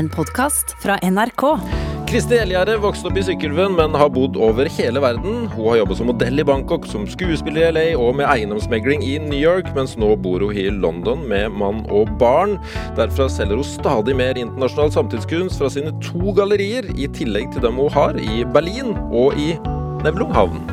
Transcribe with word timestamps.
en 0.00 0.08
podkast 0.08 0.72
fra 0.80 0.96
NRK. 1.02 1.42
Kristin 2.08 2.40
Elgjerde 2.42 2.78
vokste 2.80 3.10
opp 3.10 3.18
i 3.20 3.22
Sykkylven, 3.22 3.74
men 3.76 3.94
har 4.00 4.08
bodd 4.10 4.38
over 4.40 4.68
hele 4.72 5.02
verden. 5.02 5.44
Hun 5.52 5.66
har 5.68 5.76
jobbet 5.82 5.98
som 6.00 6.08
modell 6.08 6.40
i 6.40 6.46
Bangkok, 6.46 6.88
som 6.88 7.04
skuespiller 7.06 7.68
i 7.68 7.74
LA 7.74 7.84
og 8.00 8.16
med 8.18 8.26
eiendomsmegling 8.32 9.04
i 9.04 9.18
New 9.22 9.38
York, 9.38 9.68
mens 9.76 9.98
nå 10.00 10.14
bor 10.24 10.42
hun 10.42 10.56
i 10.56 10.64
London 10.72 11.26
med 11.28 11.52
mann 11.60 11.84
og 11.92 12.10
barn. 12.22 12.56
Derfra 12.96 13.28
selger 13.30 13.60
hun 13.60 13.68
stadig 13.68 14.16
mer 14.16 14.40
internasjonal 14.40 14.90
samtidskunst 14.96 15.60
fra 15.60 15.70
sine 15.70 15.92
to 16.02 16.32
gallerier, 16.38 16.88
i 16.96 17.10
tillegg 17.20 17.52
til 17.52 17.68
dem 17.68 17.78
hun 17.78 17.92
har 17.94 18.16
i 18.16 18.40
Berlin 18.56 18.96
og 19.12 19.36
i 19.36 19.52
Nevlunghavn. 20.06 20.64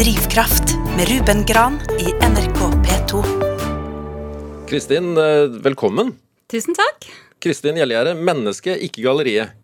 Drivkraft 0.00 0.74
med 0.96 1.12
Ruben 1.12 1.44
Gran 1.46 1.78
i 2.00 2.16
NRK 2.24 2.60
P2. 2.88 3.22
Kristin, 4.72 5.12
eh, 5.20 5.52
velkommen. 5.62 6.16
Tusen 6.52 6.76
takk. 6.76 7.06
Kristin 7.42 7.78
Gjelgjerde, 7.80 8.12
menneske, 8.18 8.74
ikke 8.86 9.02
galleriet, 9.06 9.54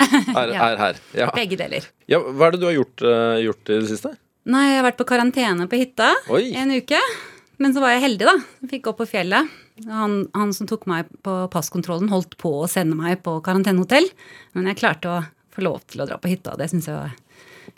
er, 0.00 0.50
Ja. 0.54 0.70
er 0.72 0.80
her. 0.80 1.00
Ja. 1.14 1.28
Begge 1.36 1.58
deler. 1.60 1.84
Ja, 2.10 2.18
hva 2.24 2.48
er 2.48 2.56
det 2.56 2.62
du 2.62 2.66
har 2.70 2.76
gjort, 2.78 3.04
uh, 3.04 3.36
gjort 3.44 3.70
i 3.70 3.76
det 3.84 3.90
siste? 3.92 4.14
Nei, 4.50 4.64
jeg 4.72 4.80
har 4.80 4.86
vært 4.88 4.98
på 5.00 5.06
karantene 5.08 5.68
på 5.70 5.78
hytta 5.80 6.10
Oi. 6.34 6.50
en 6.60 6.72
uke. 6.74 6.98
Men 7.62 7.72
så 7.76 7.80
var 7.84 7.94
jeg 7.94 8.02
heldig, 8.08 8.26
da. 8.26 8.34
Fikk 8.68 8.82
gå 8.88 8.92
på 8.98 9.06
fjellet. 9.08 9.52
Han, 9.86 10.16
han 10.34 10.50
som 10.56 10.66
tok 10.70 10.88
meg 10.90 11.06
på 11.24 11.36
passkontrollen, 11.52 12.10
holdt 12.10 12.34
på 12.40 12.50
å 12.64 12.68
sende 12.70 12.96
meg 12.98 13.22
på 13.24 13.36
karantenehotell. 13.46 14.08
Men 14.56 14.66
jeg 14.72 14.80
klarte 14.82 15.12
å 15.12 15.20
få 15.54 15.62
lov 15.64 15.84
til 15.86 16.02
å 16.02 16.08
dra 16.10 16.18
på 16.18 16.32
hytta. 16.32 16.56
Det 16.58 16.66
syns 16.72 16.88
jeg 16.90 16.98
var 16.98 17.14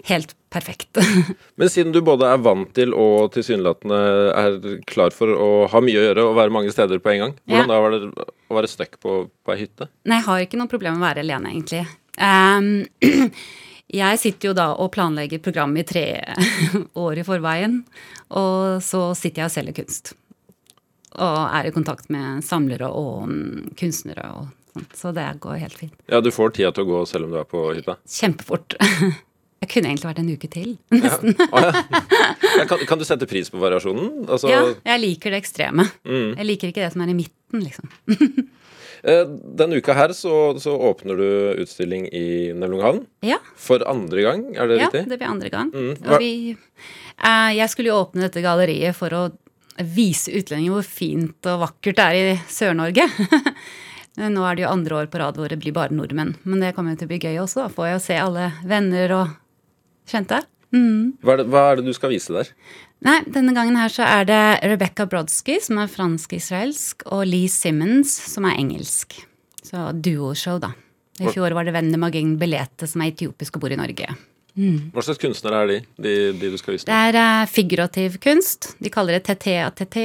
helt 0.07 0.33
perfekt. 0.55 0.97
Men 1.61 1.71
siden 1.73 1.93
du 1.95 2.01
både 2.07 2.29
er 2.31 2.39
vant 2.45 2.71
til 2.77 2.95
og 2.95 3.33
tilsynelatende 3.35 3.99
er 4.39 4.59
klar 4.89 5.15
for 5.15 5.33
å 5.35 5.49
ha 5.73 5.81
mye 5.85 5.99
å 6.01 6.05
gjøre 6.09 6.25
og 6.31 6.37
være 6.39 6.55
mange 6.55 6.73
steder 6.75 7.01
på 7.03 7.13
en 7.15 7.23
gang, 7.25 7.37
hvordan 7.47 7.73
Ja. 7.75 7.81
var 7.85 7.95
det 7.97 8.27
å 8.47 8.59
være 8.61 8.71
stuck 8.71 8.99
på, 9.03 9.17
på 9.45 9.55
ei 9.55 9.65
hytte? 9.65 9.89
Nei, 10.07 10.21
jeg 10.21 10.29
har 10.29 10.45
ikke 10.47 10.61
noe 10.61 10.71
problem 10.71 10.97
med 10.99 11.05
å 11.05 11.09
være 11.11 11.25
alene, 11.27 11.53
egentlig. 11.55 11.85
Um, 12.17 13.31
jeg 14.01 14.21
sitter 14.23 14.51
jo 14.53 14.55
da 14.57 14.69
og 14.81 14.93
planlegger 14.95 15.43
program 15.45 15.75
i 15.77 15.85
tre 15.87 16.07
år 17.07 17.21
i 17.23 17.27
forveien, 17.27 17.81
og 18.31 18.79
så 18.87 19.09
sitter 19.19 19.43
jeg 19.45 19.51
og 19.51 19.57
selger 19.59 19.77
kunst. 19.83 20.15
Og 21.17 21.37
er 21.57 21.67
i 21.69 21.75
kontakt 21.75 22.11
med 22.13 22.45
samlere 22.45 22.89
og 22.93 23.27
mm, 23.31 23.75
kunstnere 23.81 24.31
og 24.37 24.49
sånt, 24.75 24.97
så 24.99 25.13
det 25.17 25.27
går 25.41 25.61
helt 25.63 25.79
fint. 25.81 25.95
Ja, 26.13 26.21
du 26.21 26.29
får 26.35 26.53
tida 26.59 26.73
til 26.77 26.85
å 26.85 26.91
gå 26.91 26.99
selv 27.09 27.27
om 27.29 27.33
du 27.33 27.39
er 27.41 27.47
på 27.49 27.63
hytta. 27.75 27.99
Kjempefort. 28.07 28.77
Jeg 29.67 29.73
kunne 29.75 29.91
egentlig 29.91 30.09
vært 30.09 30.21
en 30.23 30.33
uke 30.33 30.51
til. 30.53 30.75
nesten. 30.95 31.35
Ja. 31.37 31.71
Ja, 32.57 32.65
kan, 32.71 32.83
kan 32.89 33.01
du 33.01 33.05
sette 33.05 33.27
pris 33.29 33.51
på 33.53 33.59
variasjonen? 33.61 34.25
Altså, 34.31 34.49
Ja, 34.51 34.63
jeg 34.95 35.03
liker 35.03 35.35
det 35.35 35.43
ekstreme. 35.43 35.89
Mm. 36.07 36.37
Jeg 36.39 36.47
liker 36.55 36.71
ikke 36.73 36.85
det 36.87 36.93
som 36.95 37.03
er 37.05 37.11
i 37.13 37.17
midten, 37.19 37.65
liksom. 37.65 37.91
eh, 39.11 39.25
Denne 39.61 39.81
uka 39.83 39.97
her 39.99 40.15
så, 40.17 40.35
så 40.63 40.75
åpner 40.91 41.19
du 41.21 41.27
utstilling 41.65 42.07
i 42.15 42.53
Nevlunghavn. 42.57 43.03
Ja, 43.27 43.41
For 43.61 43.83
andre 43.91 44.25
gang, 44.29 44.45
er 44.57 44.71
det 44.71 44.79
ja 44.81 44.87
riktig? 44.89 45.05
det 45.11 45.19
blir 45.21 45.31
andre 45.33 45.51
gang. 45.53 45.73
Mm, 45.75 46.21
vi, 46.23 46.31
eh, 47.19 47.51
jeg 47.59 47.73
skulle 47.75 47.93
jo 47.93 47.99
åpne 48.05 48.29
dette 48.29 48.45
galleriet 48.45 48.97
for 48.99 49.13
å 49.17 49.25
vise 49.77 50.33
utlendinger 50.33 50.73
hvor 50.79 50.87
fint 50.89 51.51
og 51.53 51.61
vakkert 51.67 51.99
det 51.99 52.05
er 52.07 52.31
i 52.31 52.37
Sør-Norge. 52.49 53.05
Nå 54.33 54.45
er 54.49 54.57
det 54.57 54.63
jo 54.65 54.71
andre 54.73 55.03
år 55.03 55.09
på 55.13 55.19
rad 55.21 55.37
hvor 55.37 55.51
det 55.53 55.59
blir 55.61 55.75
bare 55.77 55.93
nordmenn. 55.93 56.31
Men 56.49 56.63
det 56.65 56.71
kommer 56.73 56.95
jo 56.95 57.03
til 57.03 57.11
å 57.11 57.13
bli 57.13 57.19
gøy 57.21 57.35
også. 57.43 57.67
Da 57.67 57.73
får 57.75 57.91
jeg 57.91 57.97
jo 57.99 58.05
se 58.07 58.17
alle 58.23 58.47
venner 58.65 59.13
og 59.19 59.35
kjente. 60.09 60.43
Mm. 60.75 61.17
Hva, 61.23 61.37
er 61.37 61.43
det, 61.43 61.47
hva 61.53 61.63
er 61.71 61.81
det 61.81 61.87
du 61.89 61.97
skal 61.97 62.13
vise 62.15 62.35
der? 62.35 62.51
Nei, 63.07 63.21
denne 63.31 63.55
gangen 63.57 63.77
her 63.79 63.93
så 63.93 64.07
er 64.09 64.27
det 64.29 64.43
Rebecca 64.67 65.07
Brodsky, 65.09 65.59
som 65.63 65.79
er 65.83 65.91
fransk-israelsk, 65.93 67.07
og 67.13 67.27
Lee 67.29 67.51
Simmons, 67.53 68.15
som 68.33 68.49
er 68.49 68.57
engelsk. 68.59 69.19
Så 69.67 69.91
duoshow, 69.93 70.59
da. 70.63 70.73
I 71.21 71.31
fjor 71.33 71.55
var 71.57 71.65
det 71.65 71.75
Venne 71.77 71.99
Magin 72.01 72.35
Belete, 72.41 72.89
som 72.89 73.03
er 73.03 73.13
etiopisk 73.13 73.57
og 73.57 73.65
bor 73.65 73.73
i 73.73 73.79
Norge. 73.79 74.09
Hva 74.57 75.03
slags 75.05 75.21
kunstnere 75.21 75.59
er 75.63 75.69
de, 75.69 75.77
de, 76.01 76.13
de 76.41 76.51
du 76.55 76.57
skal 76.57 76.77
vise? 76.77 76.89
Det 76.89 76.97
er 77.11 77.19
uh, 77.21 77.49
figurativ 77.51 78.17
kunst. 78.25 78.71
De 78.81 78.93
kaller 78.93 79.19
det 79.19 79.27
TT-ATT, 79.29 79.99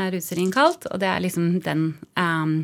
er 0.00 0.16
utstillingen 0.16 0.54
kalt. 0.54 0.88
Og 0.88 1.00
det 1.02 1.10
er 1.10 1.20
liksom 1.24 1.58
den 1.64 1.90
um, 2.16 2.56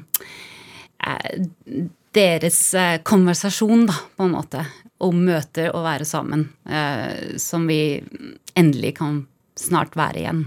uh, 1.04 1.84
Deres 2.14 2.58
eh, 2.78 3.00
konversasjon, 3.02 3.88
da, 3.88 3.94
på 4.14 4.22
en 4.22 4.34
måte, 4.36 4.60
om 5.04 5.22
møter 5.26 5.70
og 5.74 5.84
være 5.86 6.08
sammen. 6.08 6.48
eh, 6.68 7.36
som 7.38 7.66
vi 7.68 8.02
endelig 8.56 8.96
kan 8.98 9.26
snart 9.58 9.96
være 9.96 10.22
igjen. 10.22 10.44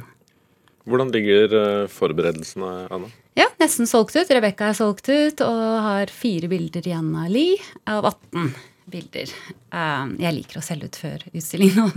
Hvordan 0.88 1.12
ligger 1.12 1.54
eh, 1.60 1.88
forberedelsene, 1.92 2.88
Anna? 2.92 3.12
Ja, 3.38 3.50
nesten 3.60 3.88
solgt 3.88 4.16
ut. 4.16 4.32
Rebekka 4.32 4.72
er 4.72 4.78
solgt 4.78 5.10
ut 5.12 5.44
og 5.46 5.62
har 5.86 6.10
fire 6.10 6.50
bilder 6.50 6.88
igjen 6.88 7.12
av 7.14 7.30
Li 7.30 7.52
av 7.86 8.08
18 8.08 8.50
bilder. 8.88 9.32
Um, 9.70 10.16
jeg 10.22 10.36
liker 10.38 10.62
å 10.62 10.66
selge 10.66 10.90
ut 10.90 10.98
før 10.98 11.26
utstillingen. 11.34 11.92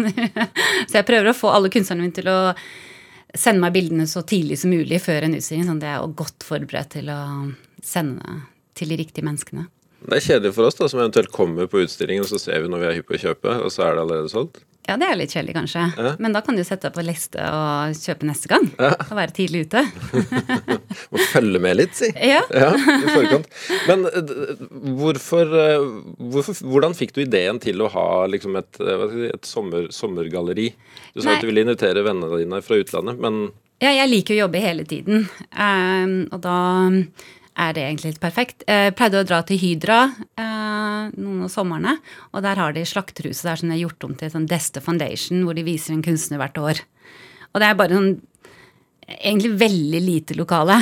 så 0.91 0.99
jeg 0.99 1.07
prøver 1.09 1.31
å 1.31 1.37
få 1.39 1.53
alle 1.55 1.71
kunstnerne 1.73 2.05
mine 2.05 2.17
til 2.19 2.29
å 2.29 2.41
sende 3.31 3.63
meg 3.63 3.77
bildene 3.77 4.09
så 4.11 4.25
tidlig 4.27 4.59
som 4.59 4.75
mulig 4.75 4.99
før 5.03 5.29
en 5.29 5.37
utstilling, 5.39 5.69
sånn 5.69 5.79
at 5.79 5.87
jeg 5.87 6.01
er 6.01 6.17
godt 6.19 6.47
forberedt 6.47 6.97
til 6.97 7.13
å 7.15 7.21
sende 7.87 8.41
til 8.77 8.91
de 8.91 8.99
riktige 8.99 9.27
menneskene. 9.27 9.69
Det 10.01 10.17
er 10.17 10.25
kjedelig 10.25 10.55
for 10.57 10.71
oss 10.71 10.79
da, 10.79 10.89
som 10.89 11.03
eventuelt 11.03 11.33
kommer 11.35 11.69
på 11.71 11.83
utstillingen, 11.85 12.25
og 12.25 12.33
så 12.33 12.41
ser 12.41 12.65
vi 12.65 12.73
når 12.73 12.83
vi 12.83 12.89
er 12.89 12.99
hypp 12.99 13.11
på 13.11 13.19
å 13.19 13.25
kjøpe, 13.27 13.57
og 13.61 13.73
så 13.75 13.87
er 13.87 13.97
det 13.97 14.05
allerede 14.07 14.33
solgt. 14.33 14.63
Ja, 14.89 14.97
det 14.99 15.07
er 15.07 15.19
litt 15.21 15.31
kjedelig, 15.31 15.53
kanskje. 15.55 15.83
Ja. 16.01 16.13
Men 16.19 16.33
da 16.35 16.41
kan 16.43 16.57
du 16.59 16.63
sette 16.67 16.89
deg 16.89 16.97
på 16.97 17.05
liste 17.05 17.45
og 17.47 17.93
kjøpe 17.95 18.27
neste 18.27 18.49
gang. 18.51 18.65
Og 18.81 19.13
være 19.15 19.35
tidlig 19.37 19.67
ute. 19.69 19.85
Må 21.13 21.21
følge 21.31 21.61
med 21.63 21.77
litt, 21.79 21.95
si. 21.99 22.09
Ja. 22.17 22.41
Ja, 22.51 22.73
i 22.75 23.13
forkant. 23.13 23.47
Men 23.87 24.09
eh, 24.09 24.35
hvorfor, 24.99 25.55
eh, 25.63 25.87
hvorfor 26.33 26.59
Hvordan 26.65 26.97
fikk 26.99 27.15
du 27.15 27.23
ideen 27.23 27.61
til 27.63 27.85
å 27.85 27.91
ha 27.93 28.09
liksom 28.33 28.59
et, 28.59 28.81
eh, 28.83 29.07
et 29.31 29.47
sommer, 29.47 29.87
sommergalleri? 29.95 30.73
Du 31.15 31.21
sa 31.21 31.29
Nei. 31.29 31.37
at 31.37 31.45
du 31.45 31.51
ville 31.53 31.67
invitere 31.69 32.03
vennene 32.07 32.43
dine 32.43 32.63
fra 32.65 32.81
utlandet, 32.81 33.21
men 33.21 33.45
Ja, 33.81 33.93
jeg 33.95 34.11
liker 34.11 34.35
å 34.35 34.43
jobbe 34.43 34.61
hele 34.61 34.85
tiden, 34.85 35.29
um, 35.55 36.17
og 36.35 36.43
da 36.45 36.59
er 37.61 37.77
det 37.77 37.85
egentlig 37.85 38.15
helt 38.15 38.23
perfekt. 38.23 38.65
Jeg 38.69 38.95
pleide 38.99 39.21
å 39.21 39.27
dra 39.27 39.43
til 39.47 39.61
Hydra 39.61 40.01
eh, 40.41 41.11
noen 41.21 41.45
av 41.47 41.53
somrene, 41.53 41.97
og 42.33 42.45
der 42.45 42.61
har 42.61 42.75
de 42.77 42.87
slakterhuset 42.89 43.47
der 43.49 43.61
som 43.61 43.73
er 43.73 43.83
gjort 43.83 44.07
om 44.09 44.17
til 44.19 44.33
sånn 44.33 44.49
Deste 44.51 44.83
Foundation, 44.85 45.45
hvor 45.45 45.59
de 45.59 45.67
viser 45.67 45.95
en 45.95 46.05
kunstner 46.05 46.41
hvert 46.41 46.61
år. 46.61 46.83
Og 47.51 47.63
det 47.63 47.69
er 47.69 47.79
bare 47.79 47.99
sånn 47.99 48.13
egentlig 49.19 49.57
veldig 49.61 50.05
lite 50.05 50.39
lokale. 50.39 50.79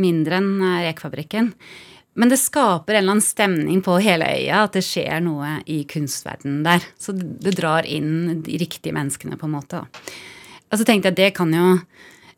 Mindre 0.00 0.38
enn 0.40 0.52
eh, 0.60 0.84
Rekefabrikken. 0.88 1.52
Men 2.14 2.28
det 2.28 2.42
skaper 2.42 2.94
en 2.94 3.00
eller 3.00 3.14
annen 3.14 3.24
stemning 3.24 3.80
på 3.84 3.96
hele 4.04 4.26
øya, 4.28 4.66
at 4.66 4.76
det 4.76 4.84
skjer 4.84 5.22
noe 5.24 5.54
i 5.72 5.80
kunstverdenen 5.88 6.60
der. 6.66 6.84
Så 7.00 7.14
det 7.16 7.54
drar 7.56 7.88
inn 7.88 8.42
de 8.44 8.58
riktige 8.60 8.92
menneskene, 8.92 9.38
på 9.40 9.48
en 9.48 9.54
måte. 9.54 9.80
Og 10.68 10.80
så 10.80 10.84
tenkte 10.88 11.10
jeg 11.12 11.18
det 11.18 11.30
kan 11.36 11.52
jo 11.52 11.78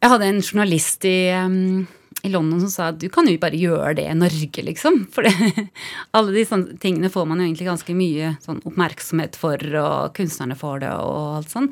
Jeg 0.03 0.11
hadde 0.13 0.27
en 0.29 0.43
journalist 0.43 1.05
i, 1.09 1.33
um, 1.33 1.87
i 2.25 2.33
London 2.33 2.63
som 2.65 2.73
sa 2.73 2.89
at 2.91 3.01
du 3.03 3.07
kan 3.13 3.29
jo 3.29 3.37
bare 3.41 3.59
gjøre 3.61 3.95
det 3.99 4.07
i 4.09 4.17
Norge, 4.17 4.65
liksom. 4.65 5.03
For 5.13 5.27
det, 5.27 5.69
alle 6.17 6.35
de 6.35 6.47
sånne 6.49 6.79
tingene 6.81 7.13
får 7.13 7.29
man 7.29 7.43
jo 7.43 7.49
egentlig 7.49 7.69
ganske 7.69 7.97
mye 7.97 8.35
sånn 8.45 8.63
oppmerksomhet 8.65 9.37
for, 9.39 9.61
og 9.81 10.15
kunstnerne 10.17 10.57
får 10.59 10.85
det, 10.87 10.95
og 11.05 11.39
alt 11.41 11.53
sånn. 11.53 11.69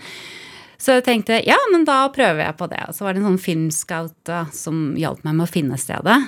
Så 0.83 0.99
jeg 0.99 1.07
tenkte 1.07 1.39
ja, 1.47 1.57
men 1.71 1.87
da 1.87 2.05
prøver 2.13 2.43
jeg 2.43 2.59
på 2.59 2.69
det. 2.71 2.83
Og 2.91 2.97
så 2.97 3.07
var 3.07 3.15
det 3.15 3.23
en 3.23 3.33
sånn 3.33 3.43
filmscout 3.43 4.33
som 4.57 4.81
hjalp 4.99 5.23
meg 5.25 5.39
med 5.39 5.47
å 5.47 5.53
finne 5.53 5.79
stedet. 5.79 6.19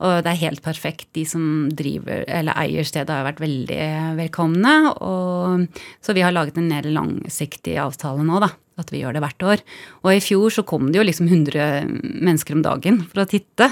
Og 0.00 0.22
det 0.24 0.32
er 0.32 0.44
helt 0.46 0.62
perfekt. 0.64 1.10
De 1.16 1.26
som 1.28 1.42
driver, 1.76 2.22
eller 2.24 2.56
eier 2.62 2.86
stedet, 2.88 3.12
har 3.12 3.26
vært 3.26 3.42
veldig 3.42 3.82
velkomne. 4.16 4.74
Og, 5.04 5.82
så 6.00 6.16
vi 6.16 6.24
har 6.24 6.32
laget 6.32 6.60
en 6.60 6.70
mer 6.70 6.88
langsiktig 6.88 7.76
avtale 7.82 8.24
nå, 8.24 8.40
da. 8.40 8.54
At 8.80 8.92
vi 8.92 9.02
gjør 9.02 9.16
det 9.16 9.24
hvert 9.24 9.46
år. 9.54 9.64
Og 10.04 10.14
i 10.14 10.22
fjor 10.24 10.54
så 10.54 10.64
kom 10.66 10.90
det 10.90 11.00
jo 11.00 11.06
liksom 11.06 11.28
100 11.28 11.90
mennesker 12.24 12.56
om 12.56 12.64
dagen 12.66 13.02
for 13.10 13.22
å 13.24 13.28
titte. 13.30 13.70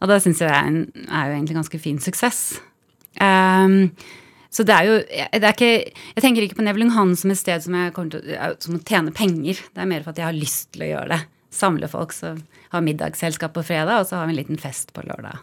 Og 0.00 0.10
da 0.10 0.18
syns 0.22 0.40
jeg 0.42 0.50
er, 0.50 0.70
en, 0.70 1.06
er 1.06 1.28
jo 1.30 1.36
egentlig 1.36 1.58
ganske 1.60 1.82
fin 1.82 2.00
suksess. 2.02 2.60
Um, 3.20 3.92
så 4.50 4.64
det 4.66 4.74
er 4.74 4.86
jo 4.86 4.94
det 5.02 5.44
er 5.44 5.52
ikke, 5.52 5.90
Jeg 6.16 6.22
tenker 6.24 6.44
ikke 6.44 6.58
på 6.60 6.64
Nevlunghavn 6.66 7.12
som 7.18 7.32
et 7.32 7.38
sted 7.38 7.62
som, 7.62 7.76
jeg 7.76 7.92
kommer 7.94 8.16
til, 8.16 8.32
som 8.64 8.78
å 8.78 8.82
tjene 8.86 9.14
penger. 9.14 9.60
Det 9.70 9.82
er 9.82 9.90
mer 9.90 10.02
for 10.02 10.14
at 10.14 10.22
jeg 10.22 10.28
har 10.28 10.36
lyst 10.36 10.72
til 10.74 10.86
å 10.86 10.90
gjøre 10.94 11.12
det. 11.14 11.20
Samle 11.54 11.90
folk. 11.90 12.14
Så 12.16 12.34
har 12.70 12.84
middagsselskap 12.86 13.54
på 13.56 13.66
fredag, 13.66 14.02
og 14.02 14.08
så 14.08 14.18
har 14.18 14.28
vi 14.28 14.36
en 14.36 14.40
liten 14.40 14.60
fest 14.60 14.94
på 14.96 15.04
lørdag. 15.06 15.40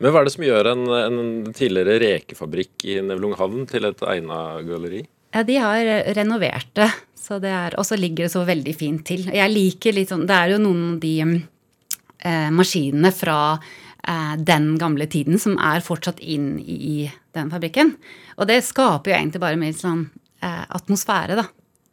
Men 0.00 0.14
hva 0.14 0.22
er 0.22 0.28
det 0.28 0.32
som 0.32 0.44
gjør 0.46 0.70
en, 0.70 0.84
en 0.96 1.22
tidligere 1.52 1.98
rekefabrikk 2.00 2.86
i 2.88 3.00
Nevlunghavn 3.04 3.66
til 3.68 3.84
et 3.90 4.04
egna 4.08 4.38
galleri? 4.64 5.02
Ja, 5.34 5.42
de 5.46 5.58
har 5.62 5.90
renovert 6.16 6.70
det, 6.78 6.88
så 7.30 7.38
er, 7.46 7.76
og 7.78 7.86
så 7.86 7.98
ligger 7.98 8.26
det 8.26 8.32
så 8.32 8.42
veldig 8.46 8.74
fint 8.74 9.04
til. 9.06 9.28
Jeg 9.30 9.52
liker 9.52 9.94
litt 9.94 10.10
sånn 10.10 10.26
Det 10.26 10.34
er 10.36 10.54
jo 10.54 10.62
noen 10.64 10.82
av 10.94 10.98
de 11.02 11.14
eh, 11.22 12.48
maskinene 12.54 13.12
fra 13.14 13.38
eh, 13.54 14.34
den 14.36 14.72
gamle 14.80 15.06
tiden 15.10 15.38
som 15.38 15.54
er 15.62 15.84
fortsatt 15.86 16.18
inn 16.20 16.56
i 16.58 17.04
den 17.36 17.52
fabrikken. 17.52 17.94
Og 18.38 18.50
det 18.50 18.62
skaper 18.66 19.12
jo 19.12 19.18
egentlig 19.20 19.44
bare 19.44 19.60
mer 19.60 19.76
sånn 19.78 20.08
eh, 20.42 20.64
atmosfære, 20.66 21.38
da. 21.38 21.46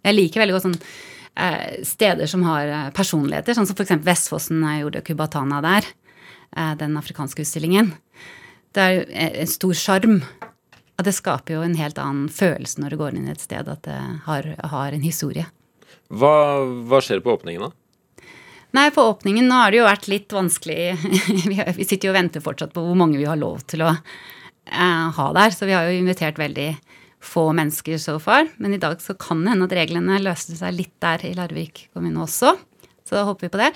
Jeg 0.08 0.16
liker 0.18 0.42
veldig 0.42 0.58
godt 0.58 0.68
sånn 0.70 0.82
eh, 0.82 1.78
steder 1.86 2.34
som 2.34 2.46
har 2.48 2.74
eh, 2.74 2.90
personligheter, 2.98 3.58
sånn 3.58 3.70
som 3.70 3.78
f.eks. 3.78 3.98
Vestfossen 4.08 4.66
jeg 4.66 4.86
gjorde 4.86 5.06
Kubatana 5.06 5.62
der. 5.66 5.90
Eh, 6.56 6.74
den 6.82 6.98
afrikanske 6.98 7.46
utstillingen. 7.46 7.94
det 8.74 8.84
er 8.84 9.42
en 9.44 9.50
stor 9.50 9.74
sjarm. 9.78 10.22
Og 10.98 11.06
det 11.06 11.14
skaper 11.14 11.58
jo 11.58 11.64
en 11.66 11.78
helt 11.78 12.00
annen 12.02 12.30
følelse 12.34 12.82
når 12.82 12.94
du 12.94 13.02
går 13.02 13.18
inn 13.18 13.30
et 13.30 13.44
sted 13.44 13.70
at 13.70 13.84
det 13.86 13.98
har, 14.26 14.48
har 14.72 14.96
en 14.96 15.06
historie. 15.06 15.46
Hva, 16.10 16.32
hva 16.90 17.02
skjer 17.04 17.22
på 17.22 17.36
åpningen, 17.36 17.68
da? 17.68 18.26
Nei, 18.76 18.90
på 18.94 19.04
åpningen 19.14 19.48
nå 19.48 19.60
har 19.62 19.72
det 19.72 19.80
jo 19.80 19.88
vært 19.88 20.10
litt 20.12 20.34
vanskelig. 20.34 20.98
vi, 21.52 21.56
vi 21.56 21.88
sitter 21.88 22.10
jo 22.10 22.14
og 22.14 22.18
venter 22.18 22.44
fortsatt 22.44 22.74
på 22.76 22.84
hvor 22.84 22.98
mange 23.00 23.20
vi 23.20 23.30
har 23.30 23.40
lov 23.40 23.64
til 23.70 23.86
å 23.86 23.94
eh, 23.94 25.08
ha 25.18 25.28
der. 25.38 25.54
Så 25.56 25.70
vi 25.70 25.76
har 25.78 25.88
jo 25.88 26.02
invitert 26.02 26.42
veldig 26.42 26.72
få 27.24 27.48
mennesker 27.58 27.98
så 28.02 28.18
far. 28.22 28.50
Men 28.58 28.76
i 28.76 28.82
dag 28.82 29.02
så 29.04 29.16
kan 29.20 29.44
det 29.44 29.54
hende 29.54 29.70
at 29.70 29.78
reglene 29.78 30.20
løste 30.24 30.58
seg 30.58 30.76
litt 30.76 30.96
der 31.04 31.26
i 31.30 31.34
Larvik 31.38 31.88
kommune 31.94 32.26
også. 32.26 32.56
Så 33.08 33.16
da 33.16 33.26
håper 33.30 33.48
vi 33.48 33.54
på 33.54 33.62
det. 33.62 33.72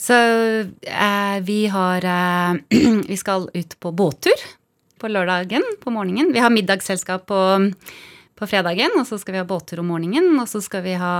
Så 0.00 0.16
eh, 0.16 1.38
vi 1.46 1.60
har 1.72 2.04
eh, 2.04 2.80
Vi 3.12 3.16
skal 3.16 3.48
ut 3.54 3.80
på 3.80 3.92
båttur 3.96 4.48
på 5.00 5.10
lørdagen 5.12 5.64
på 5.82 5.92
morgenen. 5.94 6.32
Vi 6.34 6.42
har 6.42 6.52
middagsselskap 6.54 7.26
på, 7.28 7.40
på 8.36 8.48
fredagen, 8.48 8.96
og 9.00 9.06
så 9.08 9.18
skal 9.20 9.36
vi 9.36 9.42
ha 9.42 9.48
båttur 9.48 9.82
om 9.82 9.92
morgenen. 9.92 10.34
Og 10.40 10.48
så 10.50 10.62
skal 10.64 10.84
vi 10.86 10.96
ha 11.00 11.14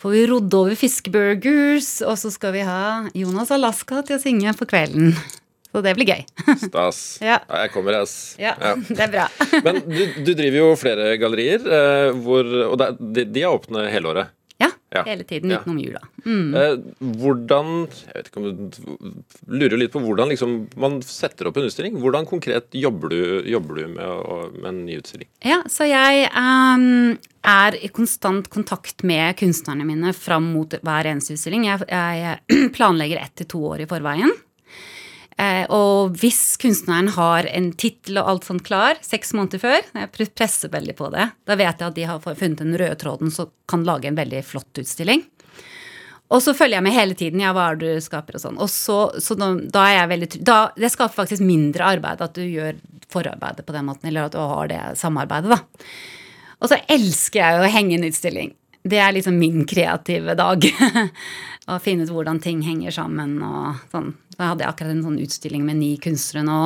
får 0.00 0.14
vi 0.14 0.24
rodd 0.30 0.54
over 0.56 0.78
fiskeburgers, 0.80 1.98
og 2.06 2.16
så 2.20 2.32
skal 2.32 2.54
vi 2.56 2.64
ha 2.64 2.80
Jonas 3.16 3.52
Alaska 3.52 4.00
til 4.06 4.16
å 4.16 4.22
synge 4.22 4.56
på 4.56 4.68
kvelden. 4.70 5.12
Så 5.70 5.82
det 5.84 5.92
blir 5.94 6.08
gøy. 6.08 6.24
Stas. 6.64 7.00
Ja. 7.22 7.38
Ja, 7.44 7.62
jeg 7.64 7.72
kommer, 7.74 8.00
ass. 8.00 8.16
Ja, 8.40 8.56
det 8.88 9.04
er 9.06 9.12
bra. 9.12 9.28
Men 9.62 9.82
du, 9.86 10.02
du 10.24 10.32
driver 10.32 10.58
jo 10.58 10.70
flere 10.80 11.12
gallerier, 11.20 11.62
eh, 11.62 12.10
hvor, 12.24 12.48
og 12.72 12.80
de, 12.98 13.26
de 13.28 13.44
er 13.44 13.52
åpne 13.52 13.86
hele 13.92 14.14
året. 14.14 14.32
Ja, 14.90 14.98
Ja. 15.00 15.02
hele 15.06 15.22
tiden 15.24 15.50
Ja. 15.50 15.60
utenom 15.60 15.78
jula. 15.78 16.00
Mm. 16.26 16.54
Eh, 16.54 16.76
hvordan 17.20 17.68
Jeg 17.90 18.14
vet 18.14 18.26
ikke 18.30 18.40
om 18.40 18.70
du 18.70 18.78
lurer 19.46 19.78
litt 19.78 19.92
på 19.92 20.00
hvordan 20.02 20.28
liksom 20.32 20.68
man 20.76 21.00
setter 21.06 21.46
opp 21.46 21.56
en 21.60 21.68
utstilling. 21.68 21.94
Hvordan 22.02 22.26
konkret 22.26 22.66
jobber 22.74 23.08
du, 23.08 23.42
jobber 23.46 23.74
du 23.76 23.86
med, 23.88 24.04
å, 24.04 24.50
med 24.52 24.68
en 24.72 24.84
ny 24.86 24.98
utstilling? 24.98 25.28
Ja, 25.46 25.62
så 25.70 25.86
jeg 25.86 26.26
um, 26.34 27.16
er 27.46 27.78
i 27.78 27.88
konstant 27.88 28.50
kontakt 28.50 29.04
med 29.06 29.36
kunstnerne 29.38 29.86
mine 29.86 30.12
fram 30.12 30.50
mot 30.52 30.74
hver 30.82 31.06
eneste 31.06 31.34
utstilling. 31.38 31.64
Jeg, 31.70 31.86
jeg 31.88 32.72
planlegger 32.76 33.22
ett 33.22 33.36
til 33.36 33.46
to 33.46 33.62
år 33.70 33.86
i 33.86 33.90
forveien. 33.90 34.32
Eh, 35.40 35.64
og 35.72 36.16
hvis 36.20 36.58
kunstneren 36.60 37.08
har 37.14 37.48
en 37.48 37.70
tittel 37.72 38.20
og 38.20 38.28
alt 38.28 38.48
sånt 38.48 38.64
klar 38.66 38.98
seks 39.04 39.32
måneder 39.36 39.62
før, 39.62 39.90
jeg 39.96 40.30
presser 40.36 40.72
veldig 40.72 40.96
på 40.98 41.08
det, 41.14 41.30
da 41.48 41.56
vet 41.56 41.80
jeg 41.80 41.86
at 41.88 41.96
de 41.96 42.08
har 42.10 42.20
funnet 42.24 42.60
den 42.60 42.76
røde 42.76 42.98
tråden 43.00 43.32
som 43.32 43.52
kan 43.70 43.86
lage 43.88 44.10
en 44.10 44.18
veldig 44.18 44.42
flott 44.44 44.82
utstilling. 44.82 45.24
Og 46.30 46.42
så 46.44 46.54
følger 46.54 46.78
jeg 46.78 46.86
med 46.86 46.94
hele 46.94 47.16
tiden. 47.18 47.42
Ja, 47.42 47.50
hva 47.56 47.72
er 47.72 47.78
det 47.80 47.96
du 47.96 48.04
skaper 48.04 48.36
og 48.38 48.42
sånn. 48.44 48.60
Og 48.62 48.70
så, 48.70 48.98
så 49.18 49.34
da, 49.38 49.50
da 49.74 49.86
er 49.88 49.96
jeg 49.96 50.10
veldig 50.12 50.28
da, 50.46 50.58
Det 50.78 50.92
skaper 50.92 51.16
faktisk 51.16 51.42
mindre 51.42 51.88
arbeid 51.96 52.22
at 52.22 52.36
du 52.38 52.44
gjør 52.44 52.78
forarbeidet 53.10 53.66
på 53.66 53.74
den 53.74 53.88
måten, 53.88 54.06
eller 54.06 54.28
at 54.28 54.36
du 54.36 54.38
har 54.38 54.70
det 54.70 54.80
samarbeidet, 55.00 55.56
da. 55.56 55.88
Og 56.60 56.70
så 56.70 56.78
elsker 56.92 57.40
jeg 57.40 57.58
å 57.58 57.72
henge 57.74 57.96
en 57.96 58.06
utstilling. 58.06 58.52
Det 58.86 59.00
er 59.00 59.16
liksom 59.16 59.36
min 59.40 59.64
kreative 59.68 60.36
dag. 60.38 60.64
Å 61.70 61.76
finne 61.82 62.06
ut 62.06 62.12
hvordan 62.14 62.40
ting 62.42 62.62
henger 62.64 62.94
sammen 62.94 63.36
og 63.44 63.80
sånn. 63.92 64.14
Så 64.40 64.46
hadde 64.48 64.64
jeg 64.64 64.72
akkurat 64.72 64.94
en 64.94 65.02
sånn 65.04 65.20
utstilling 65.20 65.64
med 65.68 65.76
ni 65.76 65.92
kunstnere 66.00 66.46
nå. 66.48 66.58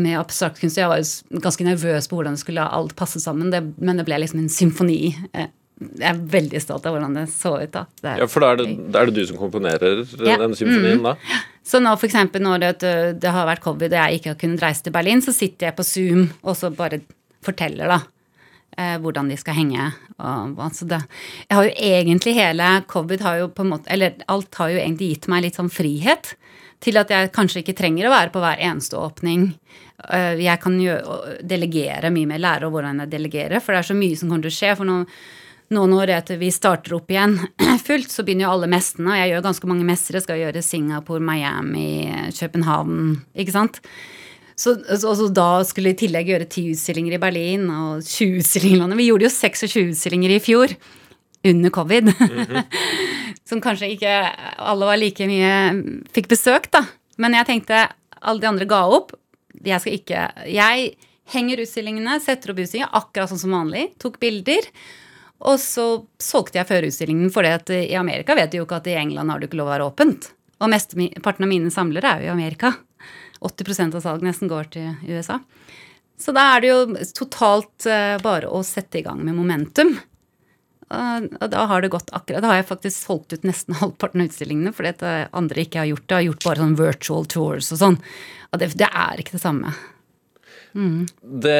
Med 0.00 0.16
abstrakt 0.18 0.58
kunst. 0.58 0.78
Jeg 0.80 0.88
var 0.88 0.98
jo 0.98 1.40
ganske 1.44 1.62
nervøs 1.66 2.08
på 2.08 2.16
hvordan 2.16 2.34
det 2.34 2.40
skulle 2.42 2.64
alt 2.64 2.96
passe 2.98 3.20
sammen, 3.22 3.52
det, 3.52 3.60
men 3.78 4.00
det 4.00 4.06
ble 4.08 4.16
liksom 4.18 4.40
en 4.40 4.48
symfoni. 4.50 5.12
Eh, 5.36 5.50
Jeg 6.00 6.10
er 6.10 6.18
veldig 6.32 6.60
stolt 6.60 6.84
av 6.84 6.92
hvordan 6.96 7.14
det 7.16 7.22
så 7.32 7.54
ut. 7.62 7.70
da. 7.72 7.84
Det 8.02 8.16
Ja, 8.18 8.26
For 8.26 8.40
da 8.40 8.50
er 8.52 8.56
det, 8.60 8.66
er 8.96 9.06
det 9.06 9.14
du 9.14 9.26
som 9.26 9.36
komponerer 9.40 10.02
Ja. 10.26 10.36
den 10.36 10.52
symfonien, 10.56 11.02
da? 11.02 11.14
Så 11.64 11.80
nå 11.80 11.92
for 11.98 12.06
eksempel 12.08 12.42
når 12.42 12.58
det, 12.80 13.20
det 13.20 13.30
har 13.30 13.46
vært 13.46 13.62
covid 13.62 13.92
og 13.92 13.98
jeg 14.00 14.18
ikke 14.20 14.30
har 14.34 14.40
kunnet 14.40 14.60
reise 14.64 14.82
til 14.82 14.92
Berlin, 14.92 15.22
så 15.22 15.32
sitter 15.32 15.68
jeg 15.70 15.76
på 15.76 15.84
Zoom 15.86 16.30
og 16.42 16.56
så 16.56 16.68
bare 16.74 17.00
forteller 17.42 17.86
da 17.88 18.00
eh, 18.76 18.98
hvordan 18.98 19.28
de 19.30 19.36
skal 19.40 19.54
henge. 19.54 19.92
Og, 20.18 20.58
altså 20.58 20.84
det, 20.88 21.00
jeg 21.48 21.56
har 21.56 21.64
jo 21.64 21.72
egentlig 21.78 22.34
hele 22.34 22.68
covid 22.88 23.20
har 23.24 23.38
jo 23.38 23.48
på 23.48 23.62
en 23.64 23.70
måte, 23.72 23.88
eller 23.88 24.18
alt 24.28 24.54
har 24.60 24.68
jo 24.74 24.78
egentlig 24.82 25.14
gitt 25.14 25.28
meg 25.28 25.44
litt 25.46 25.56
sånn 25.56 25.70
frihet 25.72 26.34
til 26.80 26.96
at 27.00 27.10
jeg 27.12 27.32
kanskje 27.36 27.62
ikke 27.64 27.76
trenger 27.76 28.08
å 28.08 28.14
være 28.14 28.32
på 28.32 28.40
hver 28.42 28.62
eneste 28.70 28.96
åpning. 28.96 29.50
Eh, 30.08 30.40
Jeg 30.40 30.60
kan 30.62 30.78
jo 30.80 30.96
delegere 31.42 32.10
mye 32.10 32.26
mer, 32.30 32.40
lære 32.40 32.70
hvordan 32.72 33.04
jeg 33.04 33.12
delegerer, 33.12 33.60
for 33.60 33.72
det 33.72 33.82
er 33.82 33.90
så 33.92 33.98
mye 33.98 34.16
som 34.16 34.28
kommer 34.30 34.48
til 34.48 34.54
å 34.54 34.58
skje. 34.60 34.76
for 34.76 34.88
nå 34.88 35.04
nå 35.70 35.84
når 35.86 36.10
vi 36.40 36.48
starter 36.50 36.96
opp 36.96 37.12
igjen 37.12 37.36
fullt, 37.86 38.10
så 38.10 38.24
begynner 38.26 38.48
jo 38.48 38.54
alle 38.56 38.66
messene. 38.72 39.12
Og 39.12 39.20
jeg 39.20 39.30
gjør 39.30 39.44
ganske 39.44 39.68
mange 39.70 39.84
messer. 39.86 40.16
Jeg 40.18 40.24
skal 40.24 40.40
gjøre 40.40 40.62
Singapore, 40.66 41.22
Miami, 41.22 42.10
København. 42.34 43.20
Ikke 43.38 43.54
sant? 43.54 43.78
Så, 44.58 44.74
så, 44.98 45.14
så 45.16 45.28
da 45.32 45.62
skulle 45.64 45.92
jeg 45.92 45.96
i 45.96 46.00
tillegg 46.02 46.32
gjøre 46.32 46.48
ti 46.50 46.66
utstillinger 46.74 47.14
i 47.16 47.20
Berlin 47.22 47.68
og 47.70 48.02
20 48.02 48.42
utstillinger 48.42 48.76
i 48.76 48.80
landet. 48.82 48.98
Vi 48.98 49.06
gjorde 49.12 49.28
jo 49.28 49.32
26 49.36 49.86
utstillinger 49.92 50.34
i 50.34 50.40
fjor. 50.42 50.74
Under 51.44 51.72
covid. 51.72 52.12
Som 53.48 53.62
kanskje 53.64 53.92
ikke 53.94 54.14
alle 54.60 54.88
var 54.88 54.98
like 55.00 55.26
mye 55.26 55.52
Fikk 56.12 56.28
besøk, 56.30 56.68
da. 56.74 56.84
Men 57.20 57.36
jeg 57.38 57.48
tenkte 57.48 57.86
alle 58.20 58.42
de 58.42 58.50
andre 58.50 58.68
ga 58.68 58.82
opp. 58.92 59.14
Jeg 59.64 59.82
skal 59.82 59.96
ikke 59.96 60.26
Jeg 60.52 60.90
henger 61.30 61.62
utstillingene, 61.64 62.18
setter 62.22 62.52
opp 62.52 62.60
utstillinger 62.60 62.98
akkurat 63.00 63.32
sånn 63.32 63.44
som 63.44 63.56
vanlig. 63.56 63.88
Tok 64.02 64.18
bilder. 64.22 64.68
Og 65.48 65.56
så 65.62 65.86
solgte 66.20 66.60
jeg 66.60 66.68
førerutstillingen, 66.68 67.30
for 67.32 67.46
i 67.46 67.96
Amerika 67.96 68.36
vet 68.36 68.52
du 68.52 68.58
jo 68.58 68.66
ikke 68.66 68.82
at 68.82 68.90
i 68.90 68.98
England 69.00 69.32
har 69.32 69.40
du 69.40 69.46
ikke 69.48 69.60
lov 69.60 69.70
å 69.70 69.72
være 69.72 69.88
åpent. 69.88 70.28
Og 70.60 70.68
mesteparten 70.68 71.46
av 71.46 71.48
mine 71.48 71.72
samlere 71.72 72.12
er 72.12 72.24
jo 72.26 72.28
i 72.28 72.34
Amerika. 72.34 72.74
80% 73.40 73.96
av 73.96 74.04
salget 74.04 74.26
nesten 74.28 74.50
går 74.50 74.68
til 74.74 74.90
USA. 75.08 75.38
Så 76.20 76.34
da 76.36 76.50
er 76.52 76.60
det 76.60 76.68
jo 76.68 77.06
totalt 77.16 77.86
eh, 77.88 78.18
bare 78.20 78.50
å 78.52 78.60
sette 78.66 79.00
i 79.00 79.04
gang 79.06 79.22
med 79.24 79.38
momentum. 79.38 79.94
Og 80.90 81.28
og 81.40 81.50
da 81.52 81.64
har 81.70 81.84
det 81.84 81.92
gått 81.92 82.08
akkurat 82.16 82.42
Da 82.42 82.50
har 82.50 82.60
jeg 82.60 82.70
faktisk 82.70 82.96
solgt 82.98 83.34
ut 83.34 83.46
nesten 83.46 83.76
halvparten 83.82 84.24
av 84.24 84.30
utstillingene, 84.30 84.74
fordi 84.74 84.94
at 84.96 85.06
eh, 85.06 85.28
andre 85.36 85.64
ikke 85.64 85.84
har 85.84 85.90
gjort 85.92 86.06
det. 86.06 86.18
Har 86.18 86.26
gjort 86.28 86.46
bare 86.48 86.64
sånn 86.64 86.76
virtual 86.80 87.30
tours 87.30 87.70
og 87.76 87.82
sånn. 87.84 87.98
Og 88.50 88.62
det, 88.62 88.72
det 88.80 88.90
er 88.90 89.22
ikke 89.22 89.36
det 89.38 89.44
samme. 89.44 89.74
Det, 90.74 91.58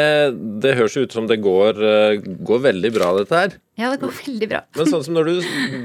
det 0.62 0.76
høres 0.78 0.96
ut 0.96 1.14
som 1.16 1.26
det 1.30 1.40
går, 1.42 1.80
eh, 1.82 2.22
går 2.46 2.62
veldig 2.68 2.92
bra, 2.94 3.10
dette 3.18 3.40
her. 3.42 3.56
Ja, 3.80 3.88
det 3.92 4.00
går 4.02 4.12
veldig 4.12 4.48
bra. 4.50 4.60
Men 4.76 4.88
sånn 4.90 5.04
som 5.06 5.16
du, 5.16 5.32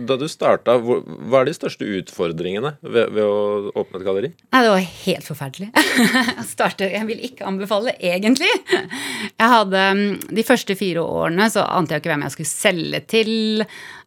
da 0.10 0.18
du 0.20 0.26
starta, 0.32 0.76
hva 0.82 1.42
er 1.42 1.48
de 1.48 1.56
største 1.56 1.88
utfordringene 2.02 2.74
ved, 2.84 3.14
ved 3.16 3.24
å 3.24 3.72
åpne 3.72 4.02
et 4.02 4.06
galleri? 4.08 4.32
Nei, 4.52 4.64
det 4.66 4.74
var 4.74 4.88
helt 5.06 5.30
forferdelig. 5.30 5.70
Jeg, 6.36 6.48
startet, 6.50 6.92
jeg 6.94 7.08
vil 7.08 7.22
ikke 7.28 7.46
anbefale, 7.48 7.94
egentlig. 8.04 8.50
Jeg 8.76 9.48
hadde 9.52 9.84
mm, 9.96 10.34
De 10.36 10.44
første 10.48 10.76
fire 10.78 11.04
årene 11.04 11.48
så 11.52 11.64
ante 11.66 11.96
jeg 11.96 12.04
ikke 12.04 12.12
hvem 12.12 12.26
jeg 12.26 12.34
skulle 12.36 12.52
selge 12.52 13.02
til. 13.12 13.32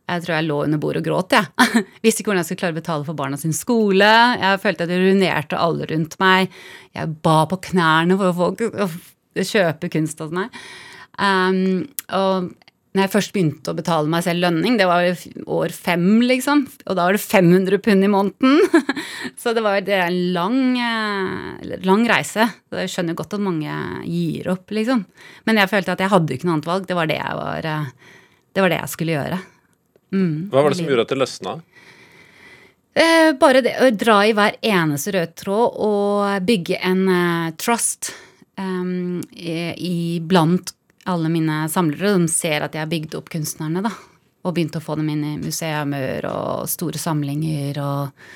Jeg 0.08 0.24
tror 0.24 0.34
jeg 0.34 0.48
lå 0.48 0.58
under 0.64 0.80
bordet 0.80 1.02
og 1.02 1.08
gråt, 1.10 1.36
jeg. 1.36 1.84
Visste 2.04 2.22
ikke 2.22 2.32
hvordan 2.32 2.42
jeg 2.42 2.50
skulle 2.50 2.62
klare 2.62 2.76
å 2.76 2.80
betale 2.80 3.08
for 3.08 3.18
barna 3.18 3.40
sin 3.40 3.56
skole. 3.56 4.12
Jeg 4.40 4.62
følte 4.62 4.86
at 4.86 4.94
jeg 4.94 5.04
ruinerte 5.04 5.60
alle 5.60 5.88
rundt 5.90 6.16
meg. 6.22 6.54
Jeg 6.96 7.16
ba 7.24 7.42
på 7.50 7.60
knærne 7.70 8.16
for 8.20 8.32
å 8.32 8.38
få 8.38 9.50
kjøpe 9.52 9.92
kunst 9.92 10.24
hos 10.24 10.32
meg. 10.34 10.54
Um, 11.18 11.84
og 12.14 12.48
når 12.96 13.04
jeg 13.04 13.12
først 13.12 13.34
begynte 13.34 13.70
å 13.70 13.76
betale 13.76 14.10
meg 14.10 14.24
selv 14.24 14.42
lønning, 14.42 14.78
det 14.78 14.86
var 14.88 15.04
år 15.54 15.74
fem, 15.76 16.06
liksom, 16.24 16.64
og 16.88 16.96
da 16.96 17.04
var 17.04 17.14
det 17.14 17.22
500 17.22 17.82
pund 17.84 18.06
i 18.06 18.10
måneden. 18.10 18.96
Så 19.40 19.52
det 19.54 19.62
var 19.62 19.82
det 19.84 20.00
en 20.02 20.16
lang, 20.34 20.58
eh, 20.80 21.76
lang 21.84 22.06
reise. 22.08 22.48
Så 22.66 22.80
jeg 22.80 22.92
skjønner 22.94 23.18
godt 23.18 23.36
at 23.36 23.44
mange 23.44 23.76
gir 24.08 24.48
opp, 24.54 24.72
liksom. 24.74 25.04
Men 25.46 25.60
jeg 25.60 25.70
følte 25.70 25.94
at 25.94 26.02
jeg 26.02 26.12
hadde 26.14 26.34
ikke 26.34 26.48
noe 26.48 26.56
annet 26.56 26.70
valg. 26.72 26.88
Det 26.88 26.96
var 26.98 27.10
det 27.10 27.20
jeg, 27.20 27.38
var, 27.38 27.70
eh, 27.74 28.18
det, 28.56 28.64
var 28.64 28.74
det 28.74 28.80
jeg 28.80 28.94
skulle 28.96 29.16
gjøre. 29.18 29.40
Hva 30.52 30.62
var 30.62 30.72
det 30.72 30.80
som 30.80 30.88
gjorde 30.88 31.04
at 31.06 31.12
det 31.12 31.20
løsna? 31.20 31.58
Eh, 32.98 33.32
bare 33.38 33.62
det 33.62 33.76
å 33.84 33.90
dra 33.94 34.22
i 34.26 34.32
hver 34.34 34.56
eneste 34.64 35.12
rød 35.14 35.34
tråd 35.38 35.76
og 35.86 36.46
bygge 36.48 36.80
en 36.82 37.04
eh, 37.12 37.52
trust 37.60 38.10
um, 38.58 39.20
i, 39.30 39.54
i 39.76 39.96
blant 40.24 40.72
alle 41.08 41.30
mine 41.30 41.62
samlere. 41.70 42.16
De 42.18 42.32
ser 42.32 42.64
at 42.66 42.74
jeg 42.74 42.82
har 42.82 42.90
bygd 42.90 43.14
opp 43.20 43.30
kunstnerne, 43.32 43.84
da. 43.84 43.92
Og 44.42 44.56
begynt 44.56 44.76
å 44.78 44.82
få 44.82 44.96
dem 44.98 45.12
inn 45.12 45.24
i 45.26 45.38
museumer 45.40 46.26
og 46.30 46.68
store 46.70 47.00
samlinger 47.00 47.80
og 47.84 48.28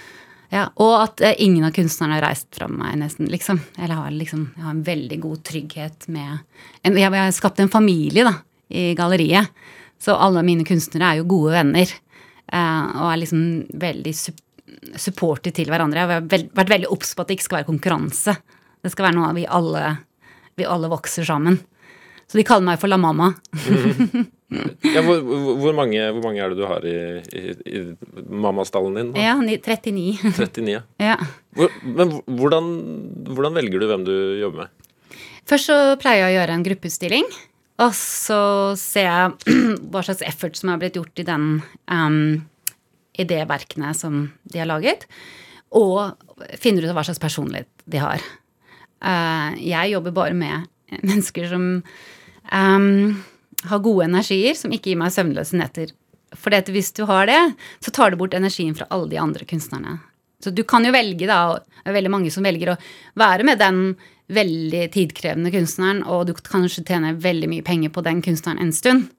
ja, 0.53 0.67
Og 0.85 0.91
at 1.01 1.23
eh, 1.25 1.39
ingen 1.41 1.65
av 1.65 1.73
kunstnerne 1.73 2.19
har 2.19 2.27
reist 2.27 2.51
fra 2.53 2.67
meg, 2.69 2.99
nesten, 3.01 3.31
liksom. 3.33 3.63
Eller 3.79 3.97
har 3.97 4.11
liksom 4.13 4.51
Jeg 4.53 4.67
har 4.67 4.75
en 4.75 4.83
veldig 4.85 5.19
god 5.23 5.45
trygghet 5.49 6.09
med 6.13 6.43
en, 6.85 6.99
Jeg 7.01 7.09
har 7.15 7.33
skapt 7.33 7.63
en 7.65 7.73
familie, 7.73 8.27
da, 8.29 8.35
i 8.69 8.93
galleriet. 8.99 9.49
Så 10.03 10.17
alle 10.19 10.43
mine 10.47 10.67
kunstnere 10.67 11.13
er 11.13 11.21
jo 11.21 11.29
gode 11.31 11.55
venner. 11.55 11.93
eh, 12.53 12.87
og 12.99 13.07
er 13.09 13.21
liksom 13.23 13.43
veldig 13.81 14.15
supportive 14.99 15.55
til 15.55 15.71
hverandre. 15.71 16.03
Jeg 16.03 16.11
har 16.11 16.49
vært 16.59 16.73
veldig 16.75 16.91
obs 16.93 17.15
på 17.15 17.23
at 17.23 17.31
det 17.31 17.39
ikke 17.39 17.49
skal 17.49 17.61
være 17.61 17.71
konkurranse. 17.71 18.37
Det 18.83 18.91
skal 18.93 19.09
være 19.09 19.19
noe 19.21 19.35
vi 19.37 19.47
alle, 19.47 19.97
vi 20.59 20.67
alle 20.67 20.91
vokser 20.91 21.25
sammen. 21.29 21.61
Så 22.27 22.41
de 22.41 22.47
kaller 22.49 22.67
meg 22.67 22.81
for 22.83 22.91
La 22.91 23.01
Mamma. 23.01 23.33
Ja, 24.85 25.01
hvor, 25.01 25.23
hvor, 25.25 25.73
mange, 25.73 25.97
hvor, 26.13 26.21
mange, 26.27 26.43
er 26.45 26.53
det 26.53 26.59
du 26.59 26.67
har 26.69 26.85
i, 26.85 26.97
i, 27.33 27.55
i 27.73 27.81
mammastallen 28.29 28.99
din? 28.99 29.13
Ja, 29.17 29.39
39. 29.41 30.19
39, 30.29 30.83
ja. 31.09 31.15
Hvor, 31.57 31.73
men 31.87 32.13
hvordan, 32.27 32.69
hvordan, 33.31 33.57
velger 33.57 33.81
du 33.81 33.89
hvem 33.89 34.05
du 34.05 34.13
jobber 34.43 34.67
med? 34.67 35.23
Først 35.49 35.71
så 35.71 35.79
pleier 36.01 36.27
jeg 36.27 36.29
å 36.29 36.37
gjøre 36.37 36.59
en 36.59 36.67
gruppeutstilling. 36.67 37.33
Og 37.83 37.95
så 37.97 38.41
ser 38.79 39.09
jeg 39.09 39.59
hva 39.91 40.03
slags 40.05 40.25
effort 40.27 40.59
som 40.59 40.73
er 40.73 40.83
blitt 40.83 40.99
gjort 40.99 41.23
i 41.23 41.27
den 41.27 41.47
um, 41.91 42.43
idéverkene 43.19 43.93
som 43.97 44.27
de 44.53 44.63
har 44.63 44.71
laget. 44.71 45.07
Og 45.75 46.15
finner 46.61 46.85
ut 46.85 46.93
av 46.93 47.01
hva 47.01 47.07
slags 47.09 47.23
personlighet 47.23 47.71
de 47.91 48.03
har. 48.03 48.23
Uh, 49.03 49.59
jeg 49.59 49.95
jobber 49.95 50.15
bare 50.15 50.37
med 50.39 50.69
mennesker 51.09 51.49
som 51.51 51.67
um, 52.53 52.93
har 53.69 53.85
gode 53.85 54.07
energier, 54.11 54.55
som 54.59 54.73
ikke 54.75 54.93
gir 54.93 55.03
meg 55.03 55.15
søvnløse 55.15 55.59
netter. 55.59 55.93
For 56.39 56.73
hvis 56.73 56.95
du 56.97 57.05
har 57.09 57.29
det, 57.29 57.41
så 57.85 57.93
tar 57.93 58.13
du 58.13 58.21
bort 58.21 58.35
energien 58.37 58.77
fra 58.77 58.89
alle 58.95 59.11
de 59.11 59.21
andre 59.21 59.47
kunstnerne. 59.49 59.99
Så 60.43 60.51
du 60.51 60.65
kan 60.67 60.83
jo 60.83 60.91
velge, 60.95 61.29
da, 61.29 61.43
og 61.53 61.83
det 61.85 61.93
er 61.93 61.99
veldig 62.01 62.11
mange 62.11 62.33
som 62.35 62.47
velger 62.47 62.73
å 62.73 62.81
være 63.21 63.47
med 63.47 63.61
den 63.63 63.83
veldig 64.35 64.87
tidkrevende 64.95 65.53
kunstneren, 65.55 66.03
og 66.05 66.29
du 66.29 66.35
kan 66.37 66.63
kanskje 66.63 66.85
tjene 66.89 67.15
veldig 67.23 67.51
mye 67.53 67.67
penger 67.67 67.93
på 67.95 68.05
den 68.07 68.23
kunstneren 68.25 68.63
en 68.63 68.73
stund. 68.77 69.11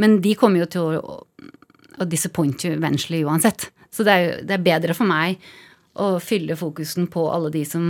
Men 0.00 0.20
de 0.24 0.36
kommer 0.38 0.62
jo 0.62 0.70
til 0.70 1.00
å, 1.00 1.18
å 2.00 2.08
disappoint 2.08 2.64
you 2.64 2.72
eventually 2.76 3.24
uansett. 3.26 3.68
Så 3.90 4.06
det 4.06 4.14
er, 4.14 4.40
det 4.46 4.56
er 4.56 4.64
bedre 4.64 4.96
for 4.96 5.08
meg 5.08 5.40
å 6.00 6.14
fylle 6.22 6.56
fokusen 6.56 7.10
på 7.10 7.26
alle 7.32 7.50
de 7.52 7.64
som 7.68 7.84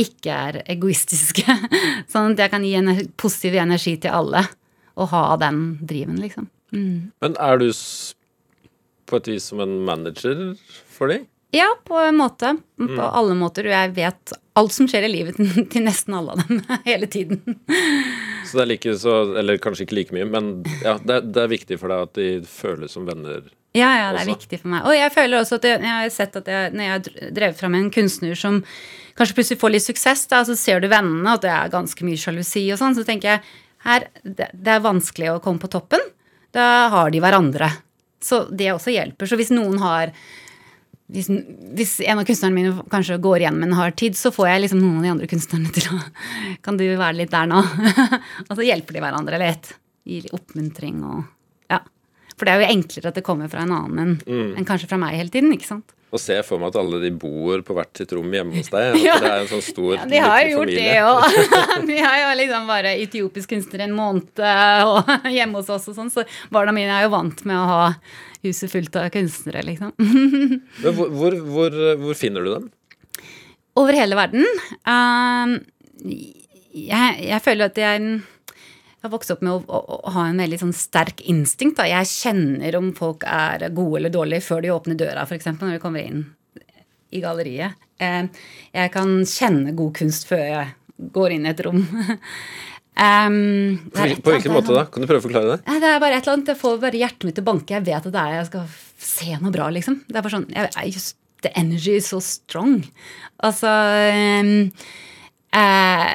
ikke 0.00 0.32
er 0.32 0.60
egoistiske. 0.72 1.44
Sånn 2.12 2.34
at 2.34 2.44
jeg 2.44 2.52
kan 2.52 2.64
gi 2.66 2.74
en 2.78 2.92
positiv 3.20 3.58
energi 3.60 3.96
til 4.00 4.14
alle 4.14 4.44
og 4.92 5.08
ha 5.12 5.24
den 5.40 5.62
driven, 5.80 6.18
liksom. 6.20 6.50
Mm. 6.72 7.12
Men 7.24 7.36
er 7.40 7.60
du 7.60 7.68
på 9.08 9.18
et 9.20 9.28
vis 9.28 9.48
som 9.50 9.60
en 9.64 9.78
manager 9.84 10.52
for 10.92 11.12
dem? 11.12 11.26
Ja, 11.52 11.68
på 11.84 11.98
en 12.00 12.16
måte. 12.16 12.56
På 12.76 12.88
mm. 12.88 13.00
alle 13.00 13.34
måter. 13.36 13.66
Og 13.68 13.74
jeg 13.74 13.92
vet 13.96 14.32
alt 14.56 14.72
som 14.72 14.86
skjer 14.88 15.04
i 15.04 15.10
livet 15.12 15.36
til, 15.36 15.82
nesten 15.88 16.16
alle 16.16 16.32
av 16.32 16.44
dem 16.46 16.62
hele 16.88 17.08
tiden. 17.12 17.42
Så 18.48 18.56
det 18.56 18.62
er 18.62 18.70
like 18.70 18.94
så 19.00 19.16
Eller 19.38 19.60
kanskje 19.60 19.86
ikke 19.86 19.98
like 19.98 20.16
mye, 20.16 20.28
men 20.28 20.52
ja, 20.80 20.96
det, 20.96 21.20
det, 21.32 21.44
er 21.44 21.52
viktig 21.52 21.78
for 21.80 21.92
deg 21.92 22.06
at 22.08 22.14
de 22.16 22.30
føles 22.48 22.96
som 22.96 23.04
venner? 23.08 23.44
Ja, 23.76 23.90
ja, 23.96 24.08
det 24.12 24.22
er 24.22 24.26
også. 24.26 24.34
viktig 24.34 24.60
for 24.62 24.72
meg. 24.72 24.88
Og 24.88 24.96
jeg 24.96 25.12
føler 25.14 25.40
også 25.40 25.60
at 25.60 25.68
jeg, 25.68 25.84
jeg 25.84 25.98
har 25.98 26.12
sett 26.12 26.40
at 26.40 26.50
jeg, 26.54 26.72
når 26.72 26.88
jeg 26.88 26.94
har 26.94 27.30
drevet 27.38 27.60
fram 27.60 27.76
en 27.76 27.92
kunstner 27.92 28.36
som 28.36 28.60
kanskje 29.16 29.36
plutselig 29.36 29.60
får 29.60 29.74
litt 29.74 29.86
suksess, 29.86 30.26
da, 30.32 30.42
så 30.48 30.56
ser 30.56 30.80
du 30.80 30.88
vennene, 30.92 31.36
at 31.36 31.44
det 31.44 31.52
er 31.52 31.72
ganske 31.72 32.08
mye 32.08 32.20
sjalusi 32.20 32.64
og 32.72 32.80
sånn, 32.80 32.96
så 32.96 33.04
tenker 33.08 33.34
jeg 33.34 33.44
her, 33.84 34.08
det, 34.24 34.48
det 34.52 34.76
er 34.76 34.84
vanskelig 34.84 35.34
å 35.34 35.40
komme 35.44 35.60
på 35.60 35.72
toppen. 35.72 36.04
Da 36.52 36.88
har 36.92 37.12
de 37.12 37.20
hverandre. 37.20 37.68
Så 38.22 38.44
det 38.52 38.70
også 38.72 38.92
hjelper. 38.92 39.28
Så 39.28 39.36
hvis 39.40 39.52
noen 39.52 39.80
har 39.82 40.12
hvis, 41.12 41.28
hvis, 41.76 41.92
en 42.08 42.20
av 42.22 42.26
kunstnerne 42.28 42.56
mine 42.56 42.84
kanskje 42.92 43.18
går 43.22 43.44
igjen 43.44 43.58
med 43.60 43.70
en 43.70 43.78
hard 43.78 43.96
tid, 44.00 44.16
så 44.18 44.32
får 44.34 44.48
jeg 44.48 44.64
liksom 44.64 44.80
noen 44.80 44.98
av 45.00 45.06
de 45.06 45.12
andre 45.12 45.28
kunstnerne 45.30 45.72
til 45.74 45.88
å 45.92 46.00
Kan 46.64 46.78
du 46.80 46.86
være 46.88 47.18
litt 47.20 47.32
der 47.32 47.50
nå? 47.50 47.60
og 48.48 48.52
så 48.56 48.64
hjelper 48.64 48.96
de 48.96 49.04
hverandre 49.04 49.40
litt. 49.42 49.74
Gir 50.08 50.28
oppmuntring 50.34 51.02
og 51.06 51.22
Ja. 51.72 51.82
For 52.32 52.48
det 52.48 52.54
er 52.54 52.64
jo 52.64 52.78
enklere 52.78 53.12
at 53.12 53.18
det 53.20 53.26
kommer 53.26 53.50
fra 53.52 53.66
en 53.66 53.74
annen 53.76 54.00
enn 54.02 54.14
mm. 54.24 54.54
en 54.58 54.68
kanskje 54.68 54.88
fra 54.90 55.00
meg 55.00 55.18
hele 55.18 55.32
tiden. 55.32 55.52
ikke 55.54 55.68
sant? 55.68 55.92
Nå 56.12 56.18
ser 56.20 56.42
jeg 56.42 56.44
for 56.44 56.60
meg 56.60 56.74
at 56.74 56.76
alle 56.76 56.98
de 57.00 57.08
bor 57.16 57.62
på 57.64 57.74
hvert 57.76 57.96
sitt 57.96 58.10
rom 58.12 58.34
hjemme 58.36 58.58
hos 58.58 58.68
deg. 58.68 58.98
ja. 59.06 59.14
Det 59.16 59.30
er 59.30 59.44
en 59.46 59.48
sånn 59.48 59.64
stor 59.64 59.94
ja, 59.96 60.02
De 60.10 60.18
har 60.20 60.42
jo 60.44 60.58
gjort 60.58 60.72
det 60.76 60.96
òg. 61.00 61.38
vi 61.88 61.96
har 62.04 62.18
jo 62.20 62.34
liksom 62.42 62.68
bare 62.68 62.92
etiopisk 63.00 63.54
kunstner 63.54 63.86
en 63.86 63.94
måned 63.96 64.42
og 64.42 65.08
hjemme 65.36 65.62
hos 65.62 65.72
oss 65.72 65.88
og 65.88 65.96
sånn, 65.96 66.12
så 66.12 66.26
barna 66.52 66.74
mine 66.76 66.92
er 66.98 67.06
jo 67.06 67.14
vant 67.14 67.40
med 67.48 67.56
å 67.56 67.64
ha 67.70 67.86
huset 68.42 68.68
fullt 68.68 68.98
av 69.00 69.08
kunstnere, 69.14 69.64
liksom. 69.64 69.94
Men 70.82 70.98
hvor, 70.98 71.08
hvor, 71.08 71.38
hvor, 71.48 71.80
hvor, 72.02 72.18
finner 72.18 72.44
du 72.44 72.52
dem? 72.58 72.68
Over 73.80 73.96
hele 73.96 74.18
verden. 74.18 74.44
Um, 74.84 75.56
jeg, 76.76 77.24
jeg 77.24 77.40
føler 77.44 77.72
at 77.72 77.80
jeg 77.80 78.20
jeg 79.02 79.08
har 79.08 79.16
vokst 79.16 79.32
opp 79.34 79.40
med 79.42 79.50
å, 79.50 79.62
å, 79.66 79.96
å, 79.98 80.10
ha 80.14 80.28
en 80.30 80.38
veldig 80.38 80.60
sånn 80.60 80.74
sterk 80.78 81.24
instinkt. 81.26 81.80
Da. 81.80 81.88
Jeg 81.90 82.06
kjenner 82.06 82.76
om 82.78 82.92
folk 82.94 83.24
er 83.26 83.64
gode 83.74 83.98
eller 83.98 84.12
dårlige 84.14 84.44
før 84.46 84.60
de 84.62 84.70
åpner 84.70 85.00
døra, 85.00 85.24
f.eks. 85.26 85.48
når 85.56 85.72
de 85.72 85.80
kommer 85.82 86.06
inn 86.06 86.20
i 87.10 87.22
galleriet. 87.24 87.74
Eh, 87.98 88.28
jeg 88.70 88.92
kan 88.94 89.16
kjenne 89.26 89.74
god 89.74 89.96
kunst 89.98 90.28
før 90.30 90.44
jeg 90.44 91.08
går 91.18 91.34
inn 91.34 91.48
i 91.48 91.50
et 91.50 91.62
rom. 91.66 91.80
Um, 91.82 93.34
på, 93.90 94.06
hvilken 94.28 94.54
måte 94.54 94.76
da? 94.76 94.86
Kan 94.86 95.02
du 95.02 95.10
prøve 95.10 95.24
å 95.24 95.26
forklare 95.26 95.56
det? 95.56 95.80
Det 95.82 95.90
er 95.90 95.98
bare 96.04 96.20
et 96.20 96.22
eller 96.22 96.36
annet, 96.36 96.52
Jeg 96.54 96.60
får 96.60 96.78
bare 96.84 97.02
hjertet 97.02 97.26
mitt 97.26 97.38
til 97.40 97.42
å 97.42 97.50
banke. 97.50 97.74
Jeg 97.74 97.86
vet 97.88 98.06
at 98.06 98.14
det 98.14 98.22
er 98.22 98.36
jeg 98.36 98.48
skal 98.52 98.78
se 99.02 99.34
noe 99.42 99.54
bra, 99.58 99.66
liksom. 99.74 99.98
Det 100.06 100.14
er 100.14 100.22
bare 100.28 100.36
sånn 100.36 100.46
jeg, 100.54 100.94
just, 100.94 101.18
The 101.42 101.50
energy 101.58 101.96
is 101.98 102.06
so 102.06 102.20
strong. 102.22 102.84
Altså 103.42 103.66
um, 103.66 104.70
eh, 105.58 106.12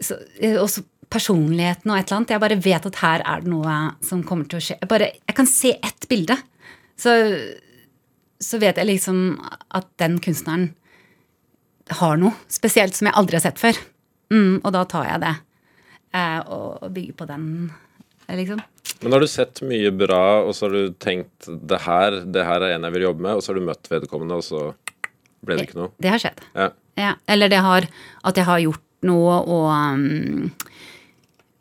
så, 0.00 0.16
også 0.62 0.86
personligheten 1.10 1.90
og 1.90 1.98
et 1.98 2.06
eller 2.06 2.20
annet. 2.20 2.34
Jeg 2.34 2.42
bare 2.44 2.60
vet 2.64 2.86
at 2.90 3.00
her 3.02 3.24
er 3.26 3.42
det 3.42 3.50
noe 3.52 3.76
som 4.06 4.22
kommer 4.26 4.48
til 4.50 4.60
å 4.60 4.64
skje. 4.64 4.78
Jeg, 4.80 4.90
bare, 4.90 5.10
jeg 5.26 5.36
kan 5.36 5.48
se 5.50 5.74
ett 5.76 6.08
bilde. 6.10 6.36
Så, 7.00 7.14
så 8.40 8.60
vet 8.62 8.78
jeg 8.78 8.88
liksom 8.88 9.22
at 9.76 9.88
den 10.02 10.18
kunstneren 10.22 10.70
har 12.00 12.18
noe 12.20 12.36
spesielt 12.52 12.94
som 12.94 13.08
jeg 13.08 13.18
aldri 13.18 13.38
har 13.38 13.46
sett 13.48 13.62
før. 13.62 13.78
Mm, 14.30 14.60
og 14.62 14.70
da 14.74 14.84
tar 14.88 15.08
jeg 15.08 15.22
det. 15.24 15.36
Eh, 16.14 16.38
og, 16.50 16.84
bygger 16.90 17.16
på 17.18 17.26
den, 17.30 17.46
liksom. 18.28 18.62
Men 19.00 19.14
har 19.14 19.22
du 19.22 19.30
sett 19.30 19.62
mye 19.66 19.90
bra, 19.94 20.42
og 20.44 20.54
så 20.56 20.66
har 20.66 20.76
du 20.76 20.94
tenkt 21.02 21.46
det 21.46 21.80
her, 21.86 22.20
det 22.26 22.44
her 22.46 22.66
er 22.66 22.76
en 22.76 22.86
jeg 22.86 22.96
vil 22.96 23.06
jobbe 23.08 23.24
med, 23.26 23.38
og 23.38 23.44
så 23.44 23.52
har 23.52 23.60
du 23.60 23.66
møtt 23.68 23.90
vedkommende, 23.90 24.38
og 24.40 24.46
så 24.46 24.62
ble 25.46 25.56
det 25.56 25.68
ikke 25.68 25.78
noe? 25.78 25.92
Det 26.02 26.10
har 26.12 26.22
skjedd. 26.22 26.42
Ja. 26.54 26.70
Ja. 27.00 27.12
Eller 27.30 27.52
det 27.52 27.62
har, 27.64 27.86
at 28.26 28.38
jeg 28.38 28.48
har 28.48 28.62
gjort 28.62 28.86
noe 29.08 29.38
og 29.48 29.68
um, 29.72 30.50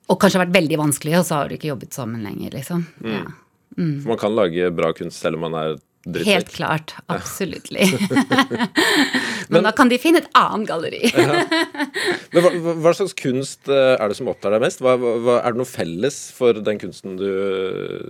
og 0.10 0.18
kanskje 0.22 0.42
vært 0.42 0.56
veldig 0.56 0.80
vanskelig, 0.82 1.20
og 1.20 1.28
så 1.28 1.38
har 1.40 1.50
du 1.50 1.58
ikke 1.58 1.70
jobbet 1.72 1.96
sammen 1.96 2.26
lenger, 2.26 2.56
liksom. 2.58 2.86
Mm. 3.04 3.14
Ja. 3.14 3.26
Mm. 3.78 3.94
Man 4.10 4.20
kan 4.20 4.34
lage 4.36 4.72
bra 4.76 4.90
kunst 4.98 5.22
selv 5.22 5.38
om 5.38 5.46
man 5.48 5.56
er 5.60 5.78
drittsekk? 6.06 6.34
Helt 6.34 6.52
klart. 6.54 6.94
Absolutt. 7.12 7.70
Men, 9.52 9.66
da 9.66 9.74
kan 9.76 9.90
de 9.92 9.98
finne 10.02 10.22
et 10.22 10.30
annet 10.38 10.70
galleri. 10.70 11.10
Men 11.16 12.46
hva, 12.46 12.52
hva, 12.84 12.94
slags 12.96 13.16
kunst 13.18 13.70
eh, 13.72 13.96
er 13.96 14.12
det 14.12 14.18
som 14.20 14.30
opptar 14.32 14.54
deg 14.56 14.64
mest? 14.64 14.84
Hva, 14.84 14.96
hva, 15.00 15.40
er 15.42 15.56
det 15.56 15.62
noe 15.62 15.70
felles 15.70 16.22
for 16.36 16.62
den 16.64 16.80
kunsten 16.82 17.18
du, 17.20 17.30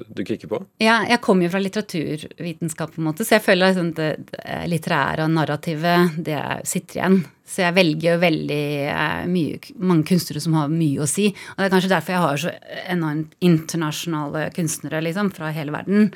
du 0.08 0.24
kikker 0.28 0.52
på? 0.52 0.62
Ja, 0.84 1.02
jeg 1.10 1.22
kommer 1.26 1.48
jo 1.48 1.54
fra 1.54 1.64
litteraturvitenskap, 1.64 2.94
på 2.96 3.02
en 3.02 3.10
måte, 3.10 3.28
så 3.28 3.38
jeg 3.38 3.46
føler 3.48 3.72
liksom 3.72 3.94
det, 3.98 4.12
det 4.32 4.62
litterære 4.72 5.26
og 5.26 5.36
narrativet, 5.36 6.20
det 6.30 6.40
sitter 6.68 7.02
igjen. 7.02 7.22
Så 7.50 7.64
jeg 7.64 7.74
velger 7.80 8.12
jo 8.12 8.20
veldig 8.22 8.66
eh, 8.92 9.24
mye, 9.32 9.62
mange 9.82 10.06
kunstnere 10.12 10.44
som 10.44 10.60
har 10.60 10.70
mye 10.70 11.02
å 11.02 11.10
si. 11.10 11.32
Og 11.32 11.64
det 11.64 11.70
er 11.70 11.74
kanskje 11.74 11.96
derfor 11.96 12.16
jeg 12.16 12.26
har 12.26 12.44
så 12.44 12.54
enormt 12.94 13.34
internasjonale 13.46 14.46
kunstnere 14.54 15.02
liksom, 15.08 15.34
fra 15.34 15.50
hele 15.56 15.74
verden. 15.74 16.12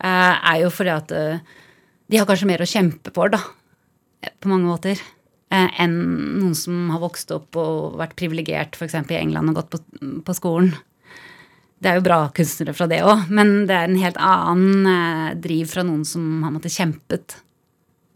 Eh, 0.00 0.34
er 0.52 0.62
jo 0.62 0.72
fordi 0.72 0.92
at 0.92 1.14
eh, 1.14 1.44
de 2.06 2.18
har 2.20 2.28
kanskje 2.28 2.48
mer 2.48 2.64
å 2.64 2.68
kjempe 2.68 3.12
for, 3.14 3.32
da. 3.32 3.40
På 4.40 4.50
mange 4.52 4.68
måter. 4.68 5.00
enn 5.46 5.92
noen 6.40 6.56
som 6.58 6.88
har 6.90 6.98
vokst 6.98 7.30
opp 7.30 7.54
og 7.60 7.94
vært 8.00 8.16
privilegert 8.18 8.74
f.eks. 8.74 8.96
i 8.98 9.18
England 9.18 9.52
og 9.52 9.60
gått 9.60 9.68
på, 9.70 9.78
på, 10.26 10.34
skolen. 10.34 10.72
Det 11.78 11.90
er 11.90 12.00
jo 12.00 12.06
bra 12.08 12.18
kunstnere 12.34 12.74
fra 12.74 12.88
det 12.90 12.98
òg, 13.06 13.28
men 13.30 13.52
det 13.68 13.76
er 13.76 13.86
en 13.86 14.00
helt 14.00 14.18
annen 14.18 15.38
driv 15.38 15.70
fra 15.70 15.84
noen 15.86 16.02
som 16.08 16.42
har 16.42 16.50
måttet 16.50 16.74
kjempet 16.74 17.36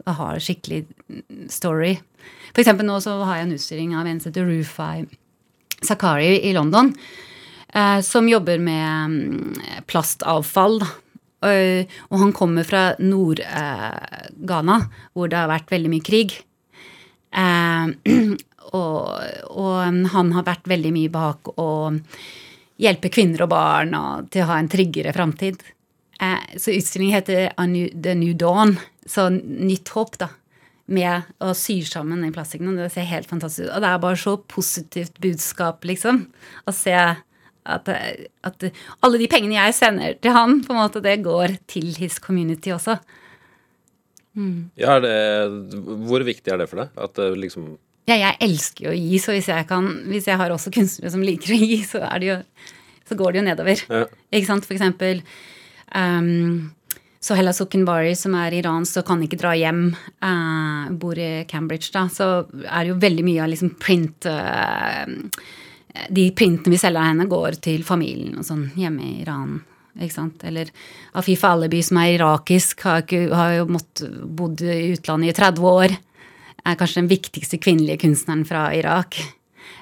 og 0.03 0.17
har 0.17 0.43
skikkelig 0.43 0.83
story. 1.53 1.95
For 2.51 2.63
eksempel 2.65 2.89
nå 2.89 2.99
så 3.03 3.15
har 3.23 3.39
jeg 3.39 3.47
en 3.47 3.55
utstilling 3.55 3.95
av 3.95 4.09
en 4.09 4.19
som 4.19 4.33
heter 4.33 4.49
Rufai 4.49 5.05
Sakari 5.81 6.41
i 6.49 6.53
London. 6.53 6.91
Eh, 7.73 8.01
som 8.01 8.29
jobber 8.29 8.59
med 8.59 9.15
plastavfall. 9.87 10.79
plastavfall. 10.79 11.10
Og 11.41 12.17
han 12.21 12.33
kommer 12.37 12.67
fra 12.67 12.91
Nord-Ghana, 13.01 14.77
hvor 15.13 15.31
det 15.31 15.39
har 15.39 15.49
vært 15.49 15.73
veldig 15.73 15.91
mye 15.93 16.05
krig. 16.05 16.35
Eh, 17.33 18.15
og, 18.77 19.69
han 20.13 20.33
har 20.35 20.47
vært 20.47 20.69
veldig 20.69 20.91
mye 20.95 21.13
bak 21.13 21.53
å 21.57 21.69
hjelpe 22.81 23.11
kvinner 23.13 23.45
og 23.45 23.53
barn 23.53 23.95
til 24.33 24.43
å 24.43 24.51
ha 24.51 24.59
en 24.61 24.69
tryggere 24.71 25.15
framtid. 25.17 25.63
Eh, 26.21 26.53
så 26.61 26.75
utstillingen 26.75 27.17
heter 27.17 27.49
The 27.97 28.15
New 28.17 28.37
Dawn, 28.37 28.77
så 29.09 29.29
nytt 29.33 29.89
håp, 29.95 30.21
da 30.21 30.29
med 30.91 31.27
å 31.41 31.53
sy 31.55 31.79
sammen 31.87 32.25
i 32.27 32.31
plastikken. 32.35 32.75
Det 32.75 32.89
ser 32.93 33.07
helt 33.09 33.29
fantastisk 33.29 33.67
ut. 33.67 33.73
Og 33.75 33.83
det 33.83 33.89
er 33.89 34.03
bare 34.03 34.19
så 34.19 34.35
positivt 34.51 35.19
budskap, 35.23 35.85
liksom. 35.87 36.25
Å 36.67 36.73
se 36.75 36.95
at, 37.65 37.89
at, 38.47 38.65
alle 39.05 39.21
de 39.21 39.29
pengene 39.31 39.57
jeg 39.57 39.77
sender 39.77 40.17
til 40.21 40.35
han, 40.35 40.59
på 40.65 40.73
en 40.73 40.81
måte, 40.81 41.03
det 41.03 41.21
går 41.25 41.57
til 41.69 41.91
his 41.99 42.17
community 42.23 42.73
også. 42.73 42.97
Mm. 44.33 44.71
Ja, 44.79 44.97
det, 45.03 45.15
hvor 46.07 46.23
viktig 46.23 46.53
er 46.53 46.61
det 46.61 46.69
for 46.71 46.83
deg? 46.83 46.93
At 46.95 47.17
det 47.19 47.31
liksom 47.39 47.73
Ja, 48.09 48.15
jeg 48.15 48.37
elsker 48.41 48.87
jo 48.87 48.93
å 48.93 48.97
gi, 48.97 49.17
så 49.21 49.35
hvis 49.35 49.49
jeg, 49.51 49.67
kan, 49.69 49.89
hvis 50.09 50.29
jeg 50.29 50.39
har 50.39 50.53
også 50.53 50.71
kunstnere 50.73 51.11
som 51.13 51.25
liker 51.25 51.53
å 51.53 51.59
gi, 51.59 51.81
så 51.85 52.05
det 52.17 52.31
jo 52.31 52.37
så 53.11 53.17
går 53.19 53.33
det 53.33 53.41
jo 53.41 53.47
nedover. 53.49 53.81
Ja. 53.91 54.05
Ikke 54.31 54.47
sant? 54.47 54.67
For 54.67 54.77
eksempel 54.77 55.19
um, 55.91 56.71
Sohella 57.21 57.51
Sukhenbari, 57.53 58.13
som 58.15 58.37
er 58.39 58.55
iransk 58.55 59.01
og 59.01 59.09
kan 59.09 59.25
ikke 59.25 59.39
dra 59.41 59.51
hjem, 59.59 59.89
uh, 60.23 60.87
bor 61.01 61.19
i 61.19 61.43
Cambridge, 61.49 61.91
da, 61.93 62.05
så 62.07 62.29
er 62.63 62.85
det 62.85 62.93
jo 62.93 63.01
veldig 63.03 63.25
mye 63.27 63.43
av 63.43 63.51
liksom 63.51 63.75
print 63.81 64.29
eh, 64.31 65.11
De 66.09 66.29
printene 66.35 66.75
vi 66.75 66.79
selger 66.79 67.01
av 67.01 67.09
henne, 67.11 67.27
går 67.29 67.59
til 67.63 67.83
familien 67.87 68.37
og 68.39 68.47
sånn 68.47 68.69
hjemme 68.79 69.03
i 69.03 69.17
Iran. 69.25 69.59
Ikke 69.99 70.15
sant? 70.15 70.43
Eller 70.47 70.71
Afif 71.19 71.43
Alibi, 71.47 71.81
som 71.83 71.99
er 71.99 72.15
irakisk, 72.15 72.85
har, 72.87 73.03
ikke, 73.03 73.25
har 73.35 73.57
jo 73.57 73.67
måttet 73.75 74.21
bodd 74.39 74.63
i 74.63 74.93
utlandet 74.93 75.33
i 75.33 75.37
30 75.41 75.67
år. 75.67 75.97
Er 76.61 76.79
kanskje 76.79 77.01
den 77.01 77.11
viktigste 77.11 77.59
kvinnelige 77.59 78.05
kunstneren 78.05 78.45
fra 78.47 78.69
Irak. 78.77 79.19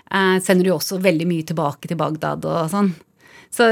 Eh, 0.10 0.38
sender 0.42 0.72
jo 0.72 0.80
også 0.80 0.98
veldig 1.04 1.28
mye 1.30 1.46
tilbake 1.46 1.90
til 1.90 2.00
Bagdad 2.00 2.48
og 2.50 2.70
sånn. 2.72 2.94
Så, 3.54 3.72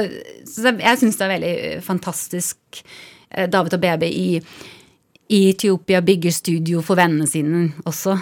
så 0.50 0.74
jeg 0.74 1.00
syns 1.02 1.18
det 1.18 1.26
er 1.26 1.34
veldig 1.36 1.56
fantastisk. 1.86 2.82
Eh, 3.30 3.48
David 3.50 3.78
og 3.78 3.82
Baby 3.82 4.10
i, 4.14 4.30
i 5.34 5.44
Etiopia 5.52 6.04
bygger 6.06 6.36
studio 6.36 6.84
for 6.86 7.00
vennene 7.00 7.30
sine 7.30 7.68
også. 7.90 8.18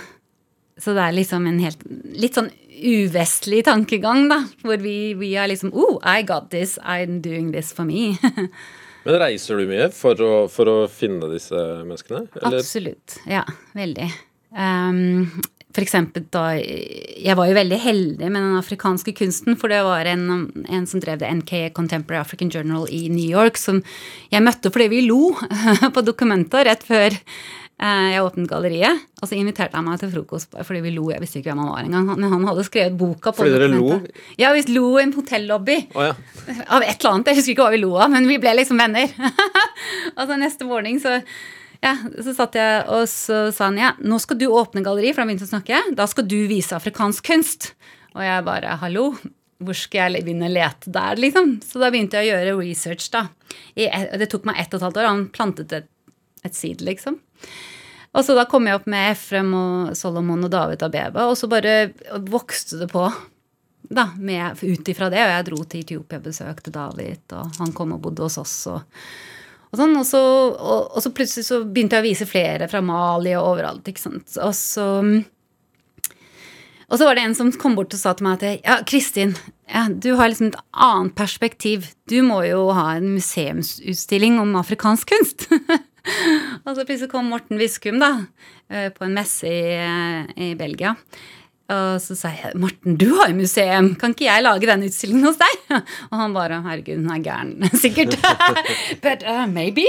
Så 0.79 0.95
det 0.95 1.03
er 1.03 1.15
liksom 1.15 1.47
en 1.47 1.59
helt 1.63 1.83
litt 2.15 2.35
sånn 2.35 2.51
uvestlig 2.75 3.63
tankegang, 3.67 4.27
da. 4.31 4.41
Hvor 4.65 4.81
vi, 4.83 5.13
vi 5.19 5.33
er 5.39 5.51
liksom 5.51 5.73
Oh, 5.73 5.99
I 6.03 6.23
got 6.23 6.51
this. 6.51 6.77
I'm 6.83 7.21
doing 7.21 7.51
this 7.55 7.73
for 7.73 7.87
me. 7.87 8.17
Men 9.05 9.19
reiser 9.21 9.61
du 9.61 9.69
mye 9.69 9.89
for 9.93 10.21
å, 10.21 10.31
for 10.49 10.69
å 10.69 10.77
finne 10.89 11.29
disse 11.29 11.59
menneskene? 11.85 12.25
Eller? 12.41 12.61
Absolutt. 12.63 13.19
Ja, 13.29 13.43
veldig. 13.77 14.07
Um, 14.55 15.27
for 15.75 15.83
eksempel 15.83 16.23
da 16.31 16.53
Jeg 16.55 17.35
var 17.35 17.49
jo 17.49 17.57
veldig 17.57 17.77
heldig 17.83 18.29
med 18.29 18.39
den 18.39 18.57
afrikanske 18.57 19.11
kunsten, 19.17 19.57
for 19.59 19.71
det 19.71 19.81
var 19.85 20.07
en, 20.09 20.47
en 20.63 20.87
som 20.87 21.03
drev 21.03 21.19
det 21.21 21.31
NK 21.41 21.53
Contemporary 21.75 22.23
African 22.23 22.51
Journal 22.53 22.87
i 22.89 23.05
New 23.11 23.27
York, 23.27 23.59
som 23.59 23.81
jeg 24.31 24.45
møtte 24.45 24.71
fordi 24.71 24.89
vi 24.93 25.05
lo 25.09 25.33
på 25.95 26.05
dokumenter 26.05 26.69
rett 26.69 26.85
før 26.87 27.17
jeg 27.75 28.23
åpnet 28.23 28.47
galleriet. 28.47 29.01
Og 29.19 29.27
så 29.27 29.35
inviterte 29.35 29.75
han 29.75 29.83
meg 29.87 29.99
til 29.99 30.11
frokost 30.13 30.55
fordi 30.55 30.81
vi 30.85 30.93
lo. 30.95 31.09
Jeg 31.11 31.23
visste 31.23 31.41
ikke 31.41 31.51
hvem 31.51 31.63
han 31.65 31.73
var 31.73 31.83
engang. 31.83 32.07
Men 32.13 32.31
han 32.31 32.47
hadde 32.47 32.63
skrevet 32.67 32.95
boka 32.99 33.33
på 33.33 33.43
Fordi 33.43 33.51
dere 33.51 33.67
lo? 33.73 33.99
Ja, 34.39 34.53
vi 34.55 34.63
lo 34.71 34.93
i 34.95 35.03
en 35.03 35.13
hotellobby. 35.17 35.77
Oh, 35.97 36.07
ja. 36.07 36.15
Av 36.69 36.85
et 36.85 36.95
eller 36.95 37.11
annet. 37.11 37.33
Jeg 37.33 37.41
husker 37.41 37.55
ikke 37.55 37.67
hva 37.67 37.75
vi 37.75 37.83
lo 37.83 37.91
av, 37.99 38.09
men 38.13 38.29
vi 38.31 38.39
ble 38.39 38.55
liksom 38.61 38.79
venner. 38.79 39.11
og 40.17 40.23
så 40.23 40.39
neste 40.39 40.67
morgen 40.69 41.01
så 41.03 41.19
ja, 41.83 41.91
så 42.23 42.31
satt 42.33 42.55
jeg, 42.57 42.85
og 42.89 43.03
så 43.11 43.49
sa 43.53 43.67
han 43.67 43.75
ja, 43.77 43.91
nå 44.01 44.17
skal 44.23 44.39
du 44.39 44.47
åpne 44.47 44.81
galleri, 44.85 45.11
for 45.13 45.21
han 45.21 45.29
begynte 45.29 45.45
å 45.45 45.51
snakke. 45.51 45.81
Da 45.97 46.07
skal 46.09 46.25
du 46.31 46.39
vise 46.49 46.73
afrikansk 46.77 47.27
kunst. 47.27 47.73
Og 48.15 48.23
jeg 48.23 48.45
bare 48.47 48.77
hallo, 48.81 49.09
hvor 49.61 49.77
skal 49.77 50.15
jeg 50.15 50.25
begynne 50.25 50.47
å 50.47 50.55
lete 50.55 50.91
der, 50.95 51.19
liksom? 51.19 51.57
Så 51.65 51.83
da 51.83 51.91
begynte 51.93 52.23
jeg 52.23 52.31
å 52.31 52.39
gjøre 52.39 52.55
research, 52.61 53.11
da. 53.13 53.27
Det 53.75 54.31
tok 54.31 54.47
meg 54.47 54.63
ett 54.63 54.73
og 54.73 54.79
et 54.79 54.87
halvt 54.87 55.01
år. 55.01 55.09
Han 55.11 55.27
plantet 55.35 55.75
et, 55.75 55.91
et 56.47 56.57
seed, 56.57 56.81
liksom. 56.87 57.19
Og 58.15 58.23
så 58.23 58.35
da 58.37 58.45
kom 58.47 58.67
jeg 58.67 58.79
opp 58.79 58.85
med 58.87 59.11
Efrem 59.11 59.51
og 59.59 59.95
Solomon 59.99 60.47
og 60.47 60.51
David 60.53 60.85
Abeba, 60.87 61.27
og 61.27 61.35
så 61.39 61.49
bare 61.51 61.91
vokste 62.31 62.79
det 62.79 62.89
på. 62.93 63.09
Da, 63.85 64.07
med, 64.17 64.61
ut 64.63 64.87
ifra 64.89 65.11
det, 65.13 65.21
og 65.21 65.33
jeg 65.33 65.45
dro 65.49 65.57
til 65.61 65.83
Etiopia 65.83 66.17
og 66.17 66.25
besøkte 66.25 66.73
David, 66.73 67.25
og 67.37 67.59
han 67.59 67.73
kom 67.75 67.93
og 67.93 68.05
bodde 68.07 68.25
hos 68.25 68.39
oss. 68.41 68.55
og 68.71 68.85
og, 69.75 69.79
sånn, 69.81 69.95
og, 69.99 70.05
så, 70.07 70.19
og, 70.55 70.91
og 70.95 71.03
så 71.03 71.11
plutselig 71.11 71.49
så 71.49 71.57
begynte 71.67 71.97
jeg 71.97 72.05
å 72.05 72.07
vise 72.07 72.27
flere 72.29 72.69
fra 72.71 72.79
Mali 72.85 73.33
og 73.35 73.49
overalt. 73.49 73.89
ikke 73.91 74.05
sant? 74.05 74.37
Og 74.39 74.53
så, 74.55 74.85
og 76.85 76.95
så 76.95 77.09
var 77.09 77.17
det 77.17 77.25
en 77.25 77.35
som 77.35 77.51
kom 77.59 77.75
bort 77.75 77.91
og 77.91 77.99
sa 77.99 78.13
til 78.15 78.29
meg 78.29 78.39
at 78.39 78.63
ja, 78.63 78.77
Kristin, 78.87 79.35
ja, 79.67 79.89
du 79.89 80.13
har 80.15 80.31
liksom 80.31 80.53
et 80.53 80.61
annet 80.71 81.15
perspektiv. 81.19 81.89
Du 82.07 82.21
må 82.23 82.39
jo 82.47 82.69
ha 82.77 82.93
en 82.95 83.11
museumsutstilling 83.17 84.39
om 84.39 84.55
afrikansk 84.61 85.11
kunst. 85.11 85.49
og 86.65 86.75
så 86.75 86.83
plutselig 86.83 87.11
kom 87.11 87.31
Morten 87.31 87.59
Viskum 87.61 87.97
da, 88.01 88.11
eh, 88.69 88.91
på 88.93 89.07
en 89.07 89.17
messe 89.17 89.49
i, 89.49 89.63
eh, 89.79 90.35
i 90.47 90.53
Belgia. 90.59 90.95
Og 91.65 91.97
så 91.97 92.13
sa 92.13 92.29
jeg 92.29 92.53
Morten, 92.61 92.93
du 93.01 93.07
har 93.17 93.31
jo 93.31 93.39
museum, 93.39 93.89
kan 93.97 94.13
ikke 94.13 94.27
jeg 94.27 94.43
lage 94.45 94.69
den 94.69 94.85
utstillingen 94.85 95.25
hos 95.25 95.39
deg? 95.41 95.63
Og 96.11 96.15
han 96.19 96.35
bare 96.35 96.61
herregud, 96.61 97.01
hun 97.01 97.15
er 97.15 97.23
gæren. 97.25 97.55
Sikkert. 97.83 98.13
But 99.01 99.25
uh, 99.25 99.47
maybe. 99.49 99.87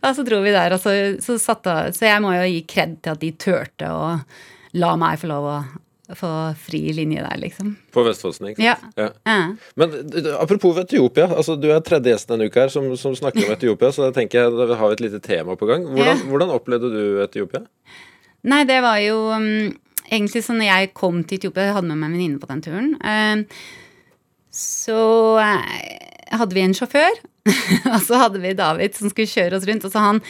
og 0.00 0.10
så 0.16 0.24
dro 0.24 0.40
vi 0.44 0.54
der, 0.54 0.72
og 0.72 0.80
så, 0.80 0.94
så 1.20 1.36
satte 1.40 1.92
Så 1.92 2.08
jeg 2.08 2.22
må 2.24 2.32
jo 2.32 2.48
gi 2.48 2.64
kred 2.68 2.96
til 3.04 3.12
at 3.12 3.20
de 3.20 3.32
turte 3.36 3.92
å 3.92 4.14
la 4.80 4.94
meg 4.98 5.20
få 5.20 5.28
lov 5.30 5.50
å 5.52 5.58
få 6.12 6.30
fri 6.60 6.80
linje 6.92 7.22
der, 7.24 7.38
liksom. 7.40 7.76
På 7.94 8.02
Vestfossen, 8.04 8.50
ikke 8.50 8.60
sant? 8.60 8.96
Ja. 9.00 9.08
Ja. 9.24 9.38
Men 9.80 9.94
apropos 10.36 10.76
Etiopia. 10.82 11.30
altså 11.32 11.56
Du 11.56 11.70
er 11.72 11.80
tredje 11.80 12.12
gjesten 12.12 12.34
denne 12.34 12.50
uka 12.50 12.66
her 12.66 12.72
som, 12.74 12.90
som 13.00 13.16
snakker 13.16 13.46
om 13.46 13.54
Etiopia, 13.56 13.88
så 13.94 14.04
da 14.08 14.12
tenker 14.18 14.42
jeg 14.44 14.58
da 14.58 14.76
har 14.76 14.92
vi 14.92 14.98
et 14.98 15.04
lite 15.06 15.22
tema 15.24 15.56
på 15.56 15.68
gang. 15.70 15.86
Hvordan, 15.88 16.20
Ja. 16.20 16.28
hvordan 16.28 16.52
opplevde 16.52 16.90
du 16.92 17.22
Etiopia? 17.24 17.64
Nei, 18.44 18.64
det 18.68 18.82
var 18.84 18.98
jo 19.00 19.30
um, 19.32 19.72
egentlig 20.12 20.44
sånn 20.44 20.60
når 20.60 20.68
jeg 20.68 20.92
kom 20.92 21.22
til 21.24 21.40
Etiopia, 21.40 21.70
jeg 21.70 21.78
hadde 21.78 21.88
med 21.88 21.96
meg 22.02 22.10
en 22.10 22.16
venninne 22.18 22.42
på 22.42 22.50
den 22.50 22.60
turen, 22.66 22.90
eh, 23.00 23.44
så 24.52 24.98
uh, 25.40 26.36
hadde 26.36 26.54
vi 26.54 26.66
en 26.66 26.76
sjåfør. 26.76 27.16
og 27.94 28.00
så 28.00 28.18
hadde 28.22 28.40
vi 28.40 28.54
David 28.56 28.96
som 28.96 29.10
skulle 29.12 29.30
kjøre 29.30 29.58
oss 29.58 29.66
rundt. 29.68 29.84
Og 29.84 29.92
så 29.92 30.04
han 30.04 30.20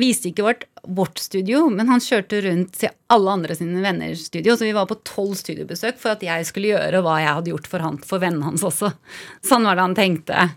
viste 0.00 0.30
ikke 0.30 0.46
vårt, 0.46 0.64
vårt 0.88 1.20
studio, 1.20 1.66
men 1.72 1.90
han 1.92 2.02
kjørte 2.02 2.40
rundt 2.46 2.78
til 2.80 2.94
alle 3.12 3.36
andre 3.36 3.56
sine 3.58 3.84
venners 3.84 4.26
studio. 4.30 4.56
Så 4.56 4.68
vi 4.68 4.76
var 4.76 4.88
på 4.90 5.00
tolv 5.08 5.36
studiobesøk 5.40 6.00
for 6.00 6.14
at 6.14 6.24
jeg 6.24 6.48
skulle 6.48 6.72
gjøre 6.72 7.04
hva 7.04 7.18
jeg 7.20 7.36
hadde 7.36 7.54
gjort 7.54 7.68
for 7.74 7.84
han, 7.84 8.00
for 8.06 8.24
vennene 8.24 8.48
hans 8.50 8.64
også. 8.66 8.94
Sånn 9.44 9.68
var 9.68 9.78
det 9.78 9.86
han 9.90 9.98
tenkte. 9.98 10.48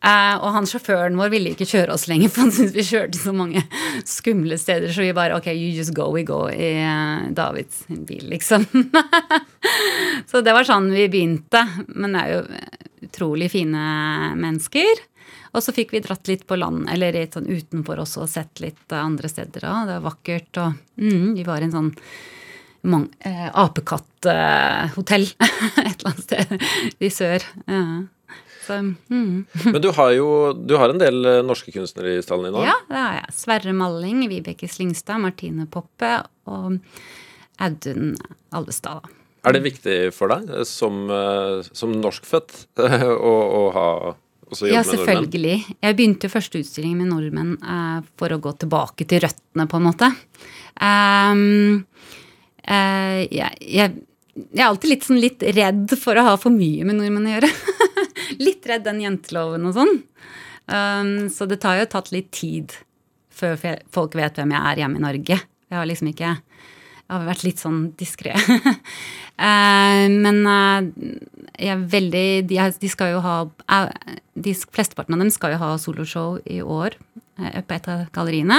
Eh, 0.00 0.36
og 0.40 0.54
han 0.54 0.64
sjåføren 0.64 1.18
vår 1.20 1.28
ville 1.34 1.50
ikke 1.52 1.68
kjøre 1.68 1.92
oss 1.92 2.06
lenger, 2.08 2.30
for 2.32 2.46
han 2.46 2.54
syntes 2.56 2.72
vi 2.72 2.86
kjørte 2.88 3.20
så 3.20 3.34
mange 3.36 3.60
skumle 4.08 4.56
steder. 4.60 4.94
Så 4.94 5.04
vi 5.04 5.16
bare 5.16 5.36
ok, 5.36 5.50
you 5.52 5.74
just 5.76 5.92
go, 5.96 6.08
we 6.14 6.24
go 6.24 6.46
i 6.48 6.72
uh, 6.80 7.28
Davids 7.36 7.82
bil, 7.88 8.24
liksom. 8.30 8.64
så 10.30 10.40
det 10.46 10.56
var 10.56 10.68
sånn 10.68 10.88
vi 10.94 11.10
begynte. 11.12 11.66
Men 11.92 12.16
det 12.16 12.22
er 12.22 12.32
jo 12.38 12.44
utrolig 13.10 13.50
fine 13.52 13.84
mennesker. 14.40 15.04
Og 15.50 15.64
så 15.64 15.74
fikk 15.74 15.94
vi 15.94 16.02
dratt 16.04 16.28
litt 16.30 16.46
på 16.46 16.58
land, 16.58 16.86
eller 16.92 17.16
litt 17.16 17.34
sånn 17.34 17.48
utenfor 17.50 18.02
også, 18.04 18.24
og 18.24 18.30
sett 18.30 18.62
litt 18.62 18.92
eh, 18.92 19.00
andre 19.00 19.30
steder 19.30 19.66
Og 19.66 19.88
Det 19.88 19.96
var 19.98 20.06
vakkert. 20.06 20.62
Og 20.62 21.02
mm, 21.02 21.26
vi 21.38 21.46
var 21.46 21.60
i 21.60 21.68
en 21.68 21.74
sånn 21.74 21.90
mang, 22.90 23.08
eh, 23.18 23.48
apekatthotell 23.48 25.26
et 25.40 25.92
eller 25.98 26.12
annet 26.12 26.24
sted 26.24 27.02
i 27.02 27.12
sør. 27.12 27.44
Ja. 27.66 27.84
Så, 28.66 28.76
mm. 29.10 29.46
Men 29.64 29.82
du 29.82 29.88
har 29.96 30.12
jo 30.14 30.52
du 30.54 30.76
har 30.78 30.92
en 30.92 31.00
del 31.00 31.24
eh, 31.26 31.40
norske 31.46 31.72
kunstnere 31.74 32.18
i 32.18 32.24
stallen 32.24 32.48
din 32.50 32.58
nå. 32.58 32.66
Ja, 32.68 32.76
det 32.88 33.00
har 33.00 33.16
jeg. 33.18 33.36
Sverre 33.40 33.74
Malling, 33.74 34.22
Vibeke 34.30 34.68
Slingstad, 34.70 35.18
Martine 35.24 35.66
Poppe 35.70 36.20
og 36.50 36.78
Audun 37.60 38.14
Alvestad. 38.54 39.08
Er 39.40 39.56
det 39.56 39.64
viktig 39.64 39.96
for 40.14 40.32
deg 40.32 40.50
eh, 40.52 40.66
som, 40.68 41.06
eh, 41.10 41.70
som 41.72 41.94
norskfødt 41.96 42.80
å, 43.30 43.34
å 43.34 43.62
ha 43.76 43.88
Ja, 44.66 44.82
selvfølgelig. 44.86 45.56
Jeg 45.80 45.96
begynte 45.98 46.26
jo 46.26 46.32
første 46.32 46.60
utstilling 46.62 46.96
med 46.98 47.10
nordmenn 47.12 47.54
eh, 47.60 47.98
for 48.18 48.34
å 48.34 48.40
gå 48.42 48.52
tilbake 48.62 49.06
til 49.08 49.22
røttene, 49.24 49.66
på 49.70 49.78
en 49.78 49.86
måte. 49.86 50.10
Um, 50.80 51.84
eh, 52.64 53.22
jeg, 53.30 53.60
jeg, 53.60 53.94
jeg 54.34 54.62
er 54.62 54.66
alltid 54.66 54.94
litt, 54.94 55.06
sånn 55.06 55.22
litt 55.22 55.46
redd 55.60 55.94
for 56.00 56.18
å 56.18 56.26
ha 56.32 56.36
for 56.40 56.54
mye 56.54 56.86
med 56.88 56.98
nordmenn 56.98 57.30
å 57.30 57.34
gjøre. 57.36 57.52
litt 58.46 58.68
redd 58.70 58.86
den 58.88 59.02
jenteloven 59.04 59.70
og 59.70 59.76
sånn. 59.78 59.96
Um, 60.70 61.14
så 61.32 61.46
det 61.50 61.60
tar 61.62 61.80
jo 61.80 61.90
tatt 61.90 62.12
litt 62.14 62.30
tid 62.34 62.74
før 63.34 63.56
folk 63.94 64.14
vet 64.18 64.36
hvem 64.38 64.52
jeg 64.54 64.72
er 64.72 64.82
hjemme 64.82 65.00
i 65.00 65.04
Norge. 65.06 65.40
Jeg 65.70 65.78
har 65.78 65.88
liksom 65.88 66.10
ikke 66.10 66.36
Jeg 67.10 67.18
har 67.18 67.26
vært 67.26 67.42
litt 67.42 67.62
sånn 67.62 67.88
diskré. 67.98 68.36
Eh, 69.40 70.02
men 70.12 70.42
eh, 70.44 70.88
jeg 71.56 71.70
er 71.72 71.84
veldig 71.88 72.24
de, 72.44 72.88
skal 72.92 73.14
jo 73.14 73.22
ha 73.24 73.36
eh, 73.72 74.18
de, 74.36 74.52
Flesteparten 74.52 75.16
av 75.16 75.22
dem 75.22 75.30
skal 75.32 75.54
jo 75.54 75.60
ha 75.62 75.70
soloshow 75.80 76.34
i 76.44 76.58
år 76.60 76.98
på 77.40 77.72
et 77.72 77.88
av 77.88 78.02
galleriene. 78.12 78.58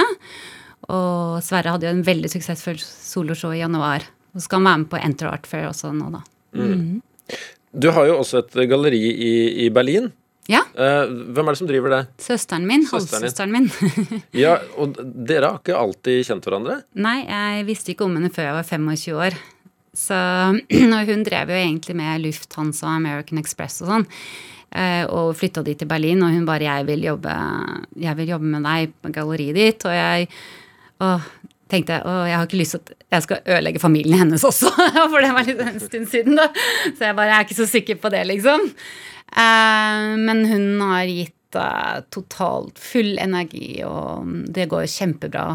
Og 0.90 1.38
Sverre 1.46 1.76
hadde 1.76 1.86
jo 1.86 1.92
en 1.94 2.02
veldig 2.02 2.32
suksessfull 2.32 2.82
soloshow 2.82 3.54
i 3.54 3.60
januar. 3.60 4.08
Så 4.34 4.48
skal 4.48 4.58
han 4.58 4.66
være 4.72 4.82
med 4.82 4.90
på 4.90 5.02
Enter 5.04 5.30
Art 5.30 5.46
Fair 5.46 5.68
også 5.68 5.92
nå, 5.94 6.10
da. 6.16 6.24
Du 7.70 7.88
har 7.94 8.10
jo 8.10 8.18
også 8.24 8.42
et 8.42 8.58
galleri 8.74 9.04
i, 9.06 9.32
i 9.68 9.70
Berlin. 9.70 10.10
Ja. 10.50 10.64
Eh, 10.74 11.06
hvem 11.06 11.46
er 11.48 11.54
det 11.54 11.58
som 11.60 11.68
driver 11.70 11.92
det? 11.94 12.00
Søsteren 12.22 12.64
min. 12.66 12.82
Søsteren. 12.88 13.22
Halvsøsteren 13.22 13.52
min. 13.54 14.22
Ja, 14.42 14.56
og 14.80 14.96
dere 14.98 15.52
har 15.52 15.60
ikke 15.60 15.76
alltid 15.78 16.24
kjent 16.26 16.48
hverandre? 16.48 16.80
Nei, 16.98 17.20
jeg 17.28 17.66
visste 17.68 17.92
ikke 17.94 18.08
om 18.08 18.16
henne 18.18 18.32
før 18.34 18.48
jeg 18.50 18.56
var 18.58 18.66
25 18.66 19.20
år. 19.26 19.36
Så 19.94 20.16
og 20.96 21.12
hun 21.12 21.22
drev 21.28 21.52
jo 21.54 21.60
egentlig 21.60 21.94
med 21.98 22.24
Lufthansa 22.24 22.88
og 22.88 22.96
American 22.96 23.38
Express 23.38 23.82
og 23.84 23.92
sånn. 23.92 24.06
eh, 24.74 25.04
Og 25.06 25.36
flytta 25.38 25.62
dit 25.66 25.78
til 25.78 25.86
Berlin, 25.90 26.22
og 26.26 26.34
hun 26.34 26.46
bare 26.48 26.64
'Jeg 26.66 26.86
vil 26.90 27.02
jobbe, 27.06 27.36
jeg 28.00 28.16
vil 28.16 28.28
jobbe 28.34 28.50
med 28.56 28.62
deg 28.66 28.92
på 29.02 29.12
galleriet 29.14 29.54
ditt'. 29.56 29.86
Og 29.86 29.94
jeg 29.94 30.28
og 31.02 31.20
tenkte 31.68 32.02
å, 32.04 32.26
jeg 32.28 32.36
har 32.36 32.46
ikke 32.46 32.58
lyst 32.60 32.72
til 32.76 32.80
at 32.82 32.92
jeg 33.12 33.22
skal 33.22 33.40
ødelegge 33.46 33.80
familien 33.80 34.18
hennes 34.18 34.42
også. 34.44 34.68
For 35.12 35.20
det 35.22 35.32
var 35.34 35.44
litt 35.46 35.60
en 35.60 35.80
stund 35.80 36.06
siden, 36.10 36.36
da. 36.36 36.48
Så 36.98 37.06
jeg 37.08 37.16
bare 37.16 37.30
jeg 37.30 37.38
er 37.38 37.44
ikke 37.46 37.60
så 37.62 37.66
sikker 37.70 37.96
på 38.02 38.10
det, 38.12 38.26
liksom. 38.28 38.68
Eh, 39.32 40.08
men 40.20 40.44
hun 40.50 40.66
har 40.84 41.04
gitt 41.08 41.56
eh, 41.58 42.00
totalt 42.12 42.78
full 42.80 43.14
energi, 43.22 43.82
og 43.88 44.28
det 44.52 44.68
går 44.72 44.88
kjempebra. 44.92 45.46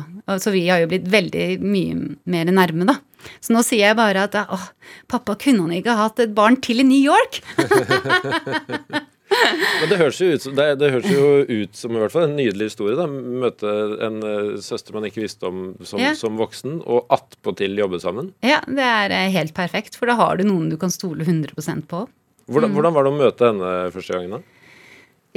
Så 0.42 0.54
vi 0.56 0.66
har 0.70 0.84
jo 0.84 0.90
blitt 0.92 1.08
veldig 1.14 1.48
mye 1.64 2.16
mer 2.30 2.52
nærme, 2.54 2.88
da. 2.90 2.98
Så 3.42 3.54
nå 3.56 3.64
sier 3.66 3.90
jeg 3.90 3.98
bare 4.00 4.28
at 4.28 4.36
åh, 4.40 4.68
pappa, 5.10 5.36
kunne 5.42 5.66
han 5.66 5.74
ikke 5.80 5.98
hatt 6.00 6.22
et 6.24 6.36
barn 6.38 6.60
til 6.64 6.84
i 6.84 6.88
New 6.88 7.02
York? 7.02 7.42
Men 9.28 9.90
det 9.92 9.98
høres 10.00 10.18
jo 10.22 10.30
ut 10.34 10.46
det, 10.56 10.66
det 10.80 10.90
høres 10.94 11.10
jo 11.12 11.26
ut 11.46 11.76
som 11.78 11.94
i 11.94 12.00
hvert 12.02 12.14
fall 12.14 12.28
en 12.30 12.38
nydelig 12.40 12.70
historie. 12.72 12.96
da, 12.98 13.06
Møte 13.08 13.74
en 14.08 14.22
eh, 14.26 14.54
søster 14.64 14.96
man 14.96 15.06
ikke 15.10 15.26
visste 15.26 15.50
om 15.50 15.60
som, 15.86 16.00
Ja. 16.02 16.14
som 16.18 16.40
voksen, 16.40 16.80
og 16.88 17.10
attpåtil 17.14 17.76
jobbe 17.78 18.00
sammen. 18.04 18.32
Ja, 18.46 18.62
det 18.66 18.86
er 18.88 19.14
eh, 19.14 19.28
helt 19.36 19.54
perfekt, 19.58 19.98
for 20.00 20.10
da 20.10 20.16
har 20.20 20.40
du 20.40 20.48
noen 20.48 20.70
du 20.72 20.78
kan 20.80 20.94
stole 20.94 21.28
100 21.28 21.84
på. 21.92 22.06
Hvordan, 22.48 22.74
hvordan 22.76 22.96
var 22.96 23.06
det 23.06 23.12
å 23.12 23.18
møte 23.18 23.50
henne 23.52 23.74
første 23.94 24.16
gangen? 24.16 24.38
da? 24.38 24.58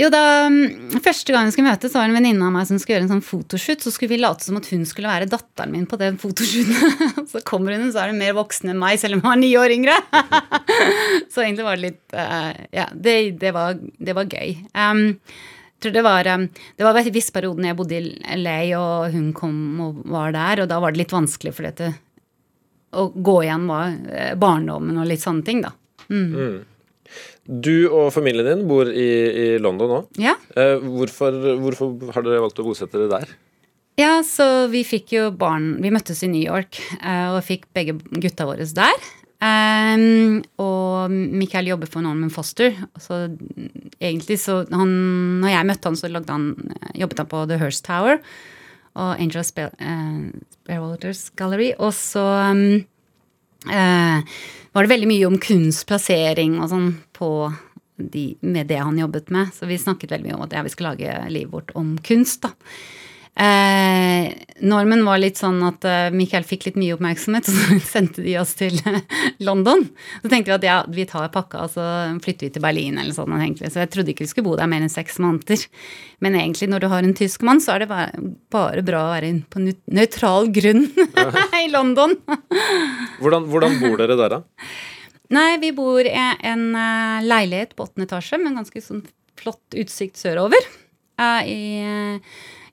Jo, 0.01 0.09
da 0.13 0.49
mm, 0.49 1.01
Første 1.05 1.35
gang 1.35 1.49
vi 1.49 1.55
skulle 1.55 1.69
møtes, 1.69 1.93
var 1.93 2.07
det 2.07 2.15
en 2.15 2.19
venninne 2.21 2.47
av 2.47 2.55
meg 2.55 2.69
som 2.69 2.79
skulle 2.81 2.97
gjøre 2.97 3.07
en 3.09 3.13
sånn 3.17 3.27
fotoshoot. 3.27 3.85
Så 3.85 3.93
skulle 3.93 4.15
vi 4.15 4.21
late 4.23 4.47
som 4.47 4.57
at 4.61 4.69
hun 4.73 4.87
skulle 4.89 5.11
være 5.11 5.29
datteren 5.31 5.75
min 5.75 5.87
på 5.91 5.99
den 6.01 6.17
fotoshooten. 6.21 7.27
så 7.33 7.43
kommer 7.47 7.77
hun, 7.77 7.89
og 7.89 7.95
så 7.95 8.05
er 8.05 8.15
hun 8.15 8.21
mer 8.23 8.37
voksen 8.39 8.73
enn 8.73 8.81
meg, 8.81 9.01
selv 9.03 9.19
om 9.19 9.25
hun 9.27 9.35
er 9.35 9.41
ni 9.43 9.53
år 9.61 9.75
yngre. 9.75 9.97
så 11.33 11.45
egentlig 11.45 11.67
var 11.67 11.81
det 11.81 11.89
litt 11.89 12.17
eh, 12.17 12.51
Ja, 12.81 12.87
det, 12.95 13.17
det, 13.43 13.55
var, 13.57 13.77
det 13.77 14.17
var 14.17 14.31
gøy. 14.31 14.55
Um, 14.73 15.05
tror 15.81 15.97
det 15.97 16.05
var, 16.07 16.31
um, 16.39 16.47
det 16.49 16.87
var 16.87 17.01
en 17.01 17.13
viss 17.13 17.33
periode 17.35 17.67
jeg 17.67 17.77
bodde 17.77 17.99
i 17.99 18.41
LA, 18.41 18.59
og 18.79 19.17
hun 19.17 19.31
kom 19.37 19.59
og 19.85 20.01
var 20.15 20.33
der, 20.37 20.65
og 20.65 20.73
da 20.73 20.81
var 20.81 20.95
det 20.95 21.03
litt 21.03 21.17
vanskelig, 21.17 21.57
for 21.57 21.69
dette 21.69 21.93
å 22.91 23.07
gå 23.15 23.37
igjen 23.45 23.69
var 23.71 23.93
eh, 24.11 24.33
barndommen 24.39 24.97
og 24.99 25.07
litt 25.07 25.23
sånne 25.23 25.47
ting, 25.47 25.61
da. 25.63 25.71
Du 27.51 27.91
og 27.91 28.13
familien 28.15 28.47
din 28.47 28.67
bor 28.71 28.87
i, 28.87 29.11
i 29.11 29.47
London 29.59 29.91
nå. 29.91 30.01
Ja. 30.23 30.37
Eh, 30.55 30.79
hvorfor, 30.79 31.35
hvorfor 31.59 32.13
har 32.15 32.27
dere 32.27 32.45
valgt 32.45 32.61
å 32.63 32.67
bosette 32.67 32.95
dere 32.95 33.11
der? 33.11 33.33
Ja, 33.99 34.21
så 34.25 34.69
vi 34.73 34.81
fikk 34.87 35.11
jo 35.13 35.27
barn 35.37 35.75
Vi 35.83 35.91
møttes 35.93 36.23
i 36.25 36.31
New 36.31 36.41
York 36.41 36.79
eh, 37.03 37.27
og 37.35 37.43
fikk 37.45 37.67
begge 37.77 37.99
gutta 38.23 38.47
våre 38.49 38.69
der. 38.77 39.11
Ehm, 39.41 40.43
og 40.61 41.11
Michael 41.11 41.73
jobber 41.73 41.89
for 41.89 42.05
Norman 42.05 42.33
Foster. 42.33 42.77
Så 43.01 43.23
egentlig 43.99 44.39
så 44.39 44.63
han, 44.71 44.95
Når 45.41 45.55
jeg 45.55 45.69
møtte 45.73 45.89
han, 45.89 45.97
så 45.97 46.13
lagde 46.13 46.33
han, 46.33 46.55
eh, 46.71 47.01
jobbet 47.01 47.19
han 47.25 47.31
på 47.31 47.49
The 47.49 47.59
Hearst 47.59 47.85
Tower 47.85 48.21
og 48.95 49.21
Angel 49.23 49.45
Spell, 49.45 49.71
uh, 49.81 50.31
Gallery. 51.37 51.73
Og 51.79 51.93
så 51.95 52.25
um, 52.51 52.65
eh, 52.75 52.85
var 53.67 54.87
det 54.87 54.93
veldig 54.93 55.09
mye 55.11 55.27
om 55.29 55.37
kunstplassering 55.43 56.61
og 56.63 56.71
sånn 56.73 56.89
på 57.17 57.31
de, 58.01 58.35
med 58.41 58.71
det 58.71 58.81
han 58.81 58.99
jobbet 58.99 59.31
med. 59.31 59.53
Så 59.55 59.69
vi 59.69 59.79
snakket 59.79 60.15
veldig 60.15 60.31
mye 60.31 60.39
om 60.39 60.47
at 60.47 60.57
ja, 60.57 60.65
vi 60.65 60.73
skal 60.73 60.93
lage 60.93 61.19
livet 61.29 61.53
vårt 61.53 61.75
om 61.79 61.97
kunst, 62.07 62.47
da. 62.47 62.55
Eh, 63.39 64.33
normen 64.67 65.05
var 65.07 65.21
litt 65.23 65.39
sånn 65.39 65.61
at 65.63 65.85
eh, 65.87 66.09
Michael 66.13 66.45
fikk 66.45 66.67
litt 66.67 66.79
mye 66.81 66.97
oppmerksomhet, 66.97 67.47
og 67.51 67.55
så 67.55 67.79
sendte 67.87 68.25
de 68.25 68.35
oss 68.41 68.57
til 68.59 68.75
eh, 68.83 69.01
London. 69.47 69.87
Så 70.21 70.29
tenkte 70.33 70.51
vi 70.51 70.57
at 70.57 70.67
ja, 70.67 70.79
vi 70.91 71.07
tar 71.09 71.31
pakka, 71.33 71.65
og 71.65 71.73
så 71.77 71.87
flytter 72.25 72.49
vi 72.49 72.53
til 72.57 72.65
Berlin 72.65 72.99
eller 73.01 73.17
sånn. 73.17 73.33
egentlig. 73.39 73.71
Så 73.73 73.85
jeg 73.85 73.93
trodde 73.95 74.13
ikke 74.13 74.27
vi 74.27 74.33
skulle 74.33 74.51
bo 74.51 74.59
der 74.59 74.71
mer 74.71 74.85
enn 74.85 74.93
seks 74.93 75.21
måneder. 75.23 75.65
Men 76.21 76.37
egentlig, 76.37 76.71
når 76.73 76.85
du 76.85 76.91
har 76.93 77.07
en 77.07 77.17
tysk 77.17 77.47
mann, 77.47 77.63
så 77.65 77.77
er 77.77 77.85
det 77.85 77.91
bare, 77.93 78.85
bra 78.85 79.07
å 79.07 79.15
være 79.15 79.33
på 79.49 79.65
nøytral 79.65 80.51
grunn 80.53 80.89
i 81.63 81.67
London. 81.73 82.19
Hvordan, 83.21 83.47
hvordan 83.53 83.75
bor 83.81 83.99
dere 84.01 84.17
der, 84.17 84.39
da? 84.39 84.69
Nei, 85.31 85.51
vi 85.63 85.71
bor 85.77 86.03
i 86.03 86.13
en 86.13 86.71
eh, 86.75 87.25
leilighet 87.25 87.77
på 87.77 87.87
åttende 87.87 88.09
etasje 88.09 88.41
med 88.41 88.51
en 88.51 88.63
ganske 88.63 88.81
sånn 88.83 89.05
flott 89.39 89.77
utsikt 89.79 90.19
sørover. 90.19 90.65
I, 91.21 91.61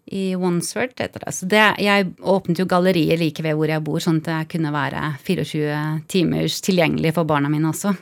i 0.07 0.35
Wandsworth 0.39 1.01
heter 1.01 1.23
det. 1.25 1.33
Så 1.35 1.47
det, 1.49 1.63
jeg 1.83 2.11
åpnet 2.21 2.61
jo 2.61 2.67
galleriet 2.69 3.19
like 3.19 3.43
ved 3.43 3.57
hvor 3.59 3.71
jeg 3.71 3.83
bor, 3.83 3.99
sånn 4.03 4.21
at 4.23 4.31
jeg 4.33 4.49
kunne 4.55 4.71
være 4.75 5.03
24 5.27 5.81
timers 6.11 6.61
tilgjengelig 6.63 7.13
for 7.17 7.27
barna 7.27 7.51
mine 7.51 7.71
også. 7.71 7.93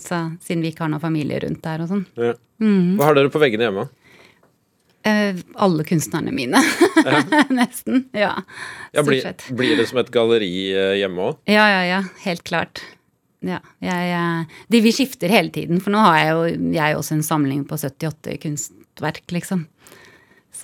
Så, 0.00 0.20
siden 0.42 0.64
vi 0.64 0.72
ikke 0.72 0.86
har 0.86 0.94
noen 0.94 1.02
familie 1.02 1.42
rundt 1.44 1.62
der 1.64 1.84
og 1.84 1.90
sånn. 1.90 2.06
Ja. 2.18 2.34
Hva 2.62 3.10
har 3.10 3.18
dere 3.18 3.32
på 3.34 3.42
veggene 3.42 3.68
hjemme? 3.68 3.86
Eh, 5.04 5.36
alle 5.60 5.84
kunstnerne 5.84 6.32
mine. 6.34 6.60
Nesten. 7.58 8.06
Ja. 8.16 8.34
Ja, 8.94 9.04
blir, 9.04 9.26
blir 9.52 9.76
det 9.78 9.88
som 9.90 10.00
et 10.00 10.12
galleri 10.14 10.52
eh, 10.72 10.94
hjemme 11.02 11.30
òg? 11.30 11.40
Ja, 11.50 11.66
ja, 11.68 11.82
ja. 11.90 12.02
Helt 12.24 12.44
klart. 12.48 12.82
Ja, 13.44 13.58
jeg, 13.84 14.04
jeg, 14.08 14.46
de, 14.72 14.80
vi 14.86 14.92
skifter 14.96 15.28
hele 15.28 15.52
tiden, 15.52 15.82
for 15.84 15.92
nå 15.92 16.00
har 16.00 16.16
jeg 16.16 16.30
jo 16.32 16.70
jeg 16.78 16.96
også 16.96 17.18
en 17.18 17.26
samling 17.26 17.66
på 17.68 17.76
78 17.76 18.38
kunstverk, 18.40 19.26
liksom. 19.36 19.66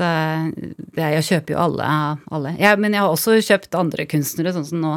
Jeg 0.01 1.27
kjøper 1.27 1.55
jo 1.55 1.61
alle. 1.67 1.91
alle. 2.31 2.55
Jeg, 2.61 2.81
men 2.81 2.97
jeg 2.97 3.05
har 3.05 3.13
også 3.13 3.39
kjøpt 3.45 3.79
andre 3.79 4.09
kunstnere, 4.11 4.55
sånn 4.57 4.69
som 4.69 4.83
nå 4.83 4.97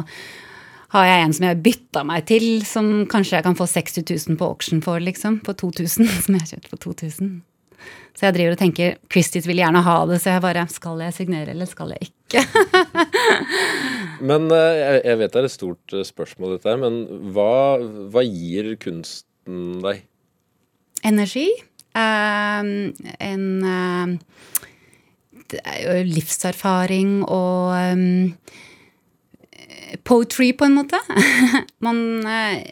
har 0.94 1.08
jeg 1.08 1.24
en 1.24 1.34
som 1.34 1.46
jeg 1.48 1.62
bytta 1.64 2.04
meg 2.06 2.26
til, 2.28 2.46
som 2.66 2.90
kanskje 3.10 3.40
jeg 3.40 3.46
kan 3.48 3.56
få 3.58 3.66
60 3.66 4.04
000 4.06 4.38
på 4.38 4.46
auction 4.46 4.82
for, 4.84 5.02
liksom. 5.02 5.40
På 5.44 5.56
2000, 5.58 6.06
som 6.26 6.36
jeg 6.36 6.44
har 6.44 6.52
kjøpt 6.54 6.70
for 6.70 6.84
2000. 6.86 7.34
Så 8.14 8.28
jeg 8.28 8.36
driver 8.36 8.54
og 8.54 8.60
tenker 8.60 8.94
Christies 9.10 9.48
vil 9.50 9.58
gjerne 9.58 9.82
ha 9.84 9.96
det, 10.06 10.20
så 10.22 10.36
jeg 10.36 10.42
bare 10.44 10.62
Skal 10.70 11.02
jeg 11.02 11.16
signere, 11.16 11.50
eller 11.50 11.66
skal 11.66 11.96
jeg 11.96 12.06
ikke? 12.06 12.44
Men 14.30 14.46
eh, 14.54 15.00
jeg, 15.02 15.18
vet 15.20 15.34
det 15.34 15.40
er 15.40 15.48
et 15.48 15.56
stort 15.56 15.96
eh, 15.96 16.06
spørsmål, 16.06 16.54
dette 16.54 16.70
her, 16.70 16.78
men 16.80 17.02
hva, 17.34 17.76
hva 18.14 18.22
gir 18.24 18.70
kunsten 18.80 19.82
deg? 19.82 20.04
Energi. 21.04 21.48
Uh, 21.94 22.94
en 23.22 23.44
jo 23.58 24.14
livserfaring 26.08 27.22
og 27.24 27.74
um, 27.94 28.34
poetry, 30.02 30.52
på 30.56 30.64
en 30.64 30.74
måte. 30.80 30.98
Man, 31.84 32.26
eh, 32.26 32.62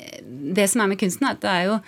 det 0.57 0.68
som 0.71 0.83
er 0.83 0.92
med 0.92 1.01
kunsten, 1.01 1.27
er 1.27 1.37
at 1.37 1.45
det 1.45 1.53
er 1.53 1.64
jo 1.71 1.79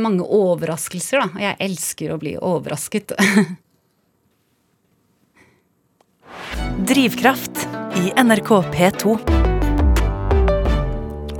mange 0.00 0.24
overraskelser, 0.24 1.18
da. 1.22 1.26
Og 1.34 1.42
jeg 1.42 1.56
elsker 1.66 2.14
å 2.14 2.20
bli 2.20 2.36
overrasket. 2.36 3.12
Drivkraft 6.90 7.66
i 8.00 8.12
NRK 8.20 8.50
P2. 8.72 9.16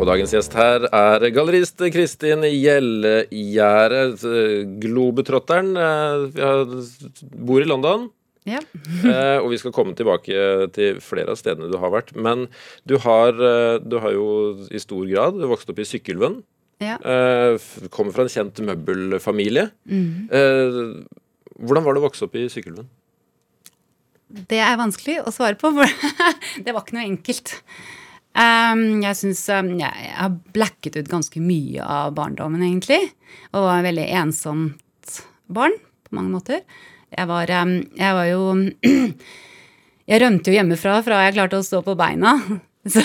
Og 0.00 0.06
dagens 0.08 0.32
gjest 0.32 0.54
her 0.56 0.86
er 0.96 1.26
gallerist 1.36 1.82
Kristin 1.92 2.40
Gjellegjerde, 2.48 4.00
eh, 4.16 4.64
globetrotteren. 4.80 5.76
eh, 5.76 6.16
Vi 6.32 7.44
bor 7.44 7.60
i 7.60 7.68
London. 7.68 8.08
Ja. 8.50 8.60
Eh, 9.06 9.38
og 9.40 9.50
vi 9.52 9.58
skal 9.60 9.74
komme 9.74 9.94
tilbake 9.98 10.68
til 10.74 11.00
flere 11.04 11.34
av 11.34 11.40
stedene 11.40 11.70
du 11.70 11.78
har 11.80 11.92
vært. 11.94 12.12
Men 12.16 12.48
du 12.88 12.96
har, 13.02 13.34
eh, 13.34 13.78
du 13.82 13.98
har 14.02 14.14
jo 14.16 14.28
i 14.70 14.82
stor 14.82 15.06
grad 15.10 15.40
vokst 15.50 15.70
opp 15.70 15.80
i 15.82 15.88
Sykkylven. 15.88 16.42
ja. 16.80 16.96
Eh, 16.96 17.58
kommer 17.92 18.12
fra 18.16 18.24
en 18.24 18.32
kjent 18.32 18.60
møbelfamilie. 18.64 19.70
Eh, 19.86 20.80
hvordan 21.60 21.84
var 21.84 21.94
det 21.94 22.02
å 22.02 22.08
vokse 22.08 22.24
opp 22.24 22.36
i 22.40 22.48
Sykkylven? 22.48 22.88
Det 24.30 24.60
er 24.62 24.78
vanskelig 24.78 25.18
å 25.26 25.32
svare 25.34 25.58
på, 25.58 25.72
det 26.64 26.72
var 26.72 26.84
ikke 26.84 26.96
noe 26.96 27.08
enkelt. 27.08 27.56
Um, 28.30 29.00
jeg 29.02 29.18
syns 29.18 29.42
um, 29.50 29.72
jeg, 29.74 29.90
jeg 29.90 30.14
har 30.14 30.36
blacket 30.54 31.00
ut 31.00 31.10
ganske 31.10 31.42
mye 31.42 31.82
av 31.82 32.14
barndommen, 32.14 32.62
egentlig. 32.62 33.00
Og 33.50 33.66
var 33.66 33.80
en 33.80 33.88
veldig 33.88 34.06
ensomt 34.22 35.16
barn 35.50 35.74
på 36.06 36.14
mange 36.18 36.30
måter. 36.36 36.62
Jeg 37.10 37.26
var, 37.30 37.50
jeg 37.50 38.16
var 38.16 38.26
jo 38.30 38.42
Jeg 40.10 40.22
rømte 40.24 40.50
jo 40.50 40.56
hjemmefra 40.56 40.96
fra 41.06 41.20
jeg 41.22 41.36
klarte 41.36 41.60
å 41.60 41.62
stå 41.62 41.84
på 41.86 41.94
beina. 41.98 42.34
Så, 42.92 43.02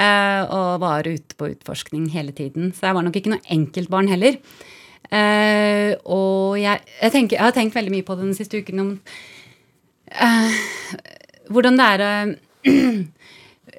eh, 0.00 0.42
og 0.42 0.80
var 0.82 1.06
ute 1.06 1.36
på 1.38 1.50
utforskning 1.52 2.08
hele 2.10 2.32
tiden. 2.34 2.72
Så 2.74 2.88
jeg 2.88 2.96
var 2.96 3.06
nok 3.06 3.18
ikke 3.20 3.30
noe 3.34 3.44
enkeltbarn 3.54 4.08
heller. 4.10 4.38
Eh, 5.06 5.92
og 6.10 6.56
jeg, 6.58 6.82
jeg, 7.02 7.12
tenker, 7.14 7.36
jeg 7.36 7.44
har 7.44 7.54
tenkt 7.54 7.76
veldig 7.76 7.92
mye 7.94 8.06
på 8.06 8.16
det 8.16 8.26
den 8.26 8.34
siste 8.34 8.58
uken 8.58 8.82
om 8.82 8.88
uh, 10.10 10.56
hvordan 11.54 11.78
det 11.78 11.86
er 11.92 12.04
eh, 12.08 13.04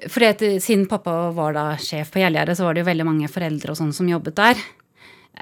fordi 0.14 0.48
Siden 0.64 0.86
pappa 0.88 1.12
var 1.36 1.52
da 1.56 1.66
sjef 1.82 2.14
på 2.14 2.22
Gjellegjerdet, 2.22 2.56
så 2.56 2.64
var 2.64 2.76
det 2.76 2.86
jo 2.86 2.88
veldig 2.88 3.08
mange 3.08 3.28
foreldre 3.32 3.74
og 3.74 3.80
sånn 3.80 3.92
som 3.96 4.08
jobbet 4.08 4.38
der. 4.38 4.66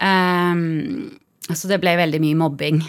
Um, 0.00 1.12
så 1.52 1.70
det 1.70 1.78
ble 1.82 1.94
veldig 2.00 2.22
mye 2.24 2.38
mobbing. 2.40 2.80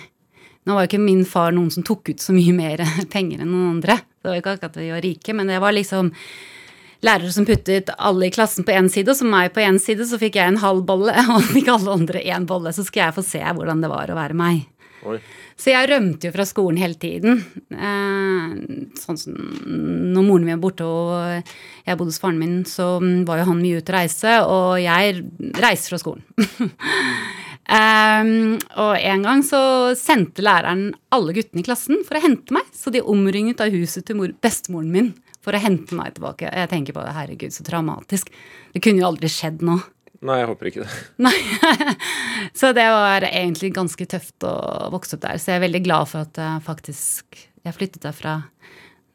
Nå 0.67 0.75
var 0.75 0.84
jo 0.84 0.91
ikke 0.91 0.99
min 0.99 1.23
far 1.27 1.56
noen 1.56 1.71
som 1.71 1.86
tok 1.88 2.12
ut 2.12 2.21
så 2.23 2.36
mye 2.36 2.53
mer 2.56 2.84
penger 3.13 3.41
enn 3.43 3.51
noen 3.53 3.77
andre. 3.77 4.01
Det 4.19 4.30
var 4.30 4.41
ikke 4.41 4.56
akkurat 4.58 4.75
at 4.75 4.82
vi 4.84 4.91
var 4.91 5.06
rike, 5.06 5.36
men 5.38 5.51
det 5.51 5.62
var 5.63 5.75
liksom 5.75 6.12
lærere 7.06 7.32
som 7.32 7.45
puttet 7.47 7.91
alle 7.97 8.27
i 8.27 8.34
klassen 8.34 8.65
på 8.67 8.73
én 8.75 8.89
side, 8.91 9.13
og 9.13 9.19
så 9.19 9.27
meg 9.30 9.53
på 9.56 9.63
én 9.63 9.77
side, 9.80 10.08
så 10.10 10.19
fikk 10.19 10.39
jeg 10.39 10.51
en 10.51 10.60
halv 10.63 10.84
bolle, 10.88 11.13
og 11.34 11.45
fikk 11.53 11.71
alle 11.71 11.93
andre 12.01 12.23
én 12.25 12.47
bolle. 12.49 12.73
Så 12.75 12.84
skulle 12.88 13.08
jeg 13.08 13.17
få 13.19 13.25
se 13.25 13.43
hvordan 13.43 13.84
det 13.86 13.91
var 13.93 14.12
å 14.12 14.17
være 14.17 14.38
meg. 14.38 14.65
Oi. 15.08 15.19
Så 15.58 15.71
jeg 15.71 15.88
rømte 15.89 16.27
jo 16.27 16.34
fra 16.36 16.43
skolen 16.45 16.77
hele 16.82 16.97
tiden. 16.99 17.39
Eh, 17.71 18.91
sånn 18.99 19.17
som 19.17 19.38
når 19.38 20.25
moren 20.25 20.45
min 20.45 20.58
var 20.58 20.62
borte 20.62 20.86
og 20.86 21.53
jeg 21.88 21.97
bodde 21.97 22.12
hos 22.12 22.19
faren 22.21 22.41
min, 22.41 22.60
så 22.67 22.97
var 23.25 23.41
jo 23.41 23.47
han 23.49 23.62
mye 23.63 23.80
ute 23.80 23.93
og 23.93 23.97
reise, 23.97 24.36
og 24.45 24.71
jeg 24.84 25.23
reiste 25.62 25.93
fra 25.93 26.01
skolen. 26.01 26.25
Um, 27.67 28.56
og 28.80 28.93
en 28.95 29.25
gang 29.25 29.41
så 29.43 29.60
sendte 29.99 30.43
læreren 30.45 30.93
alle 31.12 31.36
guttene 31.36 31.60
i 31.63 31.67
klassen 31.67 31.99
for 32.08 32.19
å 32.19 32.23
hente 32.23 32.56
meg. 32.56 32.69
Så 32.75 32.93
de 32.93 33.03
omringet 33.03 33.63
av 33.63 33.73
huset 33.75 34.08
til 34.08 34.19
mor, 34.19 34.32
bestemoren 34.43 34.93
min 34.93 35.12
for 35.43 35.56
å 35.56 35.62
hente 35.63 35.95
meg 35.95 36.15
tilbake. 36.15 36.47
Jeg 36.47 36.71
tenker 36.71 36.95
på 36.95 37.03
det, 37.03 37.13
herregud, 37.15 37.56
så 37.56 37.65
traumatisk. 37.67 38.32
Det 38.73 38.84
kunne 38.84 39.03
jo 39.03 39.10
aldri 39.12 39.32
skjedd 39.32 39.63
nå. 39.67 39.77
Nei, 40.27 40.39
jeg 40.41 40.49
håper 40.49 40.69
ikke 40.71 40.86
det. 40.86 41.01
Nei. 41.27 41.36
så 42.60 42.71
det 42.75 42.88
var 42.93 43.27
egentlig 43.30 43.73
ganske 43.75 44.10
tøft 44.10 44.47
å 44.47 44.56
vokse 44.93 45.17
opp 45.17 45.25
der. 45.27 45.41
Så 45.41 45.53
jeg 45.53 45.60
er 45.60 45.67
veldig 45.67 45.84
glad 45.86 46.12
for 46.12 46.27
at 46.27 46.41
jeg 46.41 46.65
faktisk 46.65 47.45
Jeg 47.67 47.75
flyttet 47.75 48.06
derfra 48.06 48.39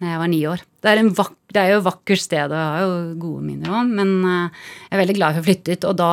da 0.02 0.10
jeg 0.10 0.18
var 0.18 0.28
ni 0.28 0.40
år. 0.50 0.62
Det 0.82 0.90
er, 0.90 1.00
vak 1.14 1.36
det 1.54 1.60
er 1.60 1.68
jo 1.72 1.78
et 1.78 1.86
vakkert 1.86 2.20
sted, 2.20 2.50
og 2.50 2.58
jeg 2.58 2.70
har 2.72 2.82
jo 2.82 2.96
gode 3.22 3.44
minner 3.46 3.70
òg, 3.78 3.92
men 4.00 4.10
eh, 4.26 4.64
jeg 4.88 4.96
er 4.96 5.00
veldig 5.02 5.14
glad 5.18 5.28
for 5.28 5.38
at 5.38 5.38
jeg 5.38 5.46
flyttet. 5.46 5.86
Og 5.86 5.94
da, 6.00 6.08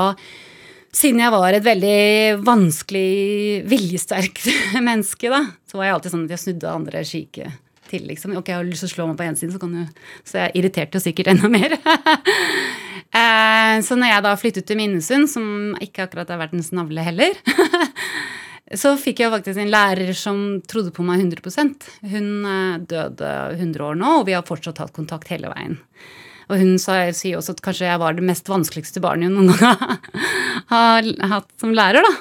siden 0.95 1.21
jeg 1.23 1.33
var 1.33 1.55
et 1.55 1.65
veldig 1.65 2.43
vanskelig, 2.45 3.63
viljesterkt 3.69 4.45
menneske, 4.89 5.31
da, 5.31 5.43
så 5.69 5.79
var 5.79 5.89
jeg 5.89 5.97
alltid 5.97 6.15
sånn 6.15 6.27
at 6.27 6.35
jeg 6.35 6.43
snudde 6.45 6.75
andre 6.75 7.03
skike 7.07 7.51
til, 7.89 8.05
liksom. 8.09 8.35
Ok, 8.37 8.51
jeg 8.51 8.59
har 8.59 8.67
lyst 8.67 8.85
til 8.85 8.91
å 8.91 8.95
slå 8.95 9.07
meg 9.09 9.17
på 9.17 9.25
én 9.25 9.37
side, 9.37 9.53
så 9.55 9.59
du 9.61 9.79
Så 10.27 10.43
jeg 10.43 10.55
irriterte 10.61 10.99
jo 10.99 11.05
sikkert 11.07 11.33
enda 11.33 11.49
mer. 11.49 11.77
Eh, 13.09 13.79
så 13.81 13.95
når 13.97 14.11
jeg 14.11 14.21
da 14.21 14.31
flyttet 14.37 14.67
til 14.69 14.77
Minnesund, 14.77 15.25
som 15.31 15.45
ikke 15.81 16.03
akkurat 16.05 16.29
er 16.29 16.37
verdens 16.37 16.67
navle 16.77 17.01
heller 17.01 17.33
så 18.81 18.91
fikk 19.01 19.23
jeg 19.23 19.33
faktisk 19.33 19.57
en 19.63 19.71
lærer 19.73 20.11
som 20.13 20.59
trodde 20.69 20.93
på 20.93 21.01
meg 21.07 21.23
100 21.23 21.89
Hun 22.05 22.27
eh, 22.45 22.77
døde 22.85 23.31
100 23.55 23.85
år 23.87 23.97
nå, 23.97 24.19
og 24.19 24.27
vi 24.29 24.35
har 24.37 24.45
fortsatt 24.45 24.77
hatt 24.83 24.93
kontakt 24.93 25.31
hele 25.33 25.49
veien. 25.49 25.79
Og 26.49 26.57
hun 26.57 26.79
sier 26.81 27.37
også 27.37 27.53
at 27.55 27.61
kanskje 27.65 27.89
jeg 27.89 28.01
var 28.01 28.17
det 28.17 28.25
mest 28.25 28.49
vanskeligste 28.49 29.01
barnet 29.03 29.29
hun 29.29 29.49
noen 29.49 29.59
gang 29.59 29.99
har 30.73 31.09
hatt 31.33 31.51
som 31.61 31.75
lærer, 31.75 32.05
da. 32.05 32.15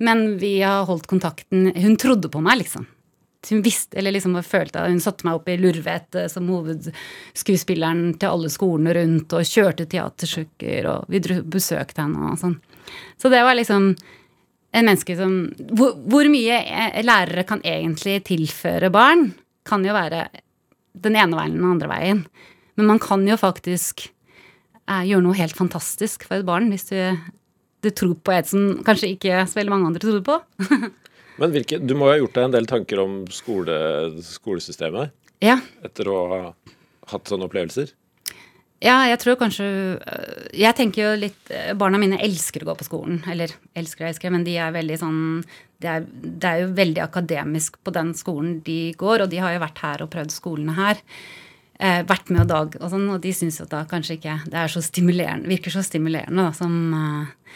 Men 0.00 0.38
vi 0.40 0.62
har 0.64 0.86
holdt 0.88 1.10
kontakten 1.10 1.66
Hun 1.76 1.96
trodde 2.00 2.30
på 2.32 2.40
meg, 2.40 2.62
liksom. 2.62 2.86
Hun 3.50 3.60
visste, 3.64 3.98
eller 3.98 4.14
liksom 4.14 4.38
følte 4.44 4.86
Hun 4.86 5.00
satte 5.00 5.26
meg 5.28 5.38
opp 5.38 5.48
i 5.48 5.58
Lurvet 5.60 6.16
eh, 6.16 6.28
som 6.32 6.48
hovedskuespilleren 6.48 8.14
til 8.20 8.32
alle 8.32 8.50
skolene 8.52 8.94
rundt, 8.96 9.32
og 9.36 9.48
kjørte 9.48 9.88
teatersjukker, 9.88 10.88
og 10.88 11.12
vi 11.12 11.20
besøkte 11.44 12.04
henne 12.04 12.32
og 12.32 12.40
sånn. 12.40 12.56
Så 13.20 13.32
det 13.32 13.42
var 13.44 13.56
liksom 13.56 13.92
en 14.70 14.86
menneske 14.86 15.16
som 15.18 15.34
hvor, 15.72 15.96
hvor, 16.08 16.28
mye 16.30 16.60
lærere 17.02 17.44
kan 17.48 17.62
egentlig 17.66 18.20
tilføre 18.28 18.92
barn, 18.92 19.30
kan 19.66 19.84
jo 19.84 19.96
være 19.96 20.28
den 21.00 21.16
ene 21.16 21.36
veien 21.38 21.56
og 21.56 21.60
den 21.60 21.72
andre 21.74 21.90
veien. 21.90 22.22
Men 22.80 22.88
man 22.94 23.02
kan 23.02 23.26
jo 23.28 23.36
faktisk 23.36 24.06
eh, 24.88 25.04
gjøre 25.04 25.26
noe 25.26 25.36
helt 25.36 25.56
fantastisk 25.58 26.24
for 26.24 26.40
et 26.40 26.48
barn 26.48 26.70
hvis 26.72 26.88
du, 26.88 26.96
du 27.84 27.90
tror 27.92 28.16
på 28.24 28.32
et 28.32 28.48
som 28.48 28.80
kanskje 28.86 29.12
ikke 29.18 29.44
så 29.44 29.60
veldig 29.60 29.74
mange 29.74 29.90
andre 29.90 30.00
tror 30.00 30.22
på. 30.24 30.40
Men 31.40 31.52
hvilke, 31.52 31.76
du 31.76 31.92
må 31.92 32.08
jo 32.08 32.14
ha 32.14 32.20
gjort 32.22 32.38
deg 32.38 32.46
en 32.48 32.54
del 32.56 32.68
tanker 32.68 33.02
om 33.04 33.20
skole, 33.32 33.74
skolesystemet 34.24 35.12
ja. 35.44 35.58
etter 35.84 36.08
å 36.08 36.20
ha 36.32 36.40
hatt 37.12 37.28
sånne 37.28 37.48
opplevelser? 37.50 37.92
Ja, 38.80 39.02
jeg 39.10 39.18
tror 39.20 39.36
kanskje 39.36 39.66
øh, 40.00 40.44
Jeg 40.56 40.72
tenker 40.78 41.02
jo 41.02 41.08
litt 41.20 41.50
øh, 41.52 41.74
Barna 41.76 41.98
mine 42.00 42.16
elsker 42.24 42.64
å 42.64 42.70
gå 42.70 42.78
på 42.80 42.86
skolen. 42.86 43.18
Eller 43.28 43.52
elsker 43.76 44.06
og 44.06 44.14
elsker, 44.14 44.32
men 44.32 44.46
de 44.46 44.56
er 44.56 44.72
veldig 44.72 44.96
sånn 45.02 45.20
det 45.80 45.88
er, 45.88 46.08
det 46.08 46.48
er, 46.48 46.62
jo 46.64 46.72
veldig 46.76 47.04
akademisk 47.04 47.76
på 47.84 47.92
den 47.96 48.14
skolen 48.16 48.58
de 48.64 48.94
går, 49.00 49.24
og 49.24 49.30
de 49.32 49.38
har 49.40 49.54
jo 49.54 49.62
vært 49.62 49.84
her 49.84 50.04
og 50.04 50.10
prøvd 50.12 50.32
skolene 50.34 50.76
her. 50.76 51.00
Eh, 51.80 52.02
vært 52.04 52.28
med 52.28 52.42
og 52.42 52.48
dag 52.50 52.74
og 52.76 52.90
sånn, 52.92 53.06
og 53.08 53.22
de 53.24 53.30
syns 53.32 53.56
jo 53.56 53.64
da 53.70 53.86
kanskje 53.88 54.18
ikke 54.18 54.34
det 54.52 54.58
er 54.60 54.68
så 54.68 54.82
stimulerende, 54.84 55.48
virker 55.48 55.72
så 55.72 55.80
stimulerende 55.80 56.44
da, 56.44 56.50
som 56.52 56.74
eh, 56.92 57.54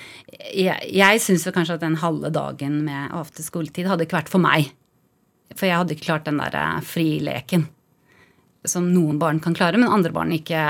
Jeg, 0.65 0.89
jeg 0.97 1.21
syns 1.21 1.45
jo 1.45 1.53
kanskje 1.53 1.77
at 1.77 1.83
den 1.85 1.99
halve 2.01 2.31
dagen 2.33 2.81
med 2.87 3.13
avte 3.13 3.45
skoletid 3.45 3.87
hadde 3.91 4.07
ikke 4.07 4.17
vært 4.17 4.33
for 4.33 4.41
meg. 4.43 4.73
For 5.53 5.69
jeg 5.69 5.77
hadde 5.77 5.95
ikke 5.95 6.09
klart 6.09 6.25
den 6.27 6.41
der 6.41 6.57
uh, 6.57 6.81
frileken 6.83 7.69
som 8.65 8.89
noen 8.95 9.21
barn 9.21 9.43
kan 9.45 9.55
klare, 9.55 9.77
men 9.77 9.93
andre 9.93 10.11
barn 10.15 10.33
ikke 10.33 10.61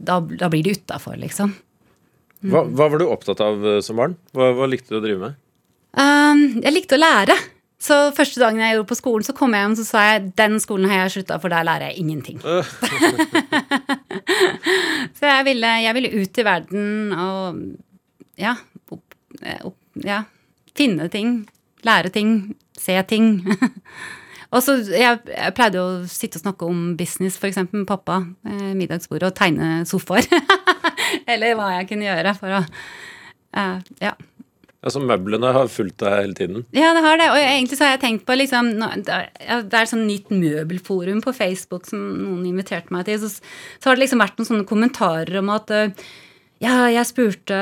Da, 0.00 0.16
da 0.24 0.48
blir 0.48 0.64
de 0.64 0.72
utafor, 0.78 1.18
liksom. 1.20 1.52
Mm. 2.40 2.50
Hva, 2.54 2.64
hva, 2.64 2.88
var 2.88 2.98
du 2.98 3.06
opptatt 3.12 3.42
av 3.44 3.60
eh, 3.66 3.80
som 3.84 4.00
barn? 4.00 4.16
Hva, 4.32 4.54
hva 4.56 4.68
likte 4.70 4.94
du 4.94 5.02
å 5.02 5.04
drive 5.04 5.20
med? 5.20 5.40
Um, 5.92 6.62
jeg 6.64 6.72
likte 6.72 6.96
å 6.96 7.02
lære. 7.02 7.36
Så 7.80 7.96
første 8.16 8.42
dagen 8.42 8.60
jeg 8.60 8.76
gjorde 8.76 8.90
på 8.90 8.98
skolen, 8.98 9.24
så 9.24 9.34
kom 9.36 9.54
jeg 9.56 9.64
hjem 9.64 9.76
og 9.76 9.80
så 9.80 9.86
sa 9.88 10.02
jeg 10.10 10.32
den 10.36 10.58
skolen 10.60 10.90
har 10.90 11.04
jeg 11.04 11.14
slutta, 11.14 11.38
for 11.40 11.52
der 11.52 11.64
lærer 11.64 11.90
jeg 11.90 12.02
ingenting. 12.02 12.40
så 15.18 15.30
jeg 15.30 15.46
ville, 15.48 15.70
jeg 15.86 15.96
ville, 15.96 16.12
ut 16.20 16.42
i 16.42 16.44
verden 16.44 17.14
og 17.16 17.62
ja, 18.40 18.54
opp, 18.92 19.16
eh, 19.40 19.64
opp, 19.64 19.80
ja 20.04 20.20
finne 20.80 21.10
ting. 21.12 21.44
Lære 21.86 22.12
ting. 22.14 22.40
Se 22.78 22.96
ting. 23.08 23.36
Og 24.50 24.64
så 24.66 24.80
jeg, 24.82 25.20
jeg, 25.30 25.54
pleide 25.54 25.78
å 25.78 25.90
sitte 26.10 26.40
og 26.40 26.42
snakke 26.42 26.66
om 26.66 26.78
business, 26.98 27.36
f.eks. 27.38 27.60
med 27.70 27.86
pappa. 27.86 28.18
Eh, 28.42 28.72
middagsbordet 28.74 29.30
og 29.30 29.36
tegne 29.38 29.84
sofaer. 29.86 30.26
Eller 31.30 31.54
hva 31.58 31.68
jeg 31.76 31.86
kunne 31.92 32.08
gjøre 32.08 32.34
for 32.38 32.58
å 32.58 32.64
eh, 32.64 33.94
Ja. 34.02 34.16
Altså 34.80 35.02
Møblene 35.04 35.50
har 35.52 35.68
fulgt 35.68 35.98
deg 36.00 36.14
hele 36.14 36.36
tiden? 36.36 36.64
Ja, 36.72 36.94
det 36.96 37.02
har 37.04 37.18
det. 37.20 37.28
Og 37.34 37.38
egentlig 37.40 37.76
så 37.76 37.84
har 37.84 37.94
jeg 37.94 38.02
tenkt 38.06 38.24
på 38.28 38.36
liksom, 38.38 38.72
Det 39.04 39.12
er 39.12 39.82
et 39.82 39.92
sånn 39.92 40.06
nytt 40.08 40.32
møbelforum 40.32 41.20
på 41.24 41.34
Facebook 41.36 41.88
som 41.90 42.00
noen 42.00 42.46
inviterte 42.48 42.94
meg 42.94 43.04
til. 43.08 43.20
Så, 43.20 43.44
så 43.76 43.90
har 43.90 43.98
det 43.98 44.06
liksom 44.06 44.24
vært 44.24 44.40
noen 44.40 44.48
sånne 44.48 44.68
kommentarer 44.70 45.40
om 45.42 45.52
at 45.52 45.74
uh, 45.74 46.08
ja, 46.60 46.74
jeg 46.92 47.08
spurte 47.08 47.58